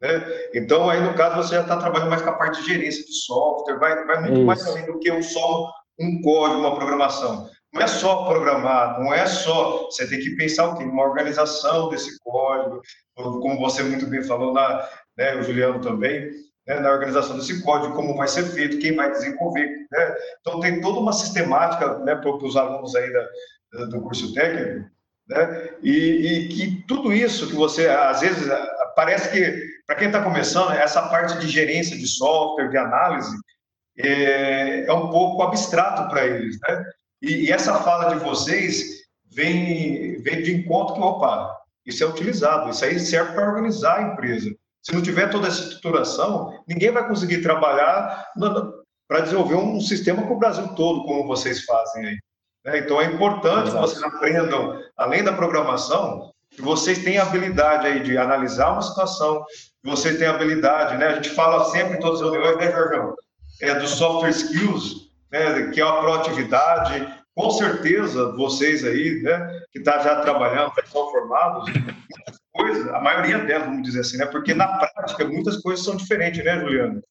Né? 0.00 0.48
Então, 0.54 0.88
aí 0.88 1.00
no 1.00 1.14
caso, 1.14 1.36
você 1.36 1.54
já 1.54 1.62
está 1.62 1.76
trabalhando 1.76 2.10
mais 2.10 2.22
com 2.22 2.30
a 2.30 2.36
parte 2.36 2.60
de 2.60 2.68
gerência 2.68 3.04
de 3.04 3.12
software, 3.12 3.78
vai, 3.78 4.04
vai 4.04 4.20
muito 4.20 4.36
Isso. 4.36 4.44
mais 4.44 4.66
além 4.66 4.86
do 4.86 4.98
que 4.98 5.10
um 5.10 5.22
só 5.22 5.72
um 5.98 6.20
código, 6.20 6.60
uma 6.60 6.76
programação. 6.76 7.48
Não 7.72 7.82
é 7.82 7.86
só 7.86 8.24
programar, 8.24 9.00
não 9.00 9.12
é 9.12 9.26
só. 9.26 9.86
Você 9.86 10.08
tem 10.08 10.18
que 10.20 10.36
pensar 10.36 10.68
o 10.68 10.76
quê? 10.76 10.84
Uma 10.84 11.04
organização 11.04 11.88
desse 11.88 12.18
código, 12.20 12.80
como 13.14 13.58
você 13.58 13.82
muito 13.82 14.06
bem 14.06 14.22
falou, 14.22 14.52
na, 14.52 14.88
né, 15.16 15.34
o 15.36 15.42
Juliano 15.42 15.80
também. 15.80 16.30
né, 16.66 16.80
na 16.80 16.90
organização 16.90 17.36
desse 17.36 17.62
código, 17.62 17.94
como 17.94 18.16
vai 18.16 18.28
ser 18.28 18.44
feito, 18.44 18.78
quem 18.78 18.94
vai 18.94 19.10
desenvolver. 19.10 19.86
Né? 19.90 20.16
Então, 20.40 20.60
tem 20.60 20.80
toda 20.80 21.00
uma 21.00 21.12
sistemática 21.12 21.98
né, 21.98 22.14
para 22.14 22.30
os 22.30 22.56
alunos 22.56 22.94
aí 22.96 23.12
da, 23.12 23.84
do 23.86 24.00
curso 24.00 24.32
técnico, 24.32 24.88
né? 25.28 25.70
E, 25.82 25.90
e, 25.90 26.48
que 26.48 26.84
tudo 26.86 27.12
isso 27.12 27.48
que 27.48 27.54
você, 27.54 27.88
às 27.88 28.20
vezes, 28.20 28.48
parece 28.96 29.30
que, 29.30 29.62
para 29.86 29.96
quem 29.96 30.06
está 30.06 30.22
começando, 30.22 30.72
essa 30.72 31.02
parte 31.08 31.38
de 31.38 31.46
gerência 31.46 31.96
de 31.96 32.06
software, 32.08 32.70
de 32.70 32.78
análise, 32.78 33.36
é, 33.98 34.86
é 34.86 34.92
um 34.92 35.10
pouco 35.10 35.42
abstrato 35.42 36.08
para 36.08 36.26
eles, 36.26 36.58
né? 36.62 36.84
E, 37.22 37.46
e, 37.46 37.52
essa 37.52 37.74
fala 37.80 38.14
de 38.14 38.24
vocês 38.24 39.04
vem, 39.30 40.20
vem 40.22 40.42
de 40.42 40.54
encontro 40.54 40.94
que, 40.94 41.00
opa, 41.00 41.56
isso 41.84 42.02
é 42.02 42.06
utilizado, 42.06 42.70
isso 42.70 42.84
aí 42.84 42.98
serve 42.98 43.32
para 43.32 43.48
organizar 43.48 43.98
a 43.98 44.02
empresa. 44.12 44.50
Se 44.82 44.94
não 44.94 45.02
tiver 45.02 45.30
toda 45.30 45.48
essa 45.48 45.62
estruturação, 45.62 46.62
ninguém 46.66 46.90
vai 46.90 47.06
conseguir 47.06 47.42
trabalhar 47.42 48.26
para 49.08 49.20
desenvolver 49.20 49.56
um 49.56 49.80
sistema 49.80 50.22
para 50.22 50.32
o 50.32 50.38
Brasil 50.38 50.68
todo, 50.74 51.04
como 51.04 51.26
vocês 51.26 51.64
fazem 51.64 52.06
aí. 52.06 52.18
Né? 52.64 52.78
Então, 52.78 53.00
é 53.00 53.04
importante 53.04 53.68
Exato. 53.68 53.84
que 53.84 53.90
vocês 53.90 54.02
aprendam, 54.02 54.80
além 54.96 55.24
da 55.24 55.32
programação, 55.32 56.30
que 56.56 56.62
vocês 56.62 57.04
tenham 57.04 57.26
habilidade 57.26 57.86
aí 57.86 58.02
de 58.02 58.16
analisar 58.16 58.72
uma 58.72 58.82
situação, 58.82 59.44
que 59.84 59.90
vocês 59.90 60.18
tenham 60.18 60.34
habilidade, 60.34 60.96
né? 60.96 61.08
A 61.08 61.14
gente 61.16 61.30
fala 61.30 61.66
sempre 61.66 61.98
em 61.98 62.00
todas 62.00 62.22
as 62.22 62.30
reuniões, 62.30 62.56
né, 62.56 62.72
Jorgão? 62.72 63.14
É 63.60 63.74
do 63.74 63.86
software 63.86 64.30
skills, 64.30 65.10
né? 65.30 65.70
Que 65.70 65.80
é 65.80 65.84
a 65.84 65.92
proatividade. 65.92 67.14
Com 67.34 67.50
certeza, 67.50 68.32
vocês 68.32 68.84
aí, 68.84 69.20
né? 69.22 69.60
Que 69.70 69.80
tá 69.80 69.98
já 69.98 70.22
trabalhando, 70.22 70.72
já 70.74 70.82
estão 70.82 71.10
formados, 71.10 71.70
coisas, 72.54 72.88
a 72.88 73.00
maioria 73.00 73.38
delas, 73.40 73.66
vamos 73.66 73.82
dizer 73.82 74.00
assim, 74.00 74.16
né? 74.16 74.24
Porque 74.26 74.54
na 74.54 74.66
prática 74.66 75.26
muitas 75.26 75.58
coisas 75.58 75.84
são 75.84 75.94
diferentes, 75.94 76.42
né, 76.42 76.58
Juliano? 76.58 77.02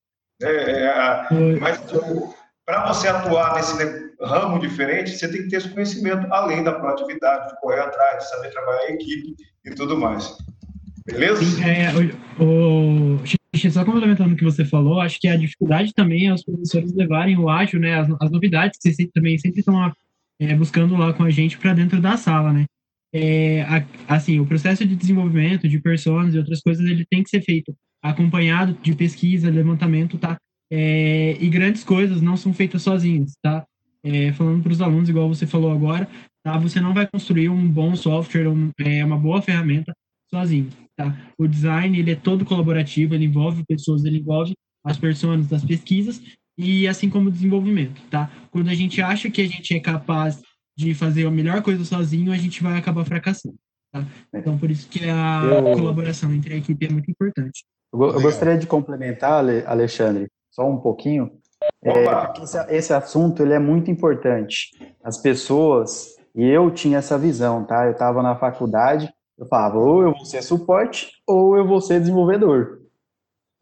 É, 0.41 0.47
é, 0.47 1.29
mas 1.61 1.79
para 2.65 2.87
você 2.87 3.07
atuar 3.07 3.53
nesse 3.55 3.77
ramo 4.21 4.59
diferente, 4.59 5.11
você 5.11 5.27
tem 5.27 5.43
que 5.43 5.49
ter 5.49 5.57
esse 5.57 5.69
conhecimento, 5.69 6.27
além 6.31 6.63
da 6.63 6.73
proatividade, 6.73 7.49
de 7.49 7.59
correr 7.59 7.81
atrás, 7.81 8.23
de 8.23 8.29
saber 8.29 8.51
trabalhar 8.51 8.89
em 8.89 8.93
equipe 8.95 9.35
e 9.65 9.71
tudo 9.71 9.97
mais. 9.97 10.37
Beleza? 11.05 11.43
É, 11.63 11.91
o, 12.41 13.15
o, 13.17 13.69
só 13.71 13.85
complementando 13.85 14.33
o 14.33 14.37
que 14.37 14.43
você 14.43 14.65
falou, 14.65 14.99
acho 14.99 15.19
que 15.19 15.27
a 15.27 15.35
dificuldade 15.35 15.93
também 15.93 16.27
é 16.27 16.33
os 16.33 16.43
professores 16.43 16.93
levarem 16.93 17.37
o 17.37 17.49
ágil, 17.49 17.79
né, 17.79 17.99
as, 17.99 18.09
as 18.19 18.31
novidades 18.31 18.79
que 18.79 18.91
vocês 18.91 19.09
também 19.13 19.37
sempre 19.37 19.59
estão 19.59 19.93
é, 20.39 20.55
buscando 20.55 20.95
lá 20.95 21.13
com 21.13 21.23
a 21.23 21.29
gente 21.29 21.57
para 21.57 21.73
dentro 21.73 22.01
da 22.01 22.17
sala, 22.17 22.51
né? 22.51 22.65
É, 23.13 23.61
a, 23.61 24.15
assim, 24.15 24.39
o 24.39 24.45
processo 24.45 24.85
de 24.85 24.95
desenvolvimento 24.95 25.69
de 25.69 25.79
personas 25.79 26.33
e 26.33 26.37
outras 26.37 26.61
coisas, 26.61 26.85
ele 26.85 27.05
tem 27.09 27.23
que 27.23 27.29
ser 27.29 27.41
feito 27.41 27.73
acompanhado 28.01 28.77
de 28.81 28.93
pesquisa, 28.93 29.49
levantamento, 29.49 30.17
tá? 30.17 30.37
É, 30.71 31.37
e 31.39 31.47
grandes 31.49 31.83
coisas 31.83 32.21
não 32.21 32.35
são 32.35 32.53
feitas 32.53 32.81
sozinhas, 32.81 33.33
tá? 33.41 33.65
É, 34.05 34.31
falando 34.33 34.61
para 34.61 34.71
os 34.71 34.81
alunos, 34.81 35.09
igual 35.09 35.27
você 35.27 35.47
falou 35.47 35.71
agora, 35.71 36.07
tá? 36.43 36.57
Você 36.59 36.79
não 36.79 36.93
vai 36.93 37.07
construir 37.07 37.49
um 37.49 37.67
bom 37.67 37.95
software, 37.95 38.47
um, 38.47 38.69
é, 38.79 39.03
uma 39.03 39.17
boa 39.17 39.41
ferramenta 39.41 39.91
sozinho, 40.29 40.69
tá? 40.95 41.17
O 41.39 41.47
design, 41.47 41.97
ele 41.97 42.11
é 42.11 42.15
todo 42.15 42.45
colaborativo, 42.45 43.15
ele 43.15 43.25
envolve 43.25 43.65
pessoas, 43.65 44.05
ele 44.05 44.19
envolve 44.19 44.53
as 44.85 44.97
pessoas 44.97 45.47
das 45.47 45.65
pesquisas 45.65 46.21
e 46.57 46.87
assim 46.87 47.09
como 47.09 47.29
o 47.29 47.31
desenvolvimento, 47.31 47.99
tá? 48.09 48.31
Quando 48.51 48.69
a 48.69 48.75
gente 48.75 49.01
acha 49.01 49.29
que 49.29 49.41
a 49.41 49.47
gente 49.47 49.75
é 49.75 49.79
capaz 49.79 50.41
de 50.77 50.93
fazer 50.93 51.25
a 51.25 51.31
melhor 51.31 51.63
coisa 51.63 51.83
sozinho, 51.83 52.31
a 52.31 52.37
gente 52.37 52.61
vai 52.61 52.77
acabar 52.77 53.05
fracassando, 53.05 53.55
tá? 53.91 54.05
Então, 54.33 54.57
por 54.57 54.69
isso 54.69 54.87
que 54.87 55.09
a 55.09 55.41
eu... 55.45 55.77
colaboração 55.77 56.31
entre 56.31 56.53
a 56.53 56.57
equipe 56.57 56.85
é 56.85 56.89
muito 56.89 57.09
importante. 57.09 57.65
Eu, 57.91 58.03
eu 58.03 58.21
gostaria 58.21 58.57
de 58.57 58.67
complementar, 58.67 59.43
Alexandre, 59.65 60.27
só 60.51 60.69
um 60.69 60.77
pouquinho. 60.77 61.31
É, 61.83 62.41
esse, 62.41 62.57
esse, 62.75 62.93
assunto 62.93 63.43
ele 63.43 63.53
é 63.53 63.59
muito 63.59 63.91
importante. 63.91 64.71
As 65.03 65.17
pessoas, 65.17 66.15
e 66.33 66.45
eu 66.45 66.71
tinha 66.71 66.97
essa 66.97 67.17
visão, 67.17 67.63
tá? 67.63 67.85
Eu 67.85 67.91
estava 67.91 68.23
na 68.23 68.35
faculdade, 68.35 69.11
eu 69.37 69.45
falava, 69.45 69.77
ou 69.77 70.01
eu 70.01 70.11
vou 70.13 70.25
ser 70.25 70.41
suporte, 70.41 71.11
ou 71.27 71.57
eu 71.57 71.67
vou 71.67 71.81
ser 71.81 71.99
desenvolvedor. 71.99 72.81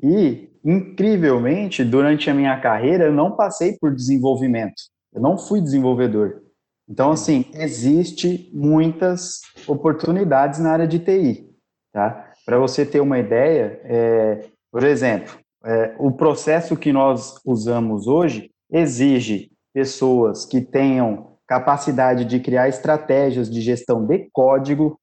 E, 0.02 0.50
incrivelmente, 0.64 1.84
durante 1.84 2.30
a 2.30 2.34
minha 2.34 2.60
carreira, 2.60 3.06
eu 3.06 3.14
não 3.14 3.36
passei 3.36 3.78
por 3.80 3.94
desenvolvimento. 3.94 4.82
Eu 5.14 5.22
não 5.22 5.38
fui 5.38 5.62
desenvolvedor. 5.62 6.42
Então, 6.88 7.12
assim, 7.12 7.46
existe 7.54 8.50
muitas 8.54 9.42
oportunidades 9.68 10.60
na 10.60 10.72
área 10.72 10.88
de 10.88 11.00
TI, 11.00 11.50
tá? 11.92 12.32
Para 12.46 12.60
você 12.60 12.86
ter 12.86 13.00
uma 13.00 13.18
ideia, 13.18 13.80
é, 13.86 14.46
por 14.72 14.84
exemplo, 14.84 15.34
é, 15.66 15.96
o 15.98 16.12
processo 16.12 16.76
que 16.76 16.92
nós 16.92 17.36
usamos 17.46 18.08
hoje 18.08 18.52
exige 18.72 19.52
pessoas 19.74 20.46
que 20.46 20.62
tenham 20.62 21.38
capacidade 21.48 22.26
de 22.26 22.40
criar 22.40 22.68
estratégias 22.68 23.50
de 23.50 23.62
gestão 23.62 24.06
de 24.06 24.30
código. 24.32 25.00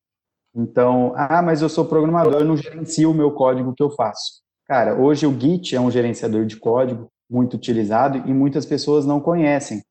Então, 0.54 1.12
ah, 1.16 1.42
mas 1.42 1.62
eu 1.62 1.68
sou 1.68 1.84
programador, 1.84 2.34
eu 2.34 2.44
não 2.44 2.56
gerencio 2.56 3.10
o 3.10 3.14
meu 3.14 3.32
código 3.32 3.74
que 3.74 3.82
eu 3.82 3.90
faço. 3.90 4.40
Cara, 4.66 4.94
hoje 4.94 5.26
o 5.26 5.38
Git 5.38 5.74
é 5.74 5.80
um 5.80 5.90
gerenciador 5.90 6.44
de 6.44 6.56
código 6.56 7.08
muito 7.28 7.54
utilizado 7.54 8.18
e 8.28 8.34
muitas 8.34 8.66
pessoas 8.66 9.06
não 9.06 9.20
conhecem. 9.20 9.82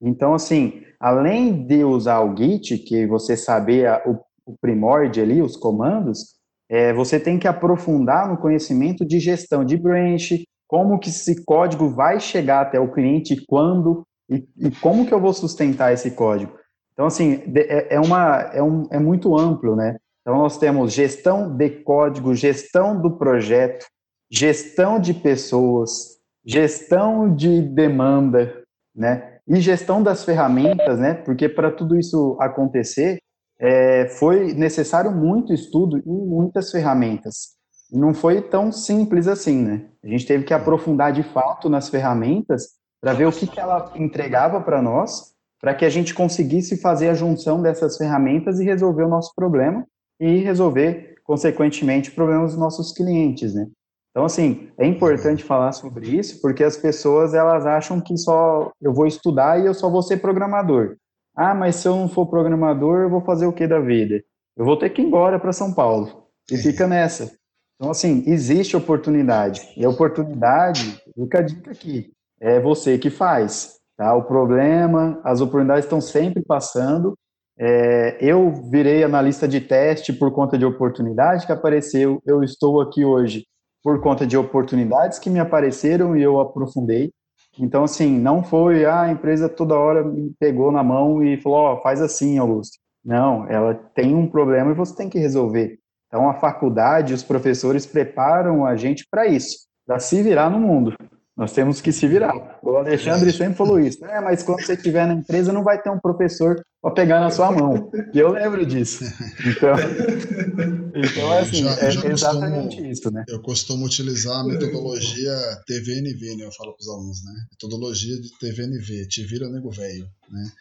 Então, 0.00 0.34
assim, 0.34 0.82
além 1.00 1.66
de 1.66 1.84
usar 1.84 2.20
o 2.20 2.36
Git, 2.36 2.78
que 2.78 3.06
você 3.06 3.36
saber 3.36 3.90
o, 4.06 4.18
o 4.46 4.56
primórdio 4.58 5.22
ali, 5.22 5.42
os 5.42 5.56
comandos, 5.56 6.35
é, 6.68 6.92
você 6.92 7.20
tem 7.20 7.38
que 7.38 7.48
aprofundar 7.48 8.28
no 8.28 8.36
conhecimento 8.36 9.04
de 9.04 9.20
gestão 9.20 9.64
de 9.64 9.76
branch, 9.76 10.44
como 10.66 10.98
que 10.98 11.08
esse 11.08 11.44
código 11.44 11.88
vai 11.88 12.18
chegar 12.18 12.62
até 12.62 12.80
o 12.80 12.92
cliente, 12.92 13.44
quando 13.46 14.02
e, 14.28 14.44
e 14.58 14.70
como 14.80 15.06
que 15.06 15.14
eu 15.14 15.20
vou 15.20 15.32
sustentar 15.32 15.92
esse 15.92 16.10
código. 16.10 16.58
Então, 16.92 17.06
assim, 17.06 17.42
é, 17.54 17.94
é, 17.94 18.00
uma, 18.00 18.40
é, 18.52 18.62
um, 18.62 18.88
é 18.90 18.98
muito 18.98 19.36
amplo, 19.36 19.76
né? 19.76 19.96
Então, 20.22 20.38
nós 20.38 20.58
temos 20.58 20.92
gestão 20.92 21.54
de 21.54 21.70
código, 21.70 22.34
gestão 22.34 23.00
do 23.00 23.16
projeto, 23.16 23.86
gestão 24.30 24.98
de 24.98 25.14
pessoas, 25.14 26.16
gestão 26.44 27.32
de 27.32 27.62
demanda, 27.62 28.62
né? 28.94 29.38
E 29.46 29.60
gestão 29.60 30.02
das 30.02 30.24
ferramentas, 30.24 30.98
né? 30.98 31.14
Porque 31.14 31.48
para 31.48 31.70
tudo 31.70 31.96
isso 31.96 32.36
acontecer, 32.40 33.18
é, 33.58 34.08
foi 34.08 34.52
necessário 34.54 35.10
muito 35.10 35.52
estudo 35.52 35.98
e 35.98 36.08
muitas 36.08 36.70
ferramentas. 36.70 37.56
Não 37.90 38.12
foi 38.12 38.42
tão 38.42 38.72
simples 38.72 39.28
assim, 39.28 39.62
né? 39.62 39.86
A 40.02 40.08
gente 40.08 40.26
teve 40.26 40.44
que 40.44 40.52
aprofundar 40.52 41.12
de 41.12 41.22
fato 41.22 41.68
nas 41.68 41.88
ferramentas 41.88 42.70
para 43.00 43.12
ver 43.12 43.26
o 43.26 43.32
que, 43.32 43.46
que 43.46 43.60
ela 43.60 43.92
entregava 43.94 44.60
para 44.60 44.82
nós, 44.82 45.34
para 45.60 45.74
que 45.74 45.84
a 45.84 45.88
gente 45.88 46.14
conseguisse 46.14 46.80
fazer 46.80 47.08
a 47.08 47.14
junção 47.14 47.62
dessas 47.62 47.96
ferramentas 47.96 48.58
e 48.58 48.64
resolver 48.64 49.04
o 49.04 49.08
nosso 49.08 49.32
problema 49.34 49.86
e 50.18 50.38
resolver, 50.38 51.14
consequentemente, 51.24 52.10
problemas 52.10 52.52
dos 52.52 52.60
nossos 52.60 52.92
clientes, 52.92 53.54
né? 53.54 53.66
Então, 54.10 54.24
assim, 54.24 54.70
é 54.78 54.86
importante 54.86 55.44
falar 55.44 55.72
sobre 55.72 56.08
isso, 56.08 56.40
porque 56.40 56.64
as 56.64 56.76
pessoas, 56.76 57.34
elas 57.34 57.66
acham 57.66 58.00
que 58.00 58.16
só 58.16 58.72
eu 58.80 58.92
vou 58.92 59.06
estudar 59.06 59.60
e 59.60 59.66
eu 59.66 59.74
só 59.74 59.90
vou 59.90 60.02
ser 60.02 60.16
programador. 60.16 60.96
Ah, 61.36 61.54
mas 61.54 61.76
se 61.76 61.86
eu 61.86 61.94
não 61.94 62.08
for 62.08 62.26
programador, 62.26 63.02
eu 63.02 63.10
vou 63.10 63.20
fazer 63.20 63.46
o 63.46 63.52
que 63.52 63.66
da 63.66 63.78
vida? 63.78 64.22
Eu 64.56 64.64
vou 64.64 64.76
ter 64.78 64.88
que 64.90 65.02
ir 65.02 65.04
embora 65.04 65.38
para 65.38 65.52
São 65.52 65.72
Paulo. 65.72 66.28
E 66.50 66.56
fica 66.56 66.86
nessa. 66.86 67.30
Então, 67.76 67.90
assim, 67.90 68.24
existe 68.26 68.76
oportunidade. 68.76 69.60
E 69.76 69.84
a 69.84 69.90
oportunidade, 69.90 70.98
fica 71.14 71.40
a 71.40 71.42
dica 71.42 71.70
aqui, 71.70 72.10
é 72.40 72.58
você 72.58 72.98
que 72.98 73.10
faz. 73.10 73.76
Tá? 73.96 74.14
O 74.14 74.24
problema, 74.24 75.20
as 75.22 75.40
oportunidades 75.40 75.84
estão 75.84 76.00
sempre 76.00 76.42
passando. 76.42 77.14
É, 77.58 78.18
eu 78.20 78.50
virei 78.70 79.02
analista 79.02 79.46
de 79.46 79.60
teste 79.60 80.12
por 80.12 80.32
conta 80.32 80.56
de 80.56 80.64
oportunidade 80.64 81.46
que 81.46 81.52
apareceu. 81.52 82.20
Eu 82.24 82.42
estou 82.42 82.80
aqui 82.80 83.04
hoje 83.04 83.44
por 83.82 84.00
conta 84.00 84.26
de 84.26 84.36
oportunidades 84.36 85.18
que 85.18 85.30
me 85.30 85.38
apareceram 85.38 86.16
e 86.16 86.22
eu 86.22 86.40
aprofundei. 86.40 87.12
Então, 87.58 87.84
assim, 87.84 88.18
não 88.18 88.42
foi 88.42 88.84
ah, 88.84 89.02
a 89.02 89.10
empresa 89.10 89.48
toda 89.48 89.74
hora 89.74 90.04
me 90.04 90.32
pegou 90.38 90.70
na 90.70 90.82
mão 90.82 91.22
e 91.22 91.40
falou: 91.40 91.58
Ó, 91.58 91.74
oh, 91.74 91.82
faz 91.82 92.00
assim, 92.00 92.38
Augusto. 92.38 92.78
Não, 93.04 93.48
ela 93.48 93.74
tem 93.74 94.14
um 94.14 94.26
problema 94.26 94.72
e 94.72 94.74
você 94.74 94.94
tem 94.94 95.08
que 95.08 95.18
resolver. 95.18 95.78
Então, 96.08 96.28
a 96.28 96.34
faculdade, 96.34 97.14
os 97.14 97.22
professores 97.22 97.86
preparam 97.86 98.66
a 98.66 98.76
gente 98.76 99.06
para 99.10 99.26
isso, 99.26 99.58
para 99.86 99.98
se 99.98 100.22
virar 100.22 100.50
no 100.50 100.58
mundo. 100.58 100.94
Nós 101.36 101.52
temos 101.52 101.80
que 101.80 101.92
se 101.92 102.06
virar. 102.06 102.58
O 102.62 102.76
Alexandre 102.76 103.30
sempre 103.30 103.54
falou 103.54 103.78
isso. 103.78 104.04
É, 104.06 104.20
mas 104.20 104.42
quando 104.42 104.64
você 104.64 104.72
estiver 104.72 105.06
na 105.06 105.12
empresa, 105.12 105.52
não 105.52 105.62
vai 105.62 105.80
ter 105.80 105.90
um 105.90 106.00
professor 106.00 106.60
para 106.86 106.94
pegar 106.94 107.20
na 107.20 107.30
sua 107.30 107.50
mão. 107.50 107.90
E 108.14 108.18
eu 108.18 108.30
lembro 108.30 108.64
disso. 108.64 109.02
Então, 109.44 109.72
então 110.94 111.32
assim, 111.32 111.64
já, 111.64 111.72
é 111.80 111.90
já 111.90 112.08
exatamente 112.08 112.76
costumo, 112.76 112.92
isso, 112.92 113.10
né? 113.10 113.24
Eu 113.28 113.42
costumo 113.42 113.86
utilizar 113.86 114.40
a 114.40 114.44
metodologia 114.44 115.34
TVNV, 115.66 116.36
né? 116.36 116.44
Eu 116.44 116.52
falo 116.52 116.74
para 116.74 116.82
os 116.82 116.88
alunos, 116.88 117.24
né? 117.24 117.32
Metodologia 117.50 118.20
de 118.20 118.38
TVNV, 118.38 119.08
te 119.08 119.24
vira 119.24 119.48
nego 119.48 119.68
velho. 119.70 120.08
né? 120.30 120.52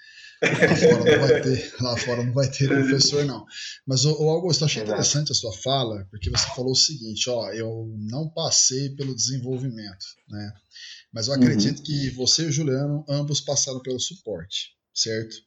Lá 0.41 0.75
fora 0.75 1.17
não 1.17 1.27
vai 1.27 1.41
ter, 1.41 1.73
lá 1.79 1.97
fora 1.97 2.23
não 2.23 2.33
vai 2.33 2.51
ter 2.51 2.67
professor, 2.67 3.25
não. 3.25 3.45
Mas, 3.85 4.03
o 4.03 4.29
Augusto, 4.29 4.63
eu 4.63 4.65
achei 4.65 4.83
interessante 4.83 5.31
a 5.31 5.35
sua 5.35 5.53
fala, 5.53 6.07
porque 6.09 6.29
você 6.29 6.45
falou 6.55 6.71
o 6.71 6.75
seguinte, 6.75 7.29
ó, 7.29 7.51
eu 7.51 7.93
não 7.97 8.29
passei 8.29 8.89
pelo 8.95 9.15
desenvolvimento, 9.15 10.05
né? 10.27 10.53
Mas 11.13 11.27
eu 11.27 11.33
uhum. 11.33 11.39
acredito 11.39 11.77
uhum. 11.77 11.83
que 11.83 12.09
você 12.11 12.43
e 12.43 12.47
o 12.47 12.51
Juliano, 12.51 13.05
ambos 13.07 13.41
passaram 13.41 13.79
pelo 13.81 13.99
suporte, 13.99 14.71
certo? 14.93 15.44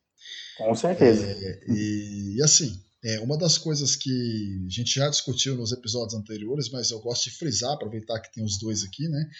Com 0.58 0.74
certeza. 0.74 1.24
É, 1.24 1.60
e, 1.68 2.36
e, 2.36 2.42
assim, 2.42 2.78
é, 3.04 3.20
uma 3.20 3.38
das 3.38 3.56
coisas 3.56 3.94
que 3.94 4.66
a 4.66 4.70
gente 4.70 4.92
já 4.92 5.08
discutiu 5.08 5.56
nos 5.56 5.72
episódios 5.72 6.14
anteriores, 6.14 6.68
mas 6.70 6.90
eu 6.90 7.00
gosto 7.00 7.30
de 7.30 7.36
frisar, 7.36 7.72
aproveitar 7.72 8.20
que 8.20 8.32
tem 8.32 8.44
os 8.44 8.58
dois 8.58 8.82
aqui, 8.82 9.08
né? 9.08 9.30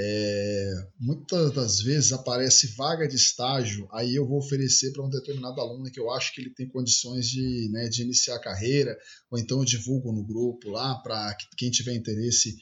É, 0.00 0.74
muitas 1.00 1.52
das 1.52 1.80
vezes 1.80 2.12
aparece 2.12 2.68
vaga 2.76 3.08
de 3.08 3.16
estágio, 3.16 3.88
aí 3.90 4.14
eu 4.14 4.24
vou 4.24 4.38
oferecer 4.38 4.92
para 4.92 5.04
um 5.04 5.10
determinado 5.10 5.60
aluno 5.60 5.90
que 5.90 5.98
eu 5.98 6.12
acho 6.12 6.32
que 6.32 6.40
ele 6.40 6.54
tem 6.54 6.68
condições 6.68 7.26
de, 7.26 7.68
né, 7.72 7.88
de 7.88 8.02
iniciar 8.02 8.36
a 8.36 8.40
carreira, 8.40 8.96
ou 9.28 9.36
então 9.36 9.58
eu 9.58 9.64
divulgo 9.64 10.12
no 10.12 10.24
grupo 10.24 10.70
lá 10.70 10.94
para 11.02 11.36
quem 11.56 11.68
tiver 11.68 11.94
interesse 11.94 12.56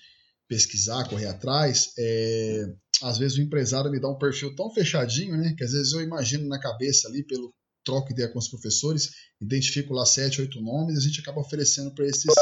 pesquisar, 0.48 1.06
correr 1.10 1.26
atrás. 1.26 1.92
É, 1.98 2.64
às 3.02 3.18
vezes 3.18 3.36
o 3.36 3.42
empresário 3.42 3.90
me 3.90 4.00
dá 4.00 4.08
um 4.08 4.18
perfil 4.18 4.54
tão 4.54 4.72
fechadinho, 4.72 5.36
né, 5.36 5.54
que 5.58 5.64
às 5.64 5.72
vezes 5.72 5.92
eu 5.92 6.00
imagino 6.00 6.48
na 6.48 6.58
cabeça 6.58 7.06
ali 7.06 7.22
pelo 7.22 7.52
troco 7.86 8.12
ideia 8.12 8.28
com 8.28 8.38
os 8.38 8.48
professores, 8.48 9.12
identifico 9.40 9.94
lá 9.94 10.04
sete, 10.04 10.40
oito 10.40 10.60
nomes, 10.60 10.98
a 10.98 11.00
gente 11.00 11.20
acaba 11.20 11.40
oferecendo 11.40 11.94
para 11.94 12.06
esses 12.06 12.34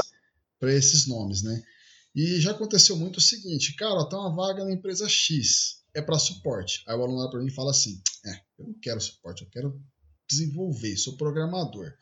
esses 0.62 1.06
nomes, 1.06 1.42
né? 1.42 1.62
E 2.16 2.40
já 2.40 2.52
aconteceu 2.52 2.96
muito 2.96 3.18
o 3.18 3.20
seguinte, 3.20 3.76
cara, 3.76 4.08
tá 4.08 4.18
uma 4.18 4.34
vaga 4.34 4.64
na 4.64 4.72
empresa 4.72 5.06
X, 5.06 5.82
é 5.94 6.00
para 6.00 6.18
suporte. 6.18 6.82
Aí 6.88 6.96
o 6.96 7.02
aluno 7.02 7.18
lá 7.18 7.28
para 7.28 7.42
mim 7.42 7.50
fala 7.50 7.70
assim: 7.70 8.00
"É, 8.24 8.30
eu 8.58 8.68
não 8.68 8.74
quero 8.80 8.98
suporte, 8.98 9.42
eu 9.42 9.50
quero 9.50 9.78
desenvolver, 10.26 10.96
sou 10.96 11.18
programador". 11.18 11.92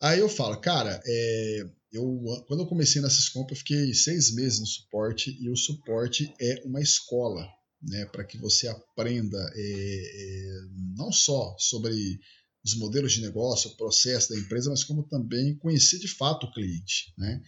Aí 0.00 0.20
eu 0.20 0.28
falo, 0.28 0.58
cara, 0.58 1.02
é, 1.06 1.66
eu, 1.92 2.22
quando 2.46 2.60
eu 2.60 2.66
comecei 2.66 3.00
na 3.00 3.10
Syscomp, 3.10 3.50
eu 3.50 3.56
fiquei 3.56 3.92
seis 3.94 4.34
meses 4.34 4.60
no 4.60 4.66
suporte 4.66 5.36
e 5.40 5.50
o 5.50 5.56
suporte 5.56 6.32
é 6.40 6.62
uma 6.64 6.80
escola, 6.80 7.46
né, 7.82 8.06
para 8.06 8.24
que 8.24 8.38
você 8.38 8.68
aprenda 8.68 9.38
é, 9.54 9.60
é, 9.60 10.60
não 10.96 11.10
só 11.12 11.54
sobre 11.58 12.20
os 12.66 12.74
modelos 12.74 13.12
de 13.12 13.22
negócio, 13.22 13.70
o 13.70 13.76
processo 13.76 14.30
da 14.30 14.38
empresa, 14.38 14.68
mas 14.68 14.82
como 14.82 15.04
também 15.04 15.56
conhecer 15.56 16.00
de 16.00 16.08
fato 16.08 16.46
o 16.46 16.52
cliente, 16.52 17.14
né? 17.16 17.40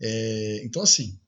É, 0.00 0.64
então, 0.64 0.82
assim, 0.82 1.20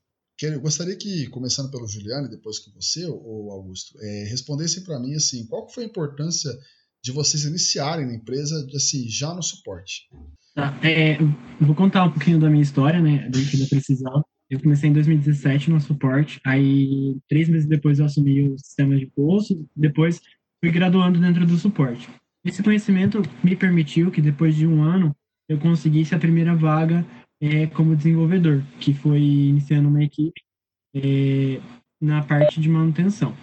eu 0.42 0.60
gostaria 0.60 0.96
que, 0.96 1.28
começando 1.28 1.70
pelo 1.70 1.86
Juliano 1.86 2.26
e 2.26 2.30
depois 2.30 2.58
com 2.58 2.72
você, 2.72 3.04
ou 3.06 3.52
Augusto, 3.52 3.96
é, 4.00 4.24
respondessem 4.24 4.82
para 4.82 4.98
mim 4.98 5.14
assim, 5.14 5.46
qual 5.46 5.68
foi 5.68 5.84
a 5.84 5.86
importância 5.86 6.50
de 7.02 7.12
vocês 7.12 7.44
iniciarem 7.44 8.06
na 8.06 8.14
empresa 8.14 8.66
assim, 8.74 9.06
já 9.08 9.34
no 9.34 9.42
suporte? 9.42 10.08
Tá, 10.54 10.80
é, 10.82 11.18
vou 11.60 11.74
contar 11.74 12.04
um 12.04 12.12
pouquinho 12.12 12.40
da 12.40 12.48
minha 12.48 12.62
história, 12.62 13.00
né, 13.00 13.28
dentro 13.30 13.58
da 13.58 13.66
Precisão. 13.66 14.24
Eu 14.48 14.60
comecei 14.60 14.88
em 14.88 14.92
2017 14.94 15.70
no 15.70 15.80
suporte, 15.80 16.40
aí 16.46 17.16
três 17.28 17.48
meses 17.48 17.68
depois 17.68 17.98
eu 17.98 18.06
assumi 18.06 18.48
o 18.48 18.58
sistema 18.58 18.96
de 18.96 19.06
posto, 19.06 19.68
depois 19.76 20.20
fui 20.60 20.72
graduando 20.72 21.20
dentro 21.20 21.46
do 21.46 21.58
suporte. 21.58 22.08
Esse 22.44 22.62
conhecimento 22.62 23.22
me 23.42 23.56
permitiu 23.56 24.10
que 24.10 24.20
depois 24.20 24.54
de 24.54 24.66
um 24.66 24.82
ano 24.82 25.16
eu 25.48 25.58
conseguisse 25.58 26.14
a 26.14 26.18
primeira 26.18 26.54
vaga 26.54 27.04
é, 27.40 27.66
como 27.68 27.96
desenvolvedor, 27.96 28.62
que 28.78 28.92
foi 28.92 29.20
iniciando 29.20 29.88
uma 29.88 30.02
equipe 30.02 30.40
é, 30.94 31.60
na 32.00 32.22
parte 32.22 32.60
de 32.60 32.68
manutenção. 32.68 33.34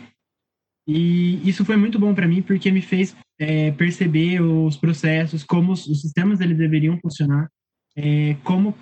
E 0.87 1.47
isso 1.47 1.63
foi 1.63 1.77
muito 1.77 1.99
bom 1.99 2.13
para 2.13 2.27
mim 2.27 2.41
porque 2.41 2.71
me 2.71 2.81
fez 2.81 3.15
é, 3.39 3.71
perceber 3.71 4.41
os 4.41 4.77
processos, 4.77 5.43
como 5.43 5.73
os, 5.73 5.83
sistemas 5.83 6.39
eles 6.39 6.57
deveriam 6.57 6.97
funcionar, 6.99 7.49
é, 7.95 8.35
como 8.43 8.75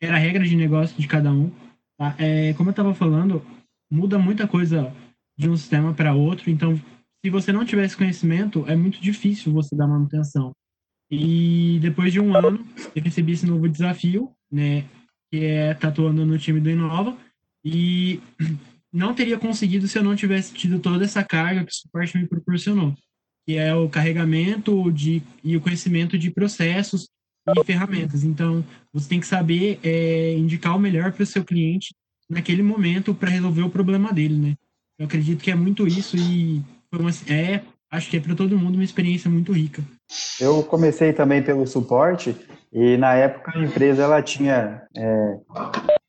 era 0.00 0.16
a 0.16 0.18
regra 0.18 0.44
de 0.44 0.56
negócio 0.56 0.96
de 1.00 1.06
cada 1.06 1.32
um. 1.32 1.50
Tá? 1.98 2.14
É, 2.18 2.54
como 2.54 2.70
eu 2.70 2.72
estava 2.72 2.94
falando, 2.94 3.44
muda 3.90 4.18
muita 4.18 4.46
coisa 4.46 4.94
de 5.38 5.48
um 5.48 5.56
sistema 5.56 5.92
para 5.92 6.14
outro, 6.14 6.50
então 6.50 6.80
se 7.24 7.30
você 7.30 7.52
não 7.52 7.64
tiver 7.64 7.84
esse 7.84 7.96
conhecimento, 7.96 8.64
é 8.66 8.74
muito 8.74 9.00
difícil 9.00 9.52
você 9.52 9.76
dar 9.76 9.86
manutenção. 9.86 10.52
E 11.10 11.78
depois 11.82 12.12
de 12.12 12.20
um 12.20 12.34
ano, 12.34 12.64
eu 12.94 13.02
recebi 13.02 13.32
esse 13.32 13.46
novo 13.46 13.68
desafio, 13.68 14.32
né, 14.50 14.84
que 15.30 15.44
é 15.44 15.72
estar 15.72 15.92
tá 15.92 16.02
no 16.02 16.38
time 16.38 16.60
do 16.60 16.70
Inova, 16.70 17.16
e 17.64 18.20
não 18.92 19.14
teria 19.14 19.38
conseguido 19.38 19.86
se 19.86 19.98
eu 19.98 20.04
não 20.04 20.16
tivesse 20.16 20.54
tido 20.54 20.78
toda 20.78 21.04
essa 21.04 21.22
carga 21.22 21.64
que 21.64 21.72
o 21.72 21.74
suporte 21.74 22.16
me 22.16 22.26
proporcionou, 22.26 22.94
que 23.46 23.56
é 23.56 23.74
o 23.74 23.88
carregamento 23.88 24.90
de, 24.92 25.22
e 25.44 25.56
o 25.56 25.60
conhecimento 25.60 26.16
de 26.16 26.30
processos 26.30 27.08
e 27.48 27.64
ferramentas. 27.64 28.24
Então, 28.24 28.64
você 28.92 29.08
tem 29.08 29.20
que 29.20 29.26
saber 29.26 29.78
é, 29.82 30.36
indicar 30.36 30.76
o 30.76 30.80
melhor 30.80 31.12
para 31.12 31.22
o 31.22 31.26
seu 31.26 31.44
cliente 31.44 31.94
naquele 32.28 32.62
momento 32.62 33.12
para 33.14 33.30
resolver 33.30 33.62
o 33.62 33.70
problema 33.70 34.12
dele, 34.12 34.36
né? 34.36 34.56
Eu 34.98 35.06
acredito 35.06 35.42
que 35.42 35.50
é 35.50 35.54
muito 35.54 35.86
isso 35.86 36.16
e 36.16 36.62
é 37.28 37.60
acho 37.90 38.10
que 38.10 38.16
é 38.16 38.20
para 38.20 38.34
todo 38.34 38.58
mundo 38.58 38.74
uma 38.74 38.84
experiência 38.84 39.30
muito 39.30 39.52
rica. 39.52 39.82
Eu 40.40 40.62
comecei 40.62 41.12
também 41.12 41.42
pelo 41.42 41.66
suporte 41.66 42.36
e 42.72 42.96
na 42.96 43.14
época 43.14 43.52
a 43.54 43.62
empresa 43.62 44.02
ela 44.02 44.22
tinha 44.22 44.82
é, 44.96 45.36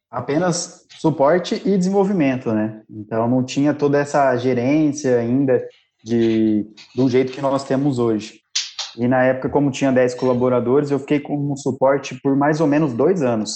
apenas 0.10 0.86
suporte 1.00 1.56
e 1.66 1.78
desenvolvimento, 1.78 2.52
né? 2.52 2.82
Então 2.90 3.28
não 3.28 3.44
tinha 3.44 3.74
toda 3.74 3.98
essa 3.98 4.36
gerência 4.38 5.18
ainda 5.18 5.64
de 6.04 6.66
do 6.96 7.10
jeito 7.10 7.32
que 7.32 7.42
nós 7.42 7.64
temos 7.64 8.00
hoje. 8.00 8.42
E 8.98 9.08
na 9.08 9.24
época, 9.24 9.50
como 9.50 9.72
tinha 9.72 9.92
10 9.92 10.16
colaboradores, 10.16 10.92
eu 10.92 11.00
fiquei 11.00 11.20
com 11.20 11.56
suporte 11.56 12.20
por 12.22 12.36
mais 12.36 12.60
ou 12.60 12.68
menos 12.68 12.94
dois 12.94 13.22
anos. 13.22 13.56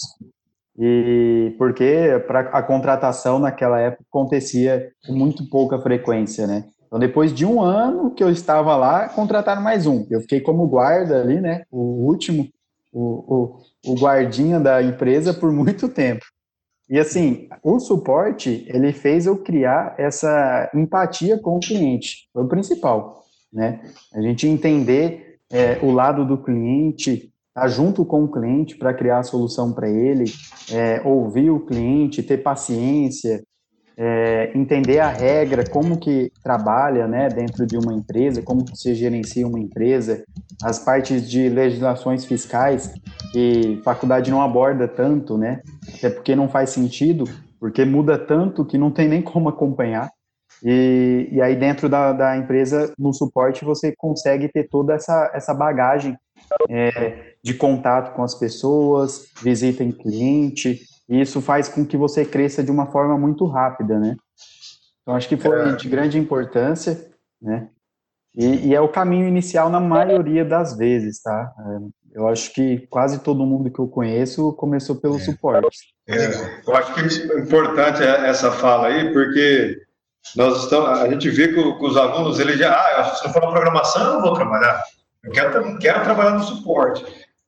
E 0.77 1.53
porque 1.57 2.09
a 2.51 2.63
contratação 2.63 3.39
naquela 3.39 3.79
época 3.79 4.03
acontecia 4.09 4.91
com 5.05 5.13
muito 5.13 5.49
pouca 5.49 5.79
frequência, 5.79 6.47
né? 6.47 6.65
Então, 6.95 6.99
depois 7.05 7.33
de 7.33 7.45
um 7.45 7.61
ano 7.61 8.09
que 8.11 8.23
eu 8.23 8.29
estava 8.29 8.73
lá, 8.77 9.09
contrataram 9.09 9.61
mais 9.61 9.85
um. 9.85 10.07
Eu 10.09 10.21
fiquei 10.21 10.39
como 10.39 10.65
guarda 10.65 11.19
ali, 11.19 11.41
né? 11.41 11.65
O 11.69 12.07
último, 12.07 12.47
o, 12.93 13.59
o, 13.83 13.91
o 13.91 13.99
guardinha 13.99 14.61
da 14.61 14.81
empresa 14.81 15.33
por 15.33 15.51
muito 15.51 15.89
tempo. 15.89 16.23
E 16.89 16.97
assim, 16.97 17.49
o 17.61 17.81
suporte, 17.81 18.65
ele 18.69 18.93
fez 18.93 19.25
eu 19.25 19.35
criar 19.35 19.93
essa 19.97 20.71
empatia 20.73 21.37
com 21.37 21.57
o 21.57 21.59
cliente. 21.59 22.29
Foi 22.31 22.45
o 22.45 22.47
principal, 22.47 23.25
né? 23.51 23.81
A 24.13 24.21
gente 24.21 24.47
entender 24.47 25.39
é, 25.51 25.77
o 25.81 25.91
lado 25.91 26.23
do 26.23 26.37
cliente, 26.37 27.11
estar 27.11 27.61
tá 27.61 27.67
junto 27.67 28.05
com 28.05 28.23
o 28.23 28.31
cliente 28.31 28.77
para 28.77 28.93
criar 28.93 29.19
a 29.19 29.23
solução 29.23 29.73
para 29.73 29.89
ele, 29.89 30.31
é, 30.71 31.01
ouvir 31.03 31.49
o 31.49 31.59
cliente, 31.59 32.23
ter 32.23 32.37
paciência, 32.37 33.43
é, 33.97 34.51
entender 34.53 34.99
a 34.99 35.09
regra, 35.09 35.63
como 35.69 35.97
que 35.97 36.31
trabalha 36.43 37.07
né, 37.07 37.29
dentro 37.29 37.65
de 37.65 37.77
uma 37.77 37.93
empresa, 37.93 38.41
como 38.41 38.65
que 38.65 38.77
se 38.77 38.93
gerencia 38.93 39.47
uma 39.47 39.59
empresa, 39.59 40.23
as 40.61 40.79
partes 40.79 41.29
de 41.29 41.47
legislações 41.49 42.25
fiscais 42.25 42.93
que 43.31 43.81
faculdade 43.83 44.29
não 44.29 44.41
aborda 44.41 44.87
tanto, 44.87 45.37
né? 45.37 45.61
Até 45.97 46.09
porque 46.09 46.35
não 46.35 46.47
faz 46.47 46.69
sentido, 46.69 47.25
porque 47.59 47.83
muda 47.85 48.17
tanto 48.17 48.65
que 48.65 48.77
não 48.77 48.91
tem 48.91 49.07
nem 49.07 49.21
como 49.21 49.49
acompanhar. 49.49 50.09
E, 50.63 51.29
e 51.31 51.41
aí 51.41 51.55
dentro 51.55 51.89
da, 51.89 52.13
da 52.13 52.37
empresa, 52.37 52.93
no 52.97 53.13
suporte, 53.13 53.65
você 53.65 53.93
consegue 53.95 54.47
ter 54.47 54.69
toda 54.69 54.93
essa, 54.93 55.31
essa 55.33 55.53
bagagem 55.53 56.17
é, 56.69 57.33
de 57.43 57.53
contato 57.53 58.13
com 58.15 58.23
as 58.23 58.35
pessoas, 58.35 59.27
visita 59.41 59.83
em 59.83 59.91
cliente, 59.91 60.81
e 61.07 61.21
isso 61.21 61.41
faz 61.41 61.69
com 61.69 61.85
que 61.85 61.97
você 61.97 62.25
cresça 62.25 62.63
de 62.63 62.71
uma 62.71 62.87
forma 62.87 63.17
muito 63.17 63.45
rápida, 63.45 63.99
né? 63.99 64.15
Então, 65.01 65.15
acho 65.15 65.29
que 65.29 65.37
foi 65.37 65.69
é. 65.69 65.75
de 65.75 65.87
grande 65.87 66.17
importância, 66.17 67.11
né? 67.41 67.69
E, 68.35 68.69
e, 68.69 68.75
é 68.75 68.81
o 68.81 68.89
caminho 68.89 69.27
inicial 69.27 69.69
na 69.69 69.79
maioria 69.79 70.43
das 70.43 70.75
vezes, 70.75 71.21
tá? 71.21 71.53
É, 71.57 72.19
eu 72.19 72.27
acho 72.27 72.53
que 72.53 72.85
quase 72.87 73.19
todo 73.19 73.45
mundo 73.45 73.71
que 73.71 73.79
eu 73.79 73.87
conheço 73.87 74.51
começou 74.53 74.95
pelo 74.95 75.15
é. 75.17 75.19
suporte. 75.19 75.77
É, 76.07 76.61
eu 76.67 76.75
acho 76.75 76.93
que 76.93 77.31
é 77.31 77.39
importante 77.39 78.03
essa 78.03 78.51
fala 78.51 78.87
aí, 78.87 79.13
porque 79.13 79.79
nós 80.35 80.63
estamos, 80.63 80.89
a 80.99 81.07
gente 81.07 81.29
vê 81.29 81.49
que, 81.49 81.59
os 81.59 81.95
alunos, 81.95 82.39
eles 82.39 82.57
já, 82.57 82.73
ah, 82.73 83.15
se 83.15 83.25
não 83.25 83.31
for 83.33 83.41
na 83.41 83.51
programação, 83.51 84.05
eu 84.05 84.13
não 84.13 84.21
vou 84.21 84.33
trabalhar. 84.33 84.81
Eu 85.23 85.31
quero, 85.31 85.77
quero 85.77 86.03
trabalhar 86.03 86.31
no 86.31 86.43
suporte. 86.43 87.05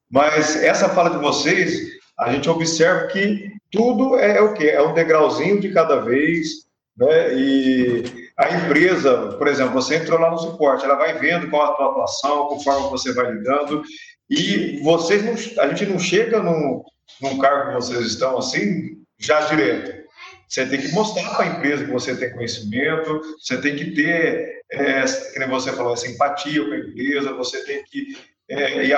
Mas 0.09 0.55
essa 0.63 0.87
fala 0.89 1.09
de 1.09 1.17
vocês 1.17 1.96
a 2.19 2.31
gente 2.31 2.49
observa 2.49 3.07
que 3.07 3.51
tudo 3.71 4.17
é 4.17 4.41
o 4.41 4.53
quê? 4.53 4.67
É 4.67 4.81
um 4.81 4.93
degrauzinho 4.93 5.59
de 5.59 5.71
cada 5.71 5.97
vez, 6.01 6.67
né? 6.97 7.33
E 7.33 8.29
a 8.37 8.49
empresa, 8.51 9.35
por 9.37 9.47
exemplo, 9.47 9.73
você 9.73 9.97
entrou 9.97 10.19
lá 10.19 10.31
no 10.31 10.37
suporte, 10.37 10.85
ela 10.85 10.95
vai 10.95 11.17
vendo 11.17 11.49
qual 11.49 11.63
a 11.63 11.75
tua 11.75 11.91
atuação, 11.91 12.47
conforme 12.47 12.89
você 12.89 13.13
vai 13.13 13.31
lidando, 13.31 13.83
e 14.29 14.79
vocês 14.83 15.23
não, 15.23 15.63
a 15.63 15.67
gente 15.69 15.85
não 15.85 15.99
chega 15.99 16.41
num, 16.41 16.83
num 17.21 17.37
cargo 17.39 17.69
que 17.69 17.75
vocês 17.75 18.05
estão 18.05 18.37
assim, 18.37 18.97
já 19.17 19.41
direto. 19.41 20.07
Você 20.47 20.65
tem 20.65 20.79
que 20.79 20.91
mostrar 20.93 21.35
para 21.35 21.45
a 21.45 21.57
empresa 21.57 21.85
que 21.85 21.91
você 21.91 22.15
tem 22.15 22.31
conhecimento, 22.31 23.21
você 23.39 23.59
tem 23.59 23.75
que 23.75 23.91
ter 23.91 24.57
é, 24.71 25.03
como 25.33 25.59
você 25.59 25.71
falou, 25.71 25.93
essa 25.93 26.07
empatia 26.07 26.63
com 26.63 26.71
a 26.71 26.77
empresa, 26.77 27.33
você 27.33 27.63
tem 27.63 27.83
que 27.83 28.17
é, 28.49 28.85
ir 28.85 28.93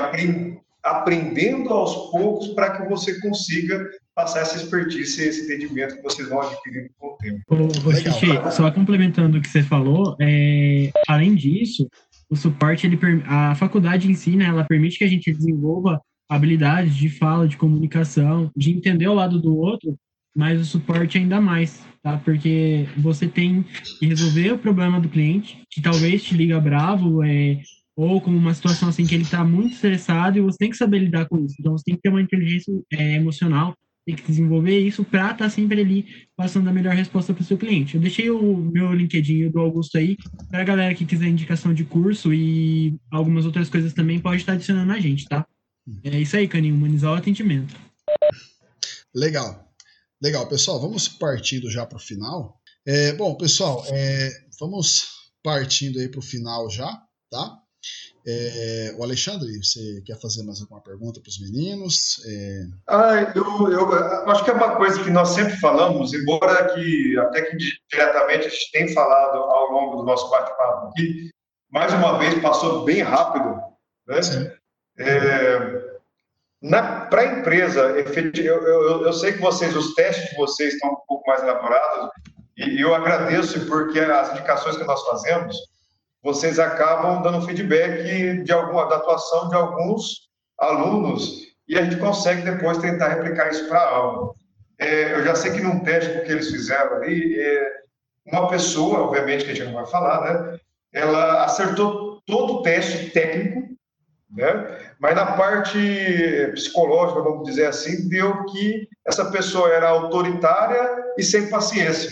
aprendendo 0.84 1.70
aos 1.70 2.12
poucos 2.12 2.50
para 2.50 2.78
que 2.78 2.90
você 2.90 3.20
consiga 3.20 3.90
passar 4.16 4.42
essa 4.42 4.58
expertise, 4.58 5.24
esse 5.24 5.46
entendimento 5.46 5.96
que 5.96 6.04
vocês 6.04 6.28
vão 6.28 6.42
adquirindo 6.42 6.90
com 6.98 7.08
o 7.08 7.18
tempo. 7.18 7.42
Ô, 7.50 7.94
Xixi, 7.94 8.28
só 8.52 8.70
complementando 8.72 9.38
o 9.38 9.42
que 9.42 9.48
você 9.48 9.64
falou, 9.64 10.16
é, 10.20 10.92
além 11.08 11.36
disso, 11.36 11.88
o 12.30 12.36
suporte, 12.36 12.86
ele, 12.86 13.00
a 13.26 13.56
faculdade 13.56 14.10
em 14.10 14.14
si, 14.14 14.36
né, 14.36 14.46
ela 14.46 14.64
permite 14.64 14.98
que 14.98 15.04
a 15.04 15.10
gente 15.10 15.32
desenvolva 15.32 16.02
habilidades 16.30 16.96
de 16.96 17.10
fala, 17.10 17.48
de 17.48 17.58
comunicação, 17.58 18.52
de 18.56 18.72
entender 18.72 19.08
o 19.08 19.16
lado 19.16 19.40
do 19.40 19.58
outro, 19.58 19.98
mas 20.36 20.62
o 20.62 20.66
suporte 20.66 21.18
ainda 21.18 21.42
mais, 21.42 21.84
tá? 22.04 22.18
Porque 22.24 22.86
você 22.98 23.28
tem 23.28 23.66
que 24.00 24.06
resolver 24.06 24.52
o 24.52 24.60
problema 24.60 25.00
do 25.00 25.10
cliente, 25.10 25.64
que 25.72 25.82
talvez 25.82 26.24
te 26.24 26.36
liga 26.36 26.60
bravo, 26.60 27.24
é, 27.24 27.60
ou 28.02 28.22
com 28.22 28.32
uma 28.32 28.54
situação 28.54 28.88
assim 28.88 29.06
que 29.06 29.14
ele 29.14 29.26
está 29.26 29.44
muito 29.44 29.74
estressado 29.74 30.38
e 30.38 30.42
você 30.42 30.58
tem 30.58 30.70
que 30.70 30.78
saber 30.78 31.00
lidar 31.00 31.26
com 31.26 31.38
isso. 31.44 31.56
Então 31.60 31.74
você 31.74 31.84
tem 31.84 31.96
que 31.96 32.02
ter 32.02 32.08
uma 32.08 32.22
inteligência 32.22 32.72
é, 32.94 33.16
emocional, 33.16 33.76
tem 34.06 34.16
que 34.16 34.26
desenvolver 34.26 34.80
isso 34.80 35.04
para 35.04 35.32
estar 35.32 35.38
tá 35.38 35.50
sempre 35.50 35.82
ali 35.82 36.06
passando 36.34 36.70
a 36.70 36.72
melhor 36.72 36.96
resposta 36.96 37.34
para 37.34 37.42
o 37.42 37.46
seu 37.46 37.58
cliente. 37.58 37.96
Eu 37.96 38.02
deixei 38.02 38.30
o 38.30 38.56
meu 38.56 38.94
LinkedIn 38.94 39.50
do 39.50 39.60
Augusto 39.60 39.98
aí 39.98 40.16
para 40.50 40.62
a 40.62 40.64
galera 40.64 40.96
que 40.96 41.06
quiser 41.06 41.28
indicação 41.28 41.74
de 41.74 41.84
curso 41.84 42.34
e 42.34 42.96
algumas 43.12 43.46
outras 43.46 43.70
coisas 43.70 43.92
também 43.92 44.18
pode 44.18 44.38
estar 44.38 44.54
adicionando 44.54 44.94
a 44.94 45.00
gente, 45.00 45.26
tá? 45.26 45.46
É 46.02 46.18
isso 46.18 46.38
aí, 46.38 46.48
Caninho, 46.48 46.76
humanizar 46.76 47.12
o 47.12 47.16
atendimento. 47.16 47.76
Legal. 49.14 49.70
Legal, 50.22 50.48
pessoal, 50.48 50.80
vamos 50.80 51.10
partindo 51.10 51.70
já 51.70 51.86
para 51.86 51.98
o 51.98 52.02
final. 52.02 52.62
É, 52.86 53.12
bom, 53.12 53.36
pessoal, 53.36 53.84
é, 53.90 54.30
vamos 54.58 55.10
partindo 55.44 56.00
aí 56.00 56.08
para 56.08 56.20
o 56.20 56.24
final 56.24 56.70
já, 56.70 57.04
tá? 57.30 57.60
É, 58.28 58.94
o 58.98 59.04
Alexandre, 59.04 59.58
você 59.64 60.02
quer 60.06 60.20
fazer 60.20 60.44
mais 60.44 60.62
alguma 60.62 60.82
pergunta 60.82 61.22
para 61.22 61.30
os 61.30 61.40
meninos? 61.40 62.22
É... 62.28 62.66
Ah, 62.88 63.32
eu, 63.34 63.72
eu, 63.72 63.94
acho 64.30 64.44
que 64.44 64.52
é 64.52 64.54
uma 64.54 64.76
coisa 64.76 65.04
que 65.04 65.10
nós 65.10 65.30
sempre 65.30 65.56
falamos, 65.58 66.14
embora 66.14 66.74
que 66.74 67.18
até 67.18 67.44
que 67.44 67.58
diretamente 67.90 68.48
a 68.48 68.50
gente 68.50 68.72
tem 68.72 68.94
falado 68.94 69.38
ao 69.38 69.72
longo 69.72 69.98
do 69.98 70.04
nosso 70.04 70.30
bate-papo 70.30 70.88
aqui, 70.88 71.30
mais 71.72 71.94
uma 71.94 72.18
vez 72.20 72.40
passou 72.42 72.84
bem 72.84 73.02
rápido, 73.02 73.62
né? 74.08 74.20
É, 74.98 75.90
para 77.10 77.22
a 77.22 77.40
empresa, 77.40 77.82
eu, 77.82 78.44
eu, 78.44 79.02
eu, 79.06 79.14
sei 79.14 79.34
que 79.34 79.40
vocês, 79.40 79.76
os 79.76 79.94
testes 79.94 80.30
de 80.30 80.36
vocês 80.36 80.74
estão 80.74 80.92
um 80.92 80.98
pouco 81.08 81.28
mais 81.28 81.42
elaborados, 81.42 82.10
e 82.58 82.82
eu 82.82 82.94
agradeço 82.94 83.66
porque 83.66 84.00
as 84.00 84.32
indicações 84.32 84.76
que 84.76 84.84
nós 84.84 85.02
fazemos, 85.06 85.56
vocês 86.24 86.60
acabam 86.60 87.22
dando 87.22 87.46
feedback 87.46 88.44
de 88.44 88.52
alguma 88.52 88.88
da 88.88 88.98
atuação 88.98 89.50
de 89.50 89.56
alguns 89.56 90.30
alunos 90.58 91.50
e 91.68 91.78
a 91.78 91.84
gente 91.84 91.98
consegue 91.98 92.42
depois 92.42 92.80
tentar 92.80 93.10
replicar 93.10 93.50
isso 93.50 93.68
para 93.68 93.80
a 93.80 93.90
aula. 93.90 94.34
É, 94.80 95.14
eu 95.14 95.24
já 95.24 95.36
sei 95.36 95.52
que 95.52 95.62
num 95.62 95.80
teste 95.82 96.22
que 96.22 96.32
eles 96.32 96.50
fizeram 96.50 96.98
ali, 96.98 97.40
é, 97.40 97.72
uma 98.26 98.48
pessoa, 98.48 99.02
obviamente 99.02 99.46
que 99.46 99.52
a 99.52 99.54
gente 99.54 99.68
não 99.68 99.76
vai 99.76 99.86
falar, 99.86 100.22
né? 100.22 100.60
Ela 100.92 101.44
acertou 101.44 102.22
todo 102.26 102.56
o 102.56 102.62
teste 102.64 103.12
técnico, 103.12 103.70
né? 104.32 104.80
Mas 105.00 105.16
na 105.16 105.34
parte 105.34 105.78
psicológica, 106.54 107.22
vamos 107.22 107.48
dizer 107.48 107.68
assim, 107.68 108.10
deu 108.10 108.46
que 108.46 108.88
essa 109.06 109.30
pessoa 109.32 109.70
era 109.70 109.90
autoritária 109.90 111.04
e 111.18 111.24
sem 111.24 111.50
paciência. 111.50 112.12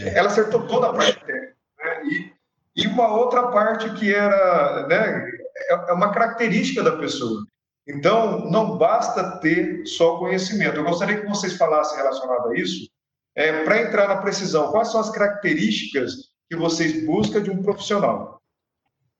É. 0.00 0.18
Ela 0.18 0.28
acertou 0.28 0.66
toda 0.66 0.88
a 0.88 0.92
parte 0.92 1.24
técnica. 1.24 1.29
Uma 3.00 3.16
outra 3.16 3.48
parte 3.48 3.90
que 3.94 4.14
era, 4.14 4.86
né, 4.86 5.30
é, 5.70 5.90
é 5.90 5.92
uma 5.92 6.12
característica 6.12 6.82
da 6.82 6.96
pessoa. 6.96 7.44
Então, 7.88 8.50
não 8.50 8.78
basta 8.78 9.38
ter 9.38 9.84
só 9.86 10.18
conhecimento. 10.18 10.76
Eu 10.76 10.84
gostaria 10.84 11.20
que 11.20 11.26
vocês 11.26 11.56
falassem 11.56 11.96
relacionado 11.96 12.50
a 12.50 12.54
isso, 12.54 12.88
é, 13.34 13.64
para 13.64 13.82
entrar 13.82 14.08
na 14.08 14.18
precisão. 14.18 14.70
Quais 14.70 14.92
são 14.92 15.00
as 15.00 15.10
características 15.10 16.12
que 16.48 16.56
vocês 16.56 17.04
buscam 17.04 17.42
de 17.42 17.50
um 17.50 17.62
profissional? 17.62 18.40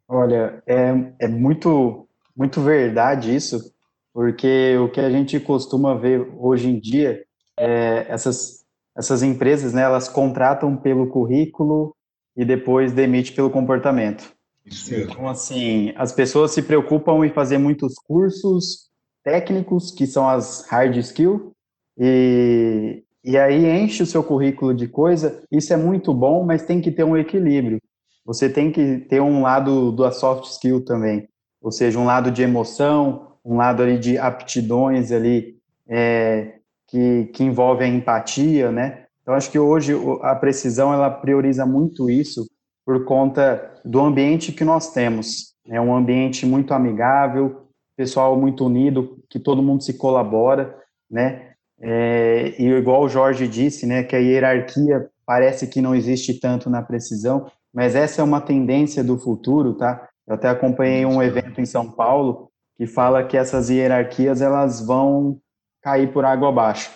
Olha, 0.07 0.63
é, 0.67 0.93
é 1.21 1.29
muito, 1.29 2.09
muito 2.37 2.61
verdade 2.61 3.35
isso, 3.35 3.73
porque 4.13 4.77
o 4.79 4.89
que 4.89 5.01
a 5.01 5.11
gente 5.11 5.39
costuma 5.41 5.95
ver 5.95 6.29
hoje 6.37 6.69
em 6.69 6.79
dia 6.79 7.25
é 7.59 8.07
essas, 8.09 8.65
essas 8.97 9.23
empresas, 9.23 9.73
né, 9.73 9.83
elas 9.83 10.09
contratam 10.09 10.77
pelo 10.77 11.09
currículo 11.09 11.95
e 12.37 12.45
depois 12.45 12.93
demite 12.93 13.33
pelo 13.33 13.51
comportamento. 13.51 14.33
Isso 14.65 14.91
mesmo. 14.91 15.13
Então, 15.13 15.29
assim, 15.29 15.93
as 15.97 16.13
pessoas 16.13 16.53
se 16.53 16.63
preocupam 16.63 17.25
em 17.25 17.31
fazer 17.31 17.59
muitos 17.59 17.95
cursos 17.95 18.91
técnicos, 19.25 19.91
que 19.91 20.07
são 20.07 20.29
as 20.29 20.67
hard 20.69 20.97
skill, 20.97 21.53
e, 21.99 23.03
e 23.23 23.37
aí 23.37 23.67
enche 23.67 24.03
o 24.03 24.07
seu 24.07 24.23
currículo 24.23 24.75
de 24.75 24.89
coisa. 24.89 25.43
Isso 25.51 25.73
é 25.73 25.77
muito 25.77 26.15
bom, 26.15 26.45
mas 26.45 26.65
tem 26.65 26.81
que 26.81 26.91
ter 26.91 27.05
um 27.05 27.17
equilíbrio 27.17 27.81
você 28.25 28.49
tem 28.49 28.71
que 28.71 28.99
ter 29.09 29.21
um 29.21 29.43
lado 29.43 29.91
da 29.91 30.13
soft 30.13 30.45
skill 30.45 30.85
também, 30.85 31.29
ou 31.61 31.73
seja, 31.73 31.99
um 31.99 32.05
lado 32.05 32.31
de 32.31 32.43
emoção, 32.43 33.33
um 33.45 33.57
lado 33.57 33.83
ali 33.83 33.99
de 33.99 34.19
aptidões 34.19 35.11
ali 35.11 35.57
é, 35.89 36.55
que, 36.87 37.25
que 37.33 37.43
envolve 37.43 37.83
a 37.83 37.89
empatia, 37.89 38.71
né? 38.71 39.07
Então 39.31 39.37
acho 39.37 39.51
que 39.53 39.61
hoje 39.61 39.95
a 40.23 40.35
precisão 40.35 40.93
ela 40.93 41.09
prioriza 41.09 41.65
muito 41.65 42.11
isso 42.11 42.51
por 42.85 43.05
conta 43.05 43.81
do 43.85 44.01
ambiente 44.01 44.51
que 44.51 44.65
nós 44.65 44.93
temos. 44.93 45.55
É 45.69 45.81
um 45.81 45.95
ambiente 45.95 46.45
muito 46.45 46.75
amigável, 46.75 47.69
pessoal 47.97 48.37
muito 48.37 48.67
unido, 48.67 49.23
que 49.31 49.39
todo 49.39 49.63
mundo 49.63 49.85
se 49.85 49.95
colabora, 49.95 50.77
né? 51.09 51.53
É, 51.81 52.57
e 52.59 52.71
igual 52.71 53.05
o 53.05 53.09
Jorge 53.09 53.47
disse, 53.47 53.87
né, 53.87 54.03
que 54.03 54.17
a 54.17 54.19
hierarquia 54.19 55.09
parece 55.25 55.69
que 55.69 55.81
não 55.81 55.95
existe 55.95 56.41
tanto 56.41 56.69
na 56.69 56.83
precisão, 56.83 57.47
mas 57.73 57.95
essa 57.95 58.21
é 58.21 58.25
uma 58.25 58.41
tendência 58.41 59.05
do 59.05 59.17
futuro, 59.17 59.75
tá? 59.75 60.09
Eu 60.27 60.35
até 60.35 60.49
acompanhei 60.49 61.07
um 61.07 61.23
evento 61.23 61.61
em 61.61 61.67
São 61.67 61.89
Paulo 61.89 62.51
que 62.77 62.85
fala 62.85 63.23
que 63.23 63.37
essas 63.37 63.71
hierarquias 63.71 64.43
elas 64.43 64.85
vão 64.85 65.39
cair 65.81 66.13
por 66.13 66.25
água 66.25 66.49
abaixo, 66.49 66.91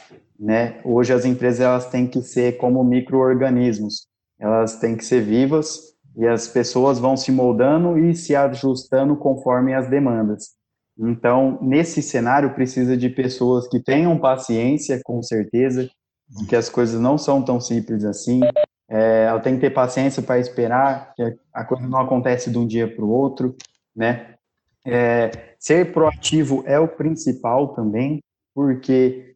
né? 0.44 0.78
Hoje 0.84 1.10
as 1.10 1.24
empresas 1.24 1.60
elas 1.60 1.88
têm 1.88 2.06
que 2.06 2.20
ser 2.20 2.58
como 2.58 2.84
microorganismos, 2.84 4.06
elas 4.38 4.78
têm 4.78 4.94
que 4.94 5.04
ser 5.04 5.22
vivas 5.22 5.94
e 6.14 6.26
as 6.26 6.46
pessoas 6.46 6.98
vão 6.98 7.16
se 7.16 7.32
moldando 7.32 7.98
e 7.98 8.14
se 8.14 8.36
ajustando 8.36 9.16
conforme 9.16 9.74
as 9.74 9.88
demandas. 9.88 10.50
Então, 10.98 11.58
nesse 11.62 12.02
cenário 12.02 12.54
precisa 12.54 12.94
de 12.94 13.08
pessoas 13.08 13.66
que 13.66 13.80
tenham 13.80 14.18
paciência, 14.18 15.00
com 15.02 15.22
certeza, 15.22 15.88
que 16.46 16.54
as 16.54 16.68
coisas 16.68 17.00
não 17.00 17.16
são 17.16 17.42
tão 17.42 17.58
simples 17.58 18.04
assim, 18.04 18.42
é, 18.88 19.24
ela 19.24 19.40
tem 19.40 19.54
que 19.54 19.62
ter 19.62 19.70
paciência 19.70 20.22
para 20.22 20.38
esperar, 20.38 21.14
que 21.14 21.22
a 21.54 21.64
coisa 21.64 21.88
não 21.88 22.00
acontece 22.00 22.50
de 22.50 22.58
um 22.58 22.66
dia 22.66 22.86
para 22.86 23.04
o 23.04 23.10
outro, 23.10 23.56
né? 23.96 24.34
É, 24.86 25.30
ser 25.58 25.90
proativo 25.90 26.62
é 26.66 26.78
o 26.78 26.86
principal 26.86 27.74
também, 27.74 28.20
porque 28.54 29.33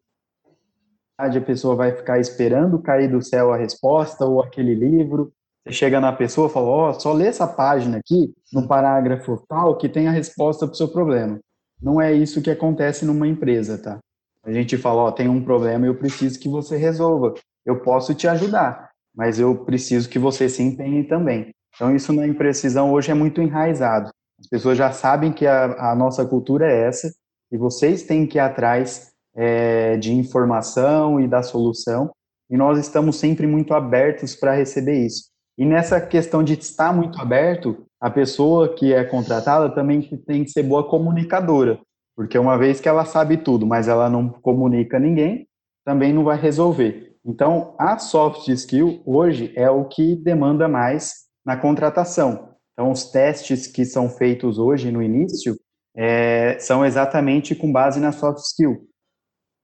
a 1.19 1.41
pessoa 1.41 1.75
vai 1.75 1.91
ficar 1.91 2.19
esperando 2.19 2.81
cair 2.81 3.09
do 3.09 3.21
céu 3.21 3.51
a 3.51 3.57
resposta 3.57 4.25
ou 4.25 4.41
aquele 4.41 4.73
livro. 4.73 5.31
Você 5.65 5.73
chega 5.73 5.99
na 5.99 6.13
pessoa 6.13 6.47
e 6.47 6.51
fala: 6.51 6.67
Ó, 6.67 6.89
oh, 6.89 6.93
só 6.99 7.11
lê 7.13 7.27
essa 7.27 7.45
página 7.45 7.97
aqui, 7.97 8.33
no 8.53 8.67
parágrafo 8.67 9.43
tal, 9.47 9.77
que 9.77 9.89
tem 9.89 10.07
a 10.07 10.11
resposta 10.11 10.65
para 10.65 10.73
o 10.73 10.77
seu 10.77 10.87
problema. 10.87 11.39
Não 11.81 11.99
é 11.99 12.13
isso 12.13 12.41
que 12.41 12.49
acontece 12.49 13.05
numa 13.05 13.27
empresa, 13.27 13.77
tá? 13.77 13.99
A 14.45 14.51
gente 14.51 14.77
fala: 14.77 15.01
Ó, 15.01 15.07
oh, 15.07 15.11
tem 15.11 15.27
um 15.27 15.43
problema 15.43 15.85
e 15.85 15.89
eu 15.89 15.95
preciso 15.95 16.39
que 16.39 16.47
você 16.47 16.77
resolva. 16.77 17.33
Eu 17.65 17.81
posso 17.81 18.15
te 18.15 18.27
ajudar 18.27 18.89
mas 19.19 19.37
eu 19.37 19.65
preciso 19.65 20.09
que 20.09 20.17
você 20.17 20.47
se 20.47 20.63
empenhe 20.63 21.03
também. 21.03 21.49
Então, 21.75 21.93
isso 21.93 22.13
na 22.13 22.25
imprecisão 22.25 22.93
hoje 22.93 23.11
é 23.11 23.13
muito 23.13 23.41
enraizado. 23.41 24.09
As 24.39 24.47
pessoas 24.47 24.77
já 24.77 24.93
sabem 24.93 25.33
que 25.33 25.45
a, 25.45 25.91
a 25.91 25.95
nossa 25.95 26.25
cultura 26.25 26.71
é 26.71 26.87
essa, 26.87 27.11
e 27.51 27.57
vocês 27.57 28.03
têm 28.03 28.25
que 28.25 28.37
ir 28.37 28.41
atrás 28.41 29.11
é, 29.39 29.95
de 29.95 30.13
informação 30.13 31.17
e 31.17 31.25
da 31.25 31.41
solução, 31.41 32.11
e 32.49 32.57
nós 32.57 32.77
estamos 32.77 33.15
sempre 33.15 33.47
muito 33.47 33.73
abertos 33.73 34.35
para 34.35 34.53
receber 34.53 35.05
isso. 35.05 35.29
E 35.57 35.65
nessa 35.65 36.01
questão 36.01 36.43
de 36.43 36.53
estar 36.53 36.93
muito 36.93 37.21
aberto, 37.21 37.85
a 38.01 38.09
pessoa 38.09 38.75
que 38.75 38.93
é 38.93 39.03
contratada 39.05 39.73
também 39.73 40.01
tem 40.27 40.43
que 40.43 40.51
ser 40.51 40.63
boa 40.63 40.89
comunicadora, 40.89 41.79
porque 42.17 42.37
uma 42.37 42.57
vez 42.57 42.81
que 42.81 42.89
ela 42.89 43.05
sabe 43.05 43.37
tudo, 43.37 43.65
mas 43.65 43.87
ela 43.87 44.09
não 44.09 44.27
comunica 44.27 44.99
ninguém, 44.99 45.47
também 45.85 46.11
não 46.11 46.25
vai 46.25 46.37
resolver. 46.37 47.15
Então, 47.25 47.75
a 47.79 47.97
soft 47.97 48.47
skill 48.49 49.01
hoje 49.05 49.53
é 49.55 49.69
o 49.69 49.85
que 49.85 50.17
demanda 50.17 50.67
mais 50.67 51.13
na 51.45 51.55
contratação. 51.55 52.55
Então, 52.73 52.91
os 52.91 53.05
testes 53.09 53.67
que 53.67 53.85
são 53.85 54.09
feitos 54.09 54.57
hoje 54.57 54.91
no 54.91 55.01
início 55.01 55.55
é, 55.95 56.57
são 56.59 56.85
exatamente 56.85 57.55
com 57.55 57.71
base 57.71 57.99
na 57.99 58.11
soft 58.11 58.39
skill. 58.39 58.88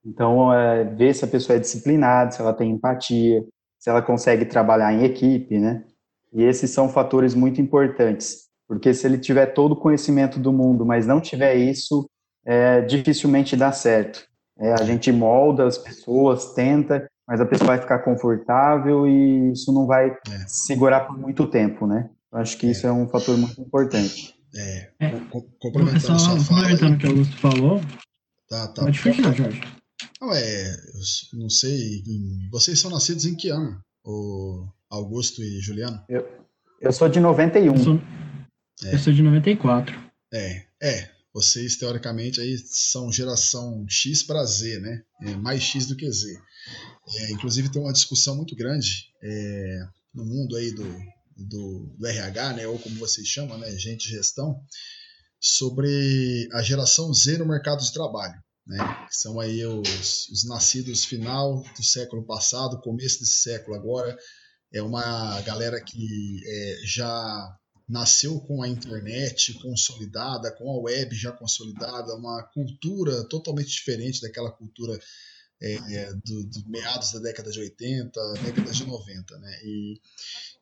Então, 0.05 0.53
é, 0.53 0.83
ver 0.83 1.15
se 1.15 1.25
a 1.25 1.27
pessoa 1.27 1.55
é 1.57 1.59
disciplinada, 1.59 2.31
se 2.31 2.39
ela 2.39 2.53
tem 2.53 2.71
empatia, 2.71 3.43
se 3.79 3.89
ela 3.89 4.01
consegue 4.01 4.45
trabalhar 4.45 4.93
em 4.93 5.03
equipe, 5.03 5.57
né? 5.57 5.83
E 6.33 6.43
esses 6.43 6.69
são 6.69 6.89
fatores 6.89 7.33
muito 7.33 7.61
importantes, 7.61 8.45
porque 8.67 8.93
se 8.93 9.07
ele 9.07 9.17
tiver 9.17 9.47
todo 9.47 9.71
o 9.71 9.75
conhecimento 9.75 10.39
do 10.39 10.51
mundo, 10.51 10.85
mas 10.85 11.07
não 11.07 11.21
tiver 11.21 11.55
isso, 11.55 12.09
é, 12.45 12.81
dificilmente 12.81 13.55
dá 13.55 13.71
certo. 13.71 14.23
É, 14.59 14.73
a 14.73 14.83
gente 14.83 15.11
molda 15.11 15.65
as 15.65 15.77
pessoas, 15.77 16.53
tenta, 16.53 17.07
mas 17.27 17.41
a 17.41 17.45
pessoa 17.45 17.69
vai 17.69 17.79
ficar 17.79 17.99
confortável 17.99 19.07
e 19.07 19.51
isso 19.51 19.73
não 19.73 19.87
vai 19.87 20.09
é. 20.09 20.45
segurar 20.47 21.01
por 21.01 21.17
muito 21.17 21.47
tempo, 21.47 21.87
né? 21.87 22.09
Eu 22.31 22.39
acho 22.39 22.57
que 22.57 22.67
isso 22.67 22.85
é 22.85 22.91
um 22.91 23.07
fator 23.07 23.37
muito 23.37 23.59
importante. 23.59 24.35
É, 24.55 24.89
é. 24.99 25.11
complementando 25.59 26.19
só, 26.19 26.35
complementando 26.35 26.95
o 26.95 26.97
que 26.97 27.07
o 27.07 27.09
Augusto 27.09 27.37
falou. 27.39 27.81
Tá, 28.49 28.67
tá. 28.67 28.83
Pode 28.83 28.99
fechar, 28.99 29.33
Jorge. 29.33 29.61
Não, 29.61 29.84
é, 30.33 30.71
eu 31.33 31.39
não 31.39 31.49
sei, 31.49 32.03
vocês 32.51 32.79
são 32.79 32.91
nascidos 32.91 33.25
em 33.25 33.35
que 33.35 33.49
ano, 33.49 33.79
o 34.03 34.67
Augusto 34.89 35.41
e 35.41 35.59
Juliano? 35.59 36.03
Eu, 36.09 36.27
eu 36.81 36.91
sou 36.91 37.09
de 37.09 37.19
91. 37.19 37.75
Eu 37.75 37.83
sou, 37.83 38.01
é. 38.83 38.93
eu 38.93 38.99
sou 38.99 39.13
de 39.13 39.21
94. 39.21 39.95
É, 40.33 40.65
é, 40.81 41.09
vocês 41.33 41.75
teoricamente 41.75 42.39
aí 42.39 42.57
são 42.57 43.11
geração 43.11 43.85
X 43.89 44.23
para 44.23 44.45
Z, 44.45 44.79
né? 44.79 45.03
É 45.21 45.35
mais 45.35 45.61
X 45.61 45.85
do 45.85 45.95
que 45.95 46.09
Z. 46.09 46.33
É, 47.07 47.31
inclusive 47.31 47.69
tem 47.69 47.81
uma 47.81 47.93
discussão 47.93 48.35
muito 48.35 48.55
grande 48.55 49.09
é, 49.21 49.79
no 50.13 50.25
mundo 50.25 50.55
aí 50.55 50.71
do, 50.71 50.83
do, 51.35 51.95
do, 51.97 52.07
RH, 52.07 52.53
né? 52.53 52.67
Ou 52.67 52.79
como 52.79 52.95
vocês 52.95 53.27
chamam, 53.27 53.57
né? 53.57 53.69
Gente 53.77 54.07
de 54.07 54.15
gestão, 54.15 54.59
sobre 55.39 56.47
a 56.53 56.61
geração 56.61 57.13
Z 57.13 57.37
no 57.37 57.47
mercado 57.47 57.83
de 57.83 57.91
trabalho. 57.91 58.35
Né, 58.65 58.77
que 59.07 59.15
são 59.15 59.39
aí 59.39 59.63
os, 59.63 60.27
os 60.29 60.43
nascidos 60.43 61.05
final 61.05 61.61
do 61.77 61.83
século 61.83 62.25
passado, 62.25 62.81
começo 62.81 63.19
desse 63.19 63.41
século 63.43 63.75
agora, 63.75 64.17
é 64.73 64.81
uma 64.81 65.39
galera 65.41 65.79
que 65.79 66.41
é, 66.43 66.79
já 66.83 67.55
nasceu 67.87 68.39
com 68.41 68.63
a 68.63 68.67
internet 68.67 69.53
consolidada, 69.61 70.51
com 70.51 70.71
a 70.71 70.81
web 70.81 71.15
já 71.15 71.31
consolidada, 71.31 72.15
uma 72.15 72.41
cultura 72.43 73.23
totalmente 73.25 73.69
diferente 73.69 74.21
daquela 74.21 74.51
cultura 74.51 74.99
é, 75.61 75.73
é, 75.73 76.13
do, 76.13 76.43
do, 76.43 76.69
meados 76.69 77.13
da 77.13 77.19
década 77.19 77.51
de 77.51 77.59
80, 77.59 78.33
década 78.43 78.71
de 78.71 78.85
90, 78.85 79.39
né? 79.39 79.59
E, 79.63 80.01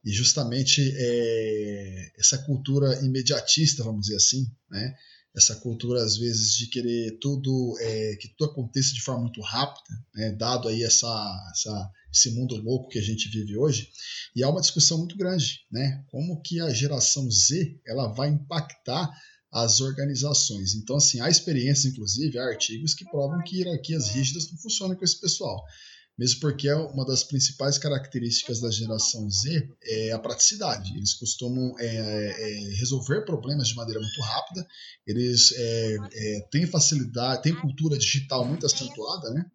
e 0.05 0.11
justamente 0.11 0.93
é, 0.95 2.11
essa 2.17 2.37
cultura 2.39 3.03
imediatista, 3.03 3.83
vamos 3.83 4.01
dizer 4.01 4.17
assim, 4.17 4.45
né? 4.69 4.95
Essa 5.35 5.55
cultura 5.55 6.03
às 6.03 6.17
vezes 6.17 6.55
de 6.55 6.67
querer 6.67 7.17
tudo 7.19 7.75
é, 7.79 8.15
que 8.17 8.27
tudo 8.29 8.51
aconteça 8.51 8.93
de 8.93 9.01
forma 9.01 9.21
muito 9.21 9.41
rápida, 9.41 9.89
né? 10.13 10.31
dado 10.33 10.67
aí 10.67 10.83
essa, 10.83 11.07
essa 11.51 11.91
esse 12.13 12.29
mundo 12.31 12.55
louco 12.55 12.89
que 12.89 12.99
a 12.99 13.01
gente 13.01 13.27
vive 13.29 13.57
hoje. 13.57 13.89
E 14.35 14.43
há 14.43 14.49
uma 14.49 14.61
discussão 14.61 14.99
muito 14.99 15.17
grande, 15.17 15.61
né? 15.71 16.03
Como 16.11 16.39
que 16.41 16.59
a 16.59 16.69
geração 16.69 17.29
Z 17.31 17.79
ela 17.87 18.07
vai 18.07 18.29
impactar 18.29 19.11
as 19.51 19.81
organizações. 19.81 20.73
Então, 20.75 20.97
assim, 20.97 21.19
há 21.19 21.29
experiências, 21.29 21.91
inclusive, 21.91 22.39
há 22.39 22.43
artigos 22.43 22.93
que 22.93 23.05
provam 23.05 23.43
que 23.43 23.57
hierarquias 23.57 24.09
rígidas 24.09 24.51
não 24.51 24.57
funcionam 24.57 24.95
com 24.95 25.03
esse 25.03 25.19
pessoal. 25.19 25.63
Mesmo 26.17 26.41
porque 26.41 26.67
é 26.67 26.75
uma 26.75 27.05
das 27.05 27.23
principais 27.23 27.79
características 27.79 28.61
da 28.61 28.69
geração 28.69 29.27
Z 29.29 29.67
é 29.83 30.11
a 30.11 30.19
praticidade. 30.19 30.95
Eles 30.95 31.13
costumam 31.13 31.73
é, 31.79 31.85
é, 31.87 32.75
resolver 32.75 33.25
problemas 33.25 33.69
de 33.69 33.75
maneira 33.75 33.99
muito 33.99 34.21
rápida, 34.21 34.65
eles 35.07 35.51
é, 35.55 35.97
é 36.13 36.47
têm 36.51 36.67
facilidade, 36.67 37.41
têm 37.41 37.55
cultura 37.55 37.97
digital 37.97 38.45
muito 38.45 38.65
acentuada, 38.65 39.31
né? 39.31 39.45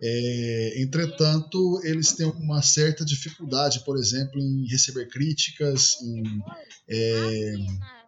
É, 0.00 0.80
entretanto, 0.80 1.80
eles 1.82 2.12
têm 2.12 2.26
uma 2.26 2.62
certa 2.62 3.04
dificuldade, 3.04 3.84
por 3.84 3.98
exemplo, 3.98 4.40
em 4.40 4.68
receber 4.68 5.08
críticas, 5.08 5.96
em 6.00 6.40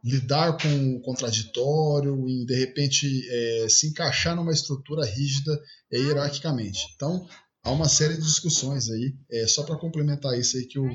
lidar 0.04 0.56
com 0.56 0.94
o 0.94 1.00
contraditório, 1.00 2.28
em 2.28 2.46
de 2.46 2.54
repente 2.54 3.28
se 3.68 3.88
encaixar 3.88 4.36
numa 4.36 4.52
estrutura 4.52 5.04
rígida 5.04 5.60
hierarquicamente. 5.92 6.78
Então, 6.94 7.26
há 7.64 7.70
uma 7.70 7.88
série 7.88 8.14
de 8.14 8.22
discussões 8.22 8.90
aí, 8.90 9.14
é, 9.30 9.46
só 9.46 9.62
para 9.62 9.76
complementar 9.76 10.38
isso 10.38 10.56
aí 10.56 10.66
que 10.66 10.78
o, 10.78 10.88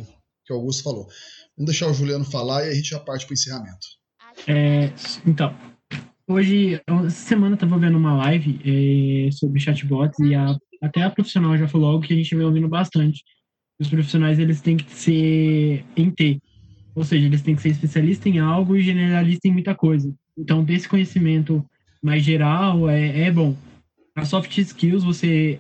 que 0.46 0.54
o 0.54 0.56
Augusto 0.56 0.84
falou. 0.84 1.08
Vamos 1.58 1.72
deixar 1.72 1.90
o 1.90 1.94
Juliano 1.94 2.26
falar 2.26 2.66
e 2.66 2.70
a 2.70 2.74
gente 2.74 2.90
já 2.90 3.00
parte 3.00 3.26
para 3.26 3.32
o 3.32 3.36
encerramento. 3.36 3.88
É, 4.48 4.92
então, 5.26 5.56
hoje, 6.28 6.82
essa 6.88 7.10
semana 7.10 7.52
eu 7.52 7.56
estava 7.56 7.78
vendo 7.78 7.98
uma 7.98 8.16
live 8.18 8.60
é, 8.66 9.32
sobre 9.32 9.60
chatbots 9.60 10.20
e 10.20 10.36
a 10.36 10.58
até 10.82 11.02
a 11.02 11.10
profissional 11.10 11.58
já 11.58 11.68
falou 11.68 11.90
algo 11.90 12.06
que 12.06 12.14
a 12.14 12.16
gente 12.16 12.36
vem 12.36 12.46
ouvindo 12.46 12.68
bastante. 12.68 13.24
Os 13.80 13.90
profissionais, 13.90 14.40
eles 14.40 14.62
têm 14.62 14.78
que 14.78 14.94
ser 14.94 15.84
em 15.96 16.12
T. 16.12 16.40
Ou 16.94 17.04
seja, 17.04 17.26
eles 17.26 17.42
têm 17.42 17.56
que 17.56 17.62
ser 17.62 17.70
especialista 17.70 18.30
em 18.30 18.40
algo 18.40 18.76
e 18.76 18.82
generalista 18.82 19.48
em 19.48 19.52
muita 19.52 19.76
coisa. 19.76 20.14
Então, 20.38 20.64
desse 20.64 20.88
conhecimento 20.88 21.66
mais 22.02 22.24
geral 22.24 22.90
é, 22.90 23.22
é 23.22 23.32
bom. 23.32 23.56
A 24.16 24.24
soft 24.26 24.58
skills 24.58 25.04
você 25.04 25.60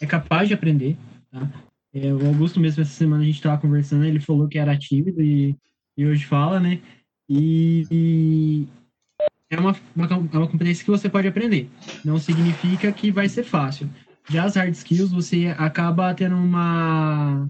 é 0.00 0.06
capaz 0.06 0.48
de 0.48 0.54
aprender, 0.54 0.96
tá? 1.30 1.50
É, 1.94 2.12
o 2.12 2.26
Augusto 2.26 2.58
mesmo, 2.58 2.82
essa 2.82 2.90
semana 2.90 3.22
a 3.22 3.26
gente 3.26 3.36
estava 3.36 3.60
conversando, 3.60 4.04
ele 4.04 4.18
falou 4.18 4.48
que 4.48 4.58
era 4.58 4.76
tímido 4.76 5.22
e, 5.22 5.56
e 5.96 6.04
hoje 6.04 6.24
fala, 6.24 6.58
né? 6.58 6.80
E, 7.28 7.86
e 7.90 8.68
é 9.48 9.58
uma, 9.58 9.76
uma, 9.94 10.06
é 10.06 10.38
uma 10.38 10.48
competência 10.48 10.84
que 10.84 10.90
você 10.90 11.08
pode 11.08 11.28
aprender. 11.28 11.68
Não 12.04 12.18
significa 12.18 12.90
que 12.92 13.12
vai 13.12 13.28
ser 13.28 13.44
fácil. 13.44 13.88
Já 14.28 14.44
as 14.44 14.56
hard 14.56 14.74
skills, 14.74 15.12
você 15.12 15.54
acaba 15.56 16.12
tendo 16.14 16.34
uma 16.34 17.48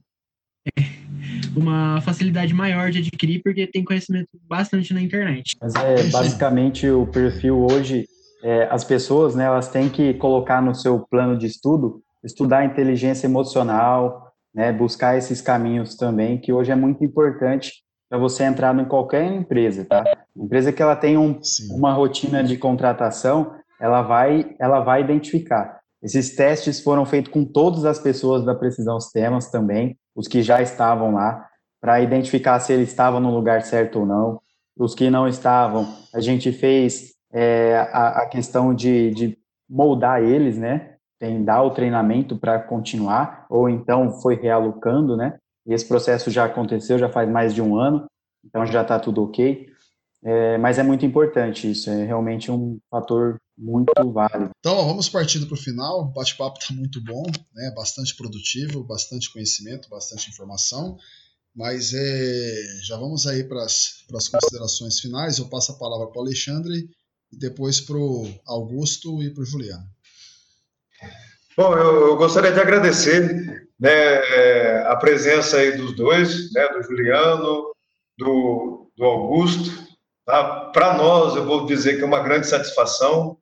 uma 1.56 2.00
facilidade 2.02 2.52
maior 2.52 2.90
de 2.90 2.98
adquirir 2.98 3.40
porque 3.42 3.66
tem 3.66 3.84
conhecimento 3.84 4.28
bastante 4.46 4.92
na 4.92 5.00
internet. 5.00 5.56
Mas 5.60 5.74
é 5.74 6.10
basicamente 6.10 6.88
o 6.88 7.06
perfil 7.06 7.64
hoje, 7.64 8.06
é, 8.42 8.64
as 8.70 8.84
pessoas, 8.84 9.34
né, 9.34 9.44
elas 9.44 9.68
têm 9.68 9.88
que 9.88 10.14
colocar 10.14 10.60
no 10.60 10.74
seu 10.74 11.00
plano 11.00 11.38
de 11.38 11.46
estudo, 11.46 12.02
estudar 12.24 12.64
inteligência 12.64 13.26
emocional, 13.26 14.32
né, 14.54 14.72
buscar 14.72 15.16
esses 15.16 15.40
caminhos 15.40 15.96
também, 15.96 16.38
que 16.38 16.52
hoje 16.52 16.72
é 16.72 16.76
muito 16.76 17.04
importante 17.04 17.82
para 18.08 18.18
você 18.18 18.44
entrar 18.44 18.78
em 18.78 18.84
qualquer 18.84 19.24
empresa, 19.24 19.84
tá? 19.84 20.04
Empresa 20.36 20.72
que 20.72 20.82
ela 20.82 20.94
tem 20.94 21.16
um, 21.18 21.40
uma 21.70 21.92
rotina 21.92 22.44
de 22.44 22.56
contratação, 22.56 23.54
ela 23.80 24.02
vai, 24.02 24.54
ela 24.60 24.80
vai 24.80 25.00
identificar 25.00 25.80
esses 26.04 26.36
testes 26.36 26.82
foram 26.82 27.06
feitos 27.06 27.32
com 27.32 27.46
todas 27.46 27.86
as 27.86 27.98
pessoas 27.98 28.44
da 28.44 28.54
Precisão 28.54 29.00
Sistemas 29.00 29.50
também, 29.50 29.96
os 30.14 30.28
que 30.28 30.42
já 30.42 30.60
estavam 30.60 31.14
lá, 31.14 31.48
para 31.80 31.98
identificar 32.02 32.60
se 32.60 32.74
eles 32.74 32.90
estavam 32.90 33.20
no 33.20 33.34
lugar 33.34 33.62
certo 33.62 34.00
ou 34.00 34.06
não. 34.06 34.40
Os 34.76 34.94
que 34.94 35.08
não 35.08 35.26
estavam, 35.26 35.88
a 36.14 36.20
gente 36.20 36.52
fez 36.52 37.14
é, 37.32 37.76
a, 37.90 38.22
a, 38.22 38.26
questão 38.26 38.74
de, 38.74 39.12
de 39.12 39.38
moldar 39.68 40.22
eles, 40.22 40.58
né? 40.58 40.93
Tem 41.24 41.42
dar 41.42 41.62
o 41.62 41.70
treinamento 41.70 42.36
para 42.36 42.58
continuar, 42.60 43.46
ou 43.48 43.66
então 43.66 44.12
foi 44.20 44.34
realocando, 44.34 45.16
né? 45.16 45.38
E 45.66 45.72
esse 45.72 45.88
processo 45.88 46.30
já 46.30 46.44
aconteceu, 46.44 46.98
já 46.98 47.08
faz 47.08 47.26
mais 47.30 47.54
de 47.54 47.62
um 47.62 47.78
ano, 47.78 48.04
então 48.44 48.66
já 48.66 48.82
está 48.82 48.98
tudo 48.98 49.24
ok. 49.24 49.66
É, 50.22 50.58
mas 50.58 50.78
é 50.78 50.82
muito 50.82 51.06
importante 51.06 51.70
isso, 51.70 51.88
é 51.88 52.04
realmente 52.04 52.50
um 52.50 52.78
fator 52.90 53.38
muito 53.56 53.90
válido. 54.12 54.50
Então, 54.58 54.86
vamos 54.86 55.08
partindo 55.08 55.46
para 55.46 55.54
o 55.54 55.58
final. 55.58 56.00
O 56.00 56.12
bate-papo 56.12 56.58
está 56.60 56.74
muito 56.74 57.02
bom, 57.02 57.22
né? 57.54 57.72
bastante 57.74 58.14
produtivo, 58.14 58.84
bastante 58.84 59.32
conhecimento, 59.32 59.88
bastante 59.88 60.28
informação. 60.28 60.98
Mas 61.56 61.94
é, 61.94 62.82
já 62.82 62.98
vamos 62.98 63.26
aí 63.26 63.44
para 63.44 63.62
as 63.62 64.28
considerações 64.30 65.00
finais. 65.00 65.38
Eu 65.38 65.48
passo 65.48 65.72
a 65.72 65.78
palavra 65.78 66.06
para 66.08 66.18
o 66.20 66.22
Alexandre 66.22 66.86
e 67.32 67.38
depois 67.38 67.80
para 67.80 67.96
o 67.96 68.28
Augusto 68.46 69.22
e 69.22 69.30
para 69.30 69.42
o 69.42 69.46
Juliano. 69.46 69.93
Bom, 71.56 71.72
eu, 71.76 72.08
eu, 72.08 72.16
gostaria 72.16 72.50
de 72.50 72.58
agradecer 72.58 73.68
né, 73.78 73.90
é, 73.92 74.84
a 74.88 74.96
presença 74.96 75.58
aí 75.58 75.76
dos 75.76 75.94
dois, 75.94 76.52
né, 76.52 76.68
do 76.70 76.82
Juliano, 76.82 77.72
do, 78.18 78.90
do 78.96 79.04
Augusto. 79.04 79.70
Tá? 80.26 80.70
Para 80.72 80.94
nós, 80.94 81.36
eu 81.36 81.44
vou 81.44 81.64
dizer 81.64 81.96
que 81.96 82.02
é 82.02 82.06
uma 82.06 82.24
grande 82.24 82.48
satisfação. 82.48 83.38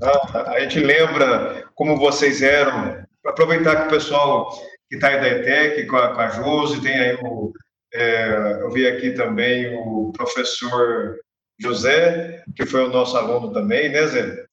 Tá? 0.00 0.52
A 0.52 0.60
gente 0.60 0.80
lembra 0.80 1.68
como 1.74 1.98
vocês 1.98 2.40
eram. 2.40 3.04
Aproveitar 3.26 3.76
que 3.76 3.86
o 3.88 3.90
pessoal 3.90 4.50
que 4.88 4.94
está 4.96 5.08
aí 5.08 5.20
da 5.20 5.28
ETEC, 5.28 5.86
com 5.86 5.96
a, 5.96 6.14
com 6.14 6.20
a 6.20 6.28
Josi, 6.28 6.80
tem 6.80 6.98
aí 6.98 7.18
o. 7.22 7.52
É, 7.92 8.58
eu 8.62 8.70
vi 8.70 8.86
aqui 8.86 9.12
também 9.12 9.76
o 9.76 10.12
professor 10.12 11.18
José, 11.60 12.42
que 12.56 12.64
foi 12.64 12.84
o 12.84 12.90
nosso 12.90 13.16
aluno 13.16 13.52
também, 13.52 13.90
né, 13.90 14.06
Zé? 14.06 14.44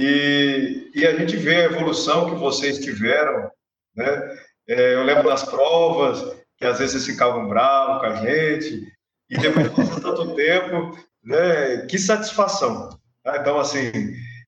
E, 0.00 0.92
e 0.94 1.04
a 1.04 1.16
gente 1.16 1.36
vê 1.36 1.56
a 1.56 1.64
evolução 1.64 2.30
que 2.30 2.36
vocês 2.36 2.78
tiveram, 2.78 3.50
né? 3.96 4.38
É, 4.68 4.94
eu 4.94 5.02
lembro 5.02 5.24
das 5.24 5.42
provas, 5.42 6.22
que 6.56 6.64
às 6.64 6.78
vezes 6.78 7.02
vocês 7.02 7.06
ficavam 7.06 7.48
bravos 7.48 7.98
com 7.98 8.06
a 8.06 8.14
gente, 8.14 8.86
e 9.28 9.36
depois 9.36 9.74
de 9.74 10.00
tanto 10.00 10.36
tempo, 10.36 10.96
né, 11.24 11.78
que 11.88 11.98
satisfação. 11.98 12.90
Tá? 13.24 13.38
Então, 13.38 13.58
assim, 13.58 13.90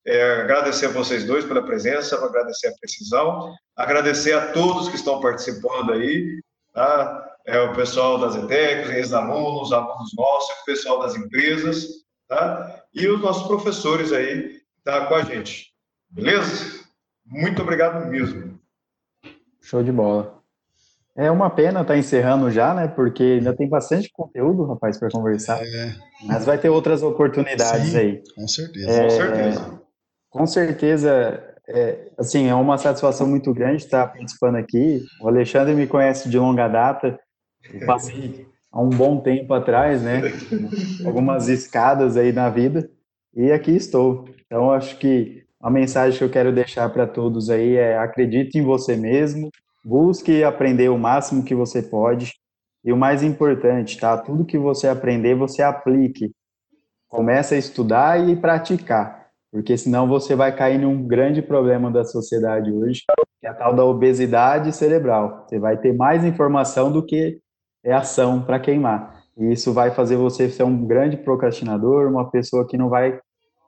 é, 0.07 0.43
agradecer 0.43 0.87
a 0.87 0.91
vocês 0.91 1.25
dois 1.25 1.45
pela 1.45 1.65
presença, 1.65 2.25
agradecer 2.25 2.69
a 2.69 2.75
precisão, 2.79 3.53
agradecer 3.75 4.35
a 4.35 4.53
todos 4.53 4.89
que 4.89 4.95
estão 4.95 5.19
participando 5.19 5.95
aí, 5.95 6.41
tá? 6.73 7.29
é, 7.45 7.59
o 7.61 7.75
pessoal 7.75 8.19
das 8.19 8.37
ETECs, 8.37 8.91
ex-alunos, 8.91 9.73
alunos 9.73 10.13
nossos, 10.17 10.61
o 10.61 10.65
pessoal 10.65 11.01
das 11.01 11.17
empresas, 11.17 11.89
tá? 12.29 12.85
E 12.95 13.09
os 13.09 13.21
nossos 13.21 13.49
professores 13.49 14.13
aí 14.13 14.60
tá 14.85 15.07
com 15.07 15.15
a 15.15 15.23
gente. 15.23 15.73
Beleza? 16.11 16.81
Muito 17.27 17.63
obrigado 17.63 18.07
mesmo. 18.11 18.59
Show 19.61 19.83
de 19.83 19.93
bola. 19.93 20.41
É 21.17 21.31
uma 21.31 21.51
pena 21.51 21.83
estar 21.83 21.95
tá 21.95 21.99
encerrando 21.99 22.51
já, 22.51 22.73
né? 22.73 22.89
Porque 22.89 23.23
ainda 23.23 23.55
tem 23.55 23.69
bastante 23.69 24.11
conteúdo, 24.13 24.65
rapaz, 24.65 24.99
para 24.99 25.11
conversar. 25.11 25.61
É. 25.63 25.95
Mas 26.25 26.45
vai 26.45 26.57
ter 26.57 26.69
outras 26.69 27.03
oportunidades 27.03 27.91
Sim, 27.91 27.99
aí. 27.99 28.23
Com 28.35 28.49
certeza. 28.49 28.91
É, 28.91 29.03
com 29.03 29.11
certeza. 29.11 29.81
Com 30.31 30.47
certeza, 30.47 31.55
é, 31.69 32.09
assim, 32.17 32.49
é 32.49 32.55
uma 32.55 32.79
satisfação 32.79 33.27
muito 33.27 33.53
grande 33.53 33.85
estar 33.85 34.07
participando 34.07 34.57
aqui. 34.57 35.05
O 35.21 35.29
Alexandre 35.29 35.75
me 35.75 35.87
conhece 35.87 36.29
de 36.29 36.39
longa 36.39 36.69
data. 36.69 37.19
Eu 37.73 37.87
passei 37.87 38.47
há 38.73 38.81
um 38.81 38.89
bom 38.89 39.21
tempo 39.21 39.53
atrás, 39.53 40.03
né? 40.03 40.23
Algumas 41.05 41.49
escadas 41.49 42.17
aí 42.17 42.33
na 42.33 42.49
vida. 42.49 42.89
E 43.35 43.53
aqui 43.53 43.73
estou. 43.73 44.25
Então, 44.51 44.73
acho 44.73 44.99
que 44.99 45.45
a 45.63 45.71
mensagem 45.71 46.19
que 46.19 46.25
eu 46.25 46.31
quero 46.31 46.53
deixar 46.53 46.89
para 46.91 47.07
todos 47.07 47.49
aí 47.51 47.77
é 47.77 47.97
acredite 47.97 48.59
em 48.59 48.65
você 48.65 48.97
mesmo, 48.97 49.49
busque 49.85 50.43
aprender 50.43 50.89
o 50.89 50.99
máximo 50.99 51.45
que 51.45 51.55
você 51.55 51.81
pode. 51.81 52.35
E 52.85 52.93
o 52.93 52.97
mais 52.97 53.23
importante, 53.23 53.97
tá? 53.97 54.17
Tudo 54.19 54.45
que 54.45 54.59
você 54.59 54.89
aprender, 54.89 55.37
você 55.37 55.63
aplique. 55.63 56.33
Comece 57.09 57.55
a 57.55 57.59
estudar 57.59 58.29
e 58.29 58.35
praticar, 58.35 59.29
porque 59.53 59.77
senão 59.77 60.09
você 60.09 60.35
vai 60.35 60.55
cair 60.55 60.79
num 60.79 61.07
grande 61.07 61.43
problema 61.43 61.91
da 61.91 62.05
sociedade 62.05 62.73
hoje, 62.73 63.03
que 63.41 63.47
é 63.47 63.51
a 63.51 63.55
tal 63.55 63.75
da 63.75 63.85
obesidade 63.85 64.73
cerebral. 64.73 65.45
Você 65.47 65.59
vai 65.59 65.77
ter 65.77 65.93
mais 65.93 66.25
informação 66.25 66.91
do 66.91 67.05
que 67.05 67.39
é 67.85 67.93
ação 67.93 68.43
para 68.43 68.59
queimar. 68.59 69.23
E 69.37 69.53
isso 69.53 69.73
vai 69.73 69.91
fazer 69.91 70.17
você 70.17 70.49
ser 70.49 70.65
um 70.65 70.87
grande 70.87 71.17
procrastinador, 71.17 72.09
uma 72.09 72.31
pessoa 72.31 72.67
que 72.67 72.77
não 72.77 72.89
vai 72.89 73.21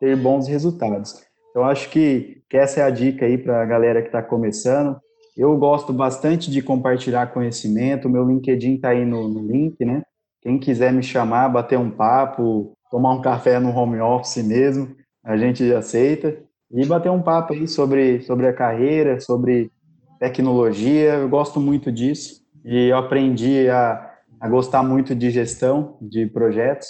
ter 0.03 0.16
bons 0.16 0.48
resultados. 0.48 1.14
Então, 1.50 1.62
acho 1.62 1.88
que, 1.88 2.42
que 2.50 2.57
essa 2.57 2.80
é 2.80 2.82
a 2.82 2.90
dica 2.90 3.24
aí 3.24 3.38
para 3.38 3.62
a 3.62 3.64
galera 3.64 4.03
que 4.03 4.09
está 4.09 4.20
começando. 4.20 4.98
Eu 5.36 5.57
gosto 5.57 5.92
bastante 5.92 6.50
de 6.50 6.61
compartilhar 6.61 7.32
conhecimento. 7.32 8.09
Meu 8.09 8.26
LinkedIn 8.26 8.74
está 8.74 8.88
aí 8.88 9.05
no, 9.05 9.28
no, 9.28 9.46
link, 9.46 9.76
né? 9.84 10.03
Quem 10.40 10.59
quiser 10.59 10.92
me 10.92 11.05
chamar, 11.05 11.48
bater 11.50 11.78
um 11.78 11.88
papo, 11.88 12.76
tomar 12.90 13.12
um 13.12 13.20
café 13.20 13.61
no 13.61 13.70
home 13.70 14.00
office 14.00 14.44
mesmo, 14.44 14.92
a 15.24 15.36
gente 15.36 15.72
aceita. 15.72 16.36
E 16.72 16.84
bater 16.84 17.11
um 17.11 17.22
papo 17.22 17.53
aí 17.53 17.68
sobre, 17.68 18.22
sobre 18.22 18.48
a 18.48 18.53
carreira, 18.53 19.20
sobre 19.20 19.70
tecnologia. 20.18 21.14
Eu 21.14 21.28
gosto 21.28 21.61
muito 21.61 21.92
disso. 21.92 22.42
E 22.64 22.88
eu 22.88 22.96
aprendi 22.96 23.68
a, 23.68 24.11
a 24.40 24.48
gostar 24.48 24.82
muito 24.82 25.14
de 25.14 25.30
gestão 25.30 25.96
de 26.00 26.26
projetos. 26.26 26.88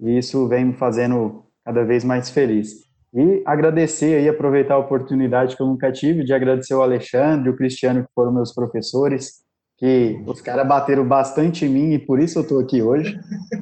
E 0.00 0.16
isso 0.16 0.48
vem 0.48 0.64
me 0.64 0.72
fazendo 0.72 1.43
cada 1.64 1.84
vez 1.84 2.04
mais 2.04 2.30
feliz. 2.30 2.84
E 3.14 3.42
agradecer 3.46 4.16
aí, 4.16 4.28
aproveitar 4.28 4.74
a 4.74 4.78
oportunidade 4.78 5.56
que 5.56 5.62
eu 5.62 5.66
nunca 5.66 5.92
tive, 5.92 6.24
de 6.24 6.34
agradecer 6.34 6.74
o 6.74 6.82
Alexandre, 6.82 7.48
o 7.48 7.56
Cristiano, 7.56 8.02
que 8.02 8.10
foram 8.12 8.32
meus 8.32 8.52
professores, 8.52 9.44
que 9.78 10.20
os 10.26 10.40
caras 10.40 10.66
bateram 10.66 11.06
bastante 11.06 11.64
em 11.64 11.68
mim 11.68 11.92
e 11.92 11.98
por 11.98 12.18
isso 12.18 12.38
eu 12.38 12.42
estou 12.42 12.60
aqui 12.60 12.82
hoje. 12.82 13.18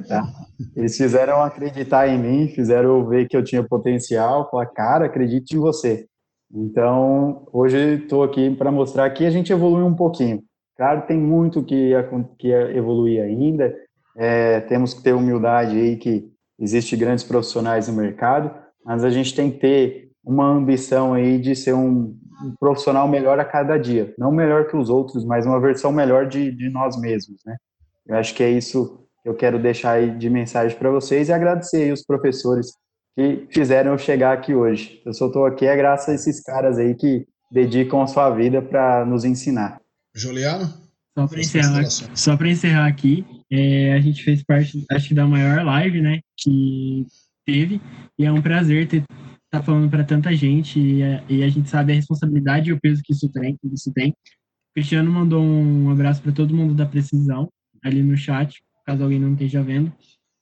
Tá? 0.07 0.27
Eles 0.75 0.97
fizeram 0.97 1.41
acreditar 1.41 2.07
em 2.07 2.17
mim, 2.17 2.47
fizeram 2.49 3.07
ver 3.07 3.27
que 3.27 3.37
eu 3.37 3.43
tinha 3.43 3.63
potencial, 3.63 4.49
falar, 4.49 4.65
cara, 4.67 5.05
acredite 5.05 5.55
em 5.55 5.59
você. 5.59 6.05
Então, 6.51 7.47
hoje 7.51 7.95
estou 7.95 8.23
aqui 8.23 8.55
para 8.55 8.71
mostrar 8.71 9.09
que 9.11 9.25
a 9.25 9.29
gente 9.29 9.51
evoluiu 9.51 9.85
um 9.85 9.95
pouquinho. 9.95 10.41
Claro, 10.75 11.05
tem 11.07 11.17
muito 11.17 11.63
que, 11.63 11.91
que 12.39 12.51
evoluir 12.51 13.21
ainda, 13.21 13.73
é, 14.15 14.61
temos 14.61 14.93
que 14.93 15.03
ter 15.03 15.13
humildade 15.13 15.75
aí 15.75 15.95
que 15.95 16.32
existe 16.59 16.95
grandes 16.95 17.23
profissionais 17.23 17.87
no 17.87 17.93
mercado, 17.93 18.51
mas 18.85 19.03
a 19.03 19.09
gente 19.09 19.35
tem 19.35 19.51
que 19.51 19.59
ter 19.59 20.11
uma 20.23 20.47
ambição 20.47 21.13
aí 21.13 21.39
de 21.39 21.55
ser 21.55 21.73
um, 21.73 22.17
um 22.43 22.55
profissional 22.59 23.07
melhor 23.07 23.39
a 23.39 23.45
cada 23.45 23.77
dia. 23.77 24.13
Não 24.17 24.31
melhor 24.31 24.67
que 24.67 24.77
os 24.77 24.89
outros, 24.89 25.25
mas 25.25 25.45
uma 25.45 25.59
versão 25.59 25.91
melhor 25.91 26.27
de, 26.27 26.51
de 26.51 26.69
nós 26.69 26.99
mesmos, 26.99 27.41
né? 27.45 27.57
Eu 28.05 28.17
acho 28.17 28.33
que 28.33 28.43
é 28.43 28.49
isso 28.49 29.07
que 29.21 29.29
eu 29.29 29.33
quero 29.33 29.57
deixar 29.57 29.93
aí 29.93 30.17
de 30.17 30.29
mensagem 30.29 30.77
para 30.77 30.89
vocês 30.89 31.29
e 31.29 31.33
agradecer 31.33 31.83
aí 31.83 31.91
os 31.91 32.03
professores 32.03 32.73
que 33.15 33.47
fizeram 33.51 33.91
eu 33.91 33.97
chegar 33.97 34.33
aqui 34.33 34.53
hoje. 34.53 35.01
Eu 35.05 35.13
só 35.13 35.27
estou 35.27 35.45
aqui 35.45 35.65
é 35.65 35.75
graças 35.75 36.09
a 36.09 36.13
esses 36.13 36.41
caras 36.41 36.77
aí 36.77 36.95
que 36.95 37.25
dedicam 37.51 38.01
a 38.01 38.07
sua 38.07 38.29
vida 38.31 38.61
para 38.61 39.05
nos 39.05 39.23
ensinar. 39.23 39.79
Juliano? 40.13 40.83
Só 41.17 41.27
para 41.27 41.39
encerrar, 41.39 41.85
só 41.89 42.33
encerrar 42.33 42.87
aqui, 42.87 43.23
é, 43.53 43.93
a 43.93 43.99
gente 43.99 44.23
fez 44.23 44.41
parte, 44.43 44.83
acho 44.91 45.09
que 45.09 45.13
da 45.13 45.27
maior 45.27 45.63
live, 45.63 46.01
né, 46.01 46.21
que 46.35 47.05
teve, 47.45 47.79
e 48.17 48.25
é 48.25 48.31
um 48.31 48.41
prazer 48.41 48.87
ter 48.87 49.03
estar 49.03 49.59
tá 49.59 49.61
falando 49.61 49.91
para 49.91 50.03
tanta 50.03 50.35
gente, 50.35 50.79
e 50.79 51.03
a, 51.03 51.23
e 51.29 51.43
a, 51.43 51.49
gente 51.49 51.69
sabe 51.69 51.91
a 51.91 51.95
responsabilidade 51.95 52.71
e 52.71 52.73
o 52.73 52.79
peso 52.79 53.03
que 53.03 53.13
isso 53.13 53.31
tem. 53.31 53.55
Que 53.57 53.67
isso 53.67 53.93
tem. 53.93 54.09
O 54.09 54.73
Cristiano 54.73 55.11
mandou 55.11 55.39
um 55.39 55.91
abraço 55.91 56.19
para 56.23 56.31
todo 56.31 56.55
mundo 56.55 56.73
da 56.73 56.87
Precisão, 56.87 57.47
ali 57.83 58.01
no 58.01 58.17
chat, 58.17 58.63
caso 58.87 59.03
alguém 59.03 59.19
não 59.19 59.33
esteja 59.33 59.61
vendo. 59.61 59.93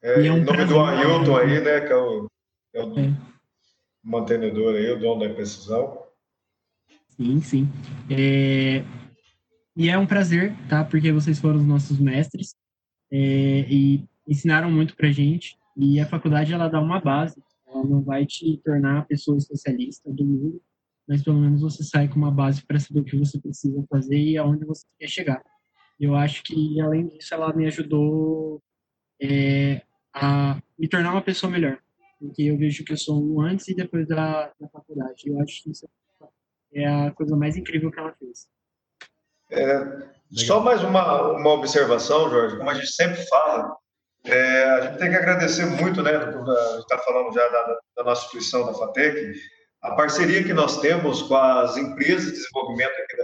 É, 0.02 0.28
é 0.28 0.32
um 0.32 0.38
em 0.38 0.44
nome 0.46 0.66
do 0.66 0.80
Ailton 0.80 1.36
aí, 1.36 1.62
né, 1.62 1.82
que 1.82 1.92
é 1.92 1.98
o, 1.98 2.28
é 2.74 2.82
o 2.82 2.98
é. 2.98 3.14
mantenedor 4.02 4.74
aí, 4.74 4.90
o 4.90 5.00
dono 5.00 5.28
da 5.28 5.34
Precisão. 5.34 6.02
Sim, 7.10 7.42
sim. 7.42 7.70
É, 8.10 8.86
e 9.76 9.90
é 9.90 9.98
um 9.98 10.08
prazer, 10.08 10.56
tá? 10.70 10.86
Porque 10.86 11.12
vocês 11.12 11.40
foram 11.40 11.58
os 11.58 11.66
nossos 11.66 12.00
mestres 12.00 12.56
é, 13.12 13.66
e 13.70 14.08
ensinaram 14.28 14.72
muito 14.72 14.96
pra 14.96 15.12
gente. 15.12 15.58
E 15.76 16.00
a 16.00 16.06
faculdade 16.06 16.54
ela 16.54 16.68
dá 16.68 16.80
uma 16.80 17.00
base, 17.00 17.42
ela 17.68 17.84
não 17.84 18.02
vai 18.02 18.26
te 18.26 18.58
tornar 18.64 19.00
a 19.00 19.06
pessoa 19.06 19.38
especialista 19.38 20.12
do 20.12 20.26
mundo, 20.26 20.62
mas 21.08 21.24
pelo 21.24 21.40
menos 21.40 21.62
você 21.62 21.84
sai 21.84 22.08
com 22.08 22.16
uma 22.16 22.32
base 22.32 22.64
para 22.66 22.80
saber 22.80 23.02
o 23.02 23.04
que 23.04 23.18
você 23.18 23.40
precisa 23.40 23.84
fazer 23.90 24.18
e 24.18 24.38
aonde 24.38 24.66
você 24.66 24.86
quer 25.00 25.08
chegar. 25.08 25.44
Eu 26.00 26.16
acho 26.16 26.44
que 26.44 26.80
além 26.82 27.08
disso 27.08 27.34
ela 27.34 27.54
me 27.54 27.68
ajudou 27.68 28.62
é, 29.22 29.82
a 30.14 30.62
me 30.78 30.88
tornar 30.88 31.12
uma 31.12 31.22
pessoa 31.22 31.52
melhor, 31.52 31.80
porque 32.20 32.44
eu 32.44 32.58
vejo 32.58 32.84
que 32.84 32.94
eu 32.94 32.98
sou 32.98 33.24
um 33.24 33.42
antes 33.42 33.68
e 33.68 33.76
depois 33.76 34.08
da, 34.08 34.52
da 34.60 34.68
faculdade. 34.70 35.24
Eu 35.28 35.40
acho 35.40 35.64
que 35.64 35.72
isso 35.72 35.88
é 36.74 36.88
a 36.88 37.12
coisa 37.12 37.36
mais 37.36 37.56
incrível 37.56 37.92
que 37.92 38.00
ela 38.00 38.14
fez. 38.14 38.48
É, 39.50 40.21
só 40.34 40.60
mais 40.60 40.82
uma, 40.84 41.34
uma 41.34 41.50
observação, 41.52 42.30
Jorge, 42.30 42.58
como 42.58 42.70
a 42.70 42.74
gente 42.74 42.92
sempre 42.92 43.22
fala, 43.28 43.76
é, 44.26 44.64
a 44.64 44.82
gente 44.82 44.98
tem 44.98 45.10
que 45.10 45.16
agradecer 45.16 45.66
muito, 45.66 46.02
né? 46.02 46.12
A 46.16 46.26
gente 46.74 46.82
está 46.82 46.98
falando 47.00 47.34
já 47.34 47.48
da, 47.48 47.78
da, 47.98 48.04
nossa 48.04 48.24
instituição, 48.26 48.66
da 48.66 48.74
FATEC, 48.74 49.34
a 49.82 49.92
parceria 49.96 50.44
que 50.44 50.54
nós 50.54 50.80
temos 50.80 51.24
com 51.24 51.36
as 51.36 51.76
empresas 51.76 52.26
de 52.26 52.32
desenvolvimento 52.34 52.92
aqui 52.92 53.18
da, 53.18 53.24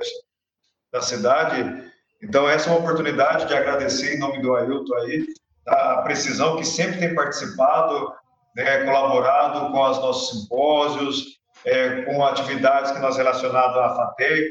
da 0.93 1.01
cidade. 1.01 1.91
Então, 2.21 2.49
essa 2.49 2.69
é 2.69 2.73
uma 2.73 2.79
oportunidade 2.79 3.45
de 3.45 3.53
agradecer 3.53 4.15
em 4.15 4.19
nome 4.19 4.41
do 4.41 4.55
Ailton 4.55 4.95
aí, 4.95 5.25
a 5.67 6.01
precisão 6.01 6.57
que 6.57 6.65
sempre 6.65 6.99
tem 6.99 7.13
participado, 7.13 8.11
né, 8.55 8.83
colaborado 8.85 9.71
com 9.71 9.81
os 9.81 9.97
nossos 9.99 10.41
simpósios, 10.41 11.37
é, 11.63 12.01
com 12.03 12.25
atividades 12.25 12.91
que 12.91 12.99
nós 12.99 13.17
relacionadas 13.17 13.77
à 13.77 13.95
FATEC, 13.95 14.49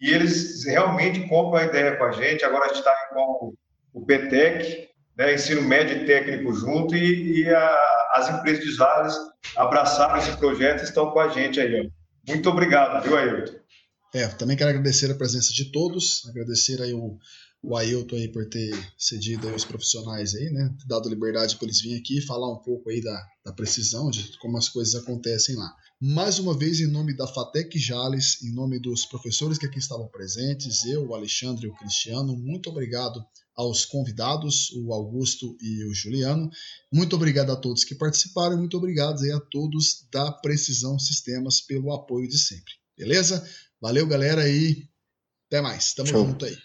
e 0.00 0.10
eles 0.10 0.64
realmente 0.64 1.28
compram 1.28 1.56
a 1.56 1.64
ideia 1.66 1.96
com 1.96 2.04
a 2.04 2.12
gente. 2.12 2.44
Agora 2.44 2.64
a 2.64 2.68
gente 2.68 2.78
está 2.78 2.94
com 3.12 3.54
o 3.92 4.06
PETEC, 4.06 4.88
né, 5.16 5.34
ensino 5.34 5.62
médio 5.62 6.02
e 6.02 6.06
técnico 6.06 6.52
junto, 6.54 6.96
e, 6.96 7.42
e 7.42 7.48
a, 7.48 7.78
as 8.14 8.30
empresas 8.30 8.64
de 8.64 8.74
Jales 8.74 9.14
abraçaram 9.56 10.16
esse 10.16 10.36
projeto 10.38 10.80
e 10.80 10.84
estão 10.84 11.10
com 11.10 11.20
a 11.20 11.28
gente 11.28 11.60
aí. 11.60 11.80
Ó. 11.86 11.90
Muito 12.30 12.48
obrigado, 12.48 13.02
viu, 13.02 13.16
Ailton? 13.16 13.60
É, 14.14 14.26
também 14.26 14.56
quero 14.56 14.70
agradecer 14.70 15.10
a 15.10 15.14
presença 15.14 15.52
de 15.52 15.70
todos, 15.70 16.22
agradecer 16.28 16.80
aí 16.80 16.92
o, 16.92 17.18
o 17.62 17.76
Ailton 17.76 18.16
aí 18.16 18.28
por 18.28 18.48
ter 18.48 18.72
cedido 18.98 19.48
aí 19.48 19.54
os 19.54 19.64
profissionais 19.64 20.34
aí, 20.34 20.50
né, 20.50 20.70
dado 20.86 21.08
liberdade 21.08 21.56
para 21.56 21.66
eles 21.66 21.80
virem 21.80 21.98
aqui 21.98 22.20
falar 22.20 22.50
um 22.50 22.58
pouco 22.58 22.90
aí 22.90 23.00
da, 23.00 23.22
da 23.44 23.52
precisão, 23.52 24.10
de 24.10 24.36
como 24.38 24.58
as 24.58 24.68
coisas 24.68 24.94
acontecem 24.94 25.56
lá. 25.56 25.70
Mais 26.02 26.38
uma 26.38 26.56
vez, 26.56 26.80
em 26.80 26.86
nome 26.86 27.14
da 27.14 27.26
FATEC 27.26 27.78
Jales, 27.78 28.42
em 28.42 28.54
nome 28.54 28.78
dos 28.78 29.04
professores 29.04 29.58
que 29.58 29.66
aqui 29.66 29.78
estavam 29.78 30.08
presentes, 30.08 30.86
eu, 30.86 31.06
o 31.06 31.14
Alexandre 31.14 31.66
e 31.66 31.68
o 31.68 31.74
Cristiano, 31.74 32.34
muito 32.38 32.70
obrigado 32.70 33.22
aos 33.54 33.84
convidados, 33.84 34.70
o 34.70 34.94
Augusto 34.94 35.58
e 35.60 35.84
o 35.84 35.92
Juliano. 35.92 36.48
Muito 36.90 37.14
obrigado 37.14 37.52
a 37.52 37.56
todos 37.56 37.84
que 37.84 37.94
participaram 37.94 38.56
muito 38.56 38.78
obrigado 38.78 39.22
aí 39.22 39.30
a 39.30 39.40
todos 39.40 40.06
da 40.10 40.32
Precisão 40.32 40.98
Sistemas 40.98 41.60
pelo 41.60 41.92
apoio 41.92 42.26
de 42.26 42.38
sempre. 42.38 42.72
Beleza? 42.96 43.46
Valeu, 43.78 44.06
galera, 44.06 44.48
e 44.48 44.88
até 45.48 45.60
mais. 45.60 45.92
Tamo 45.92 46.08
Show. 46.08 46.24
junto 46.24 46.46
aí. 46.46 46.56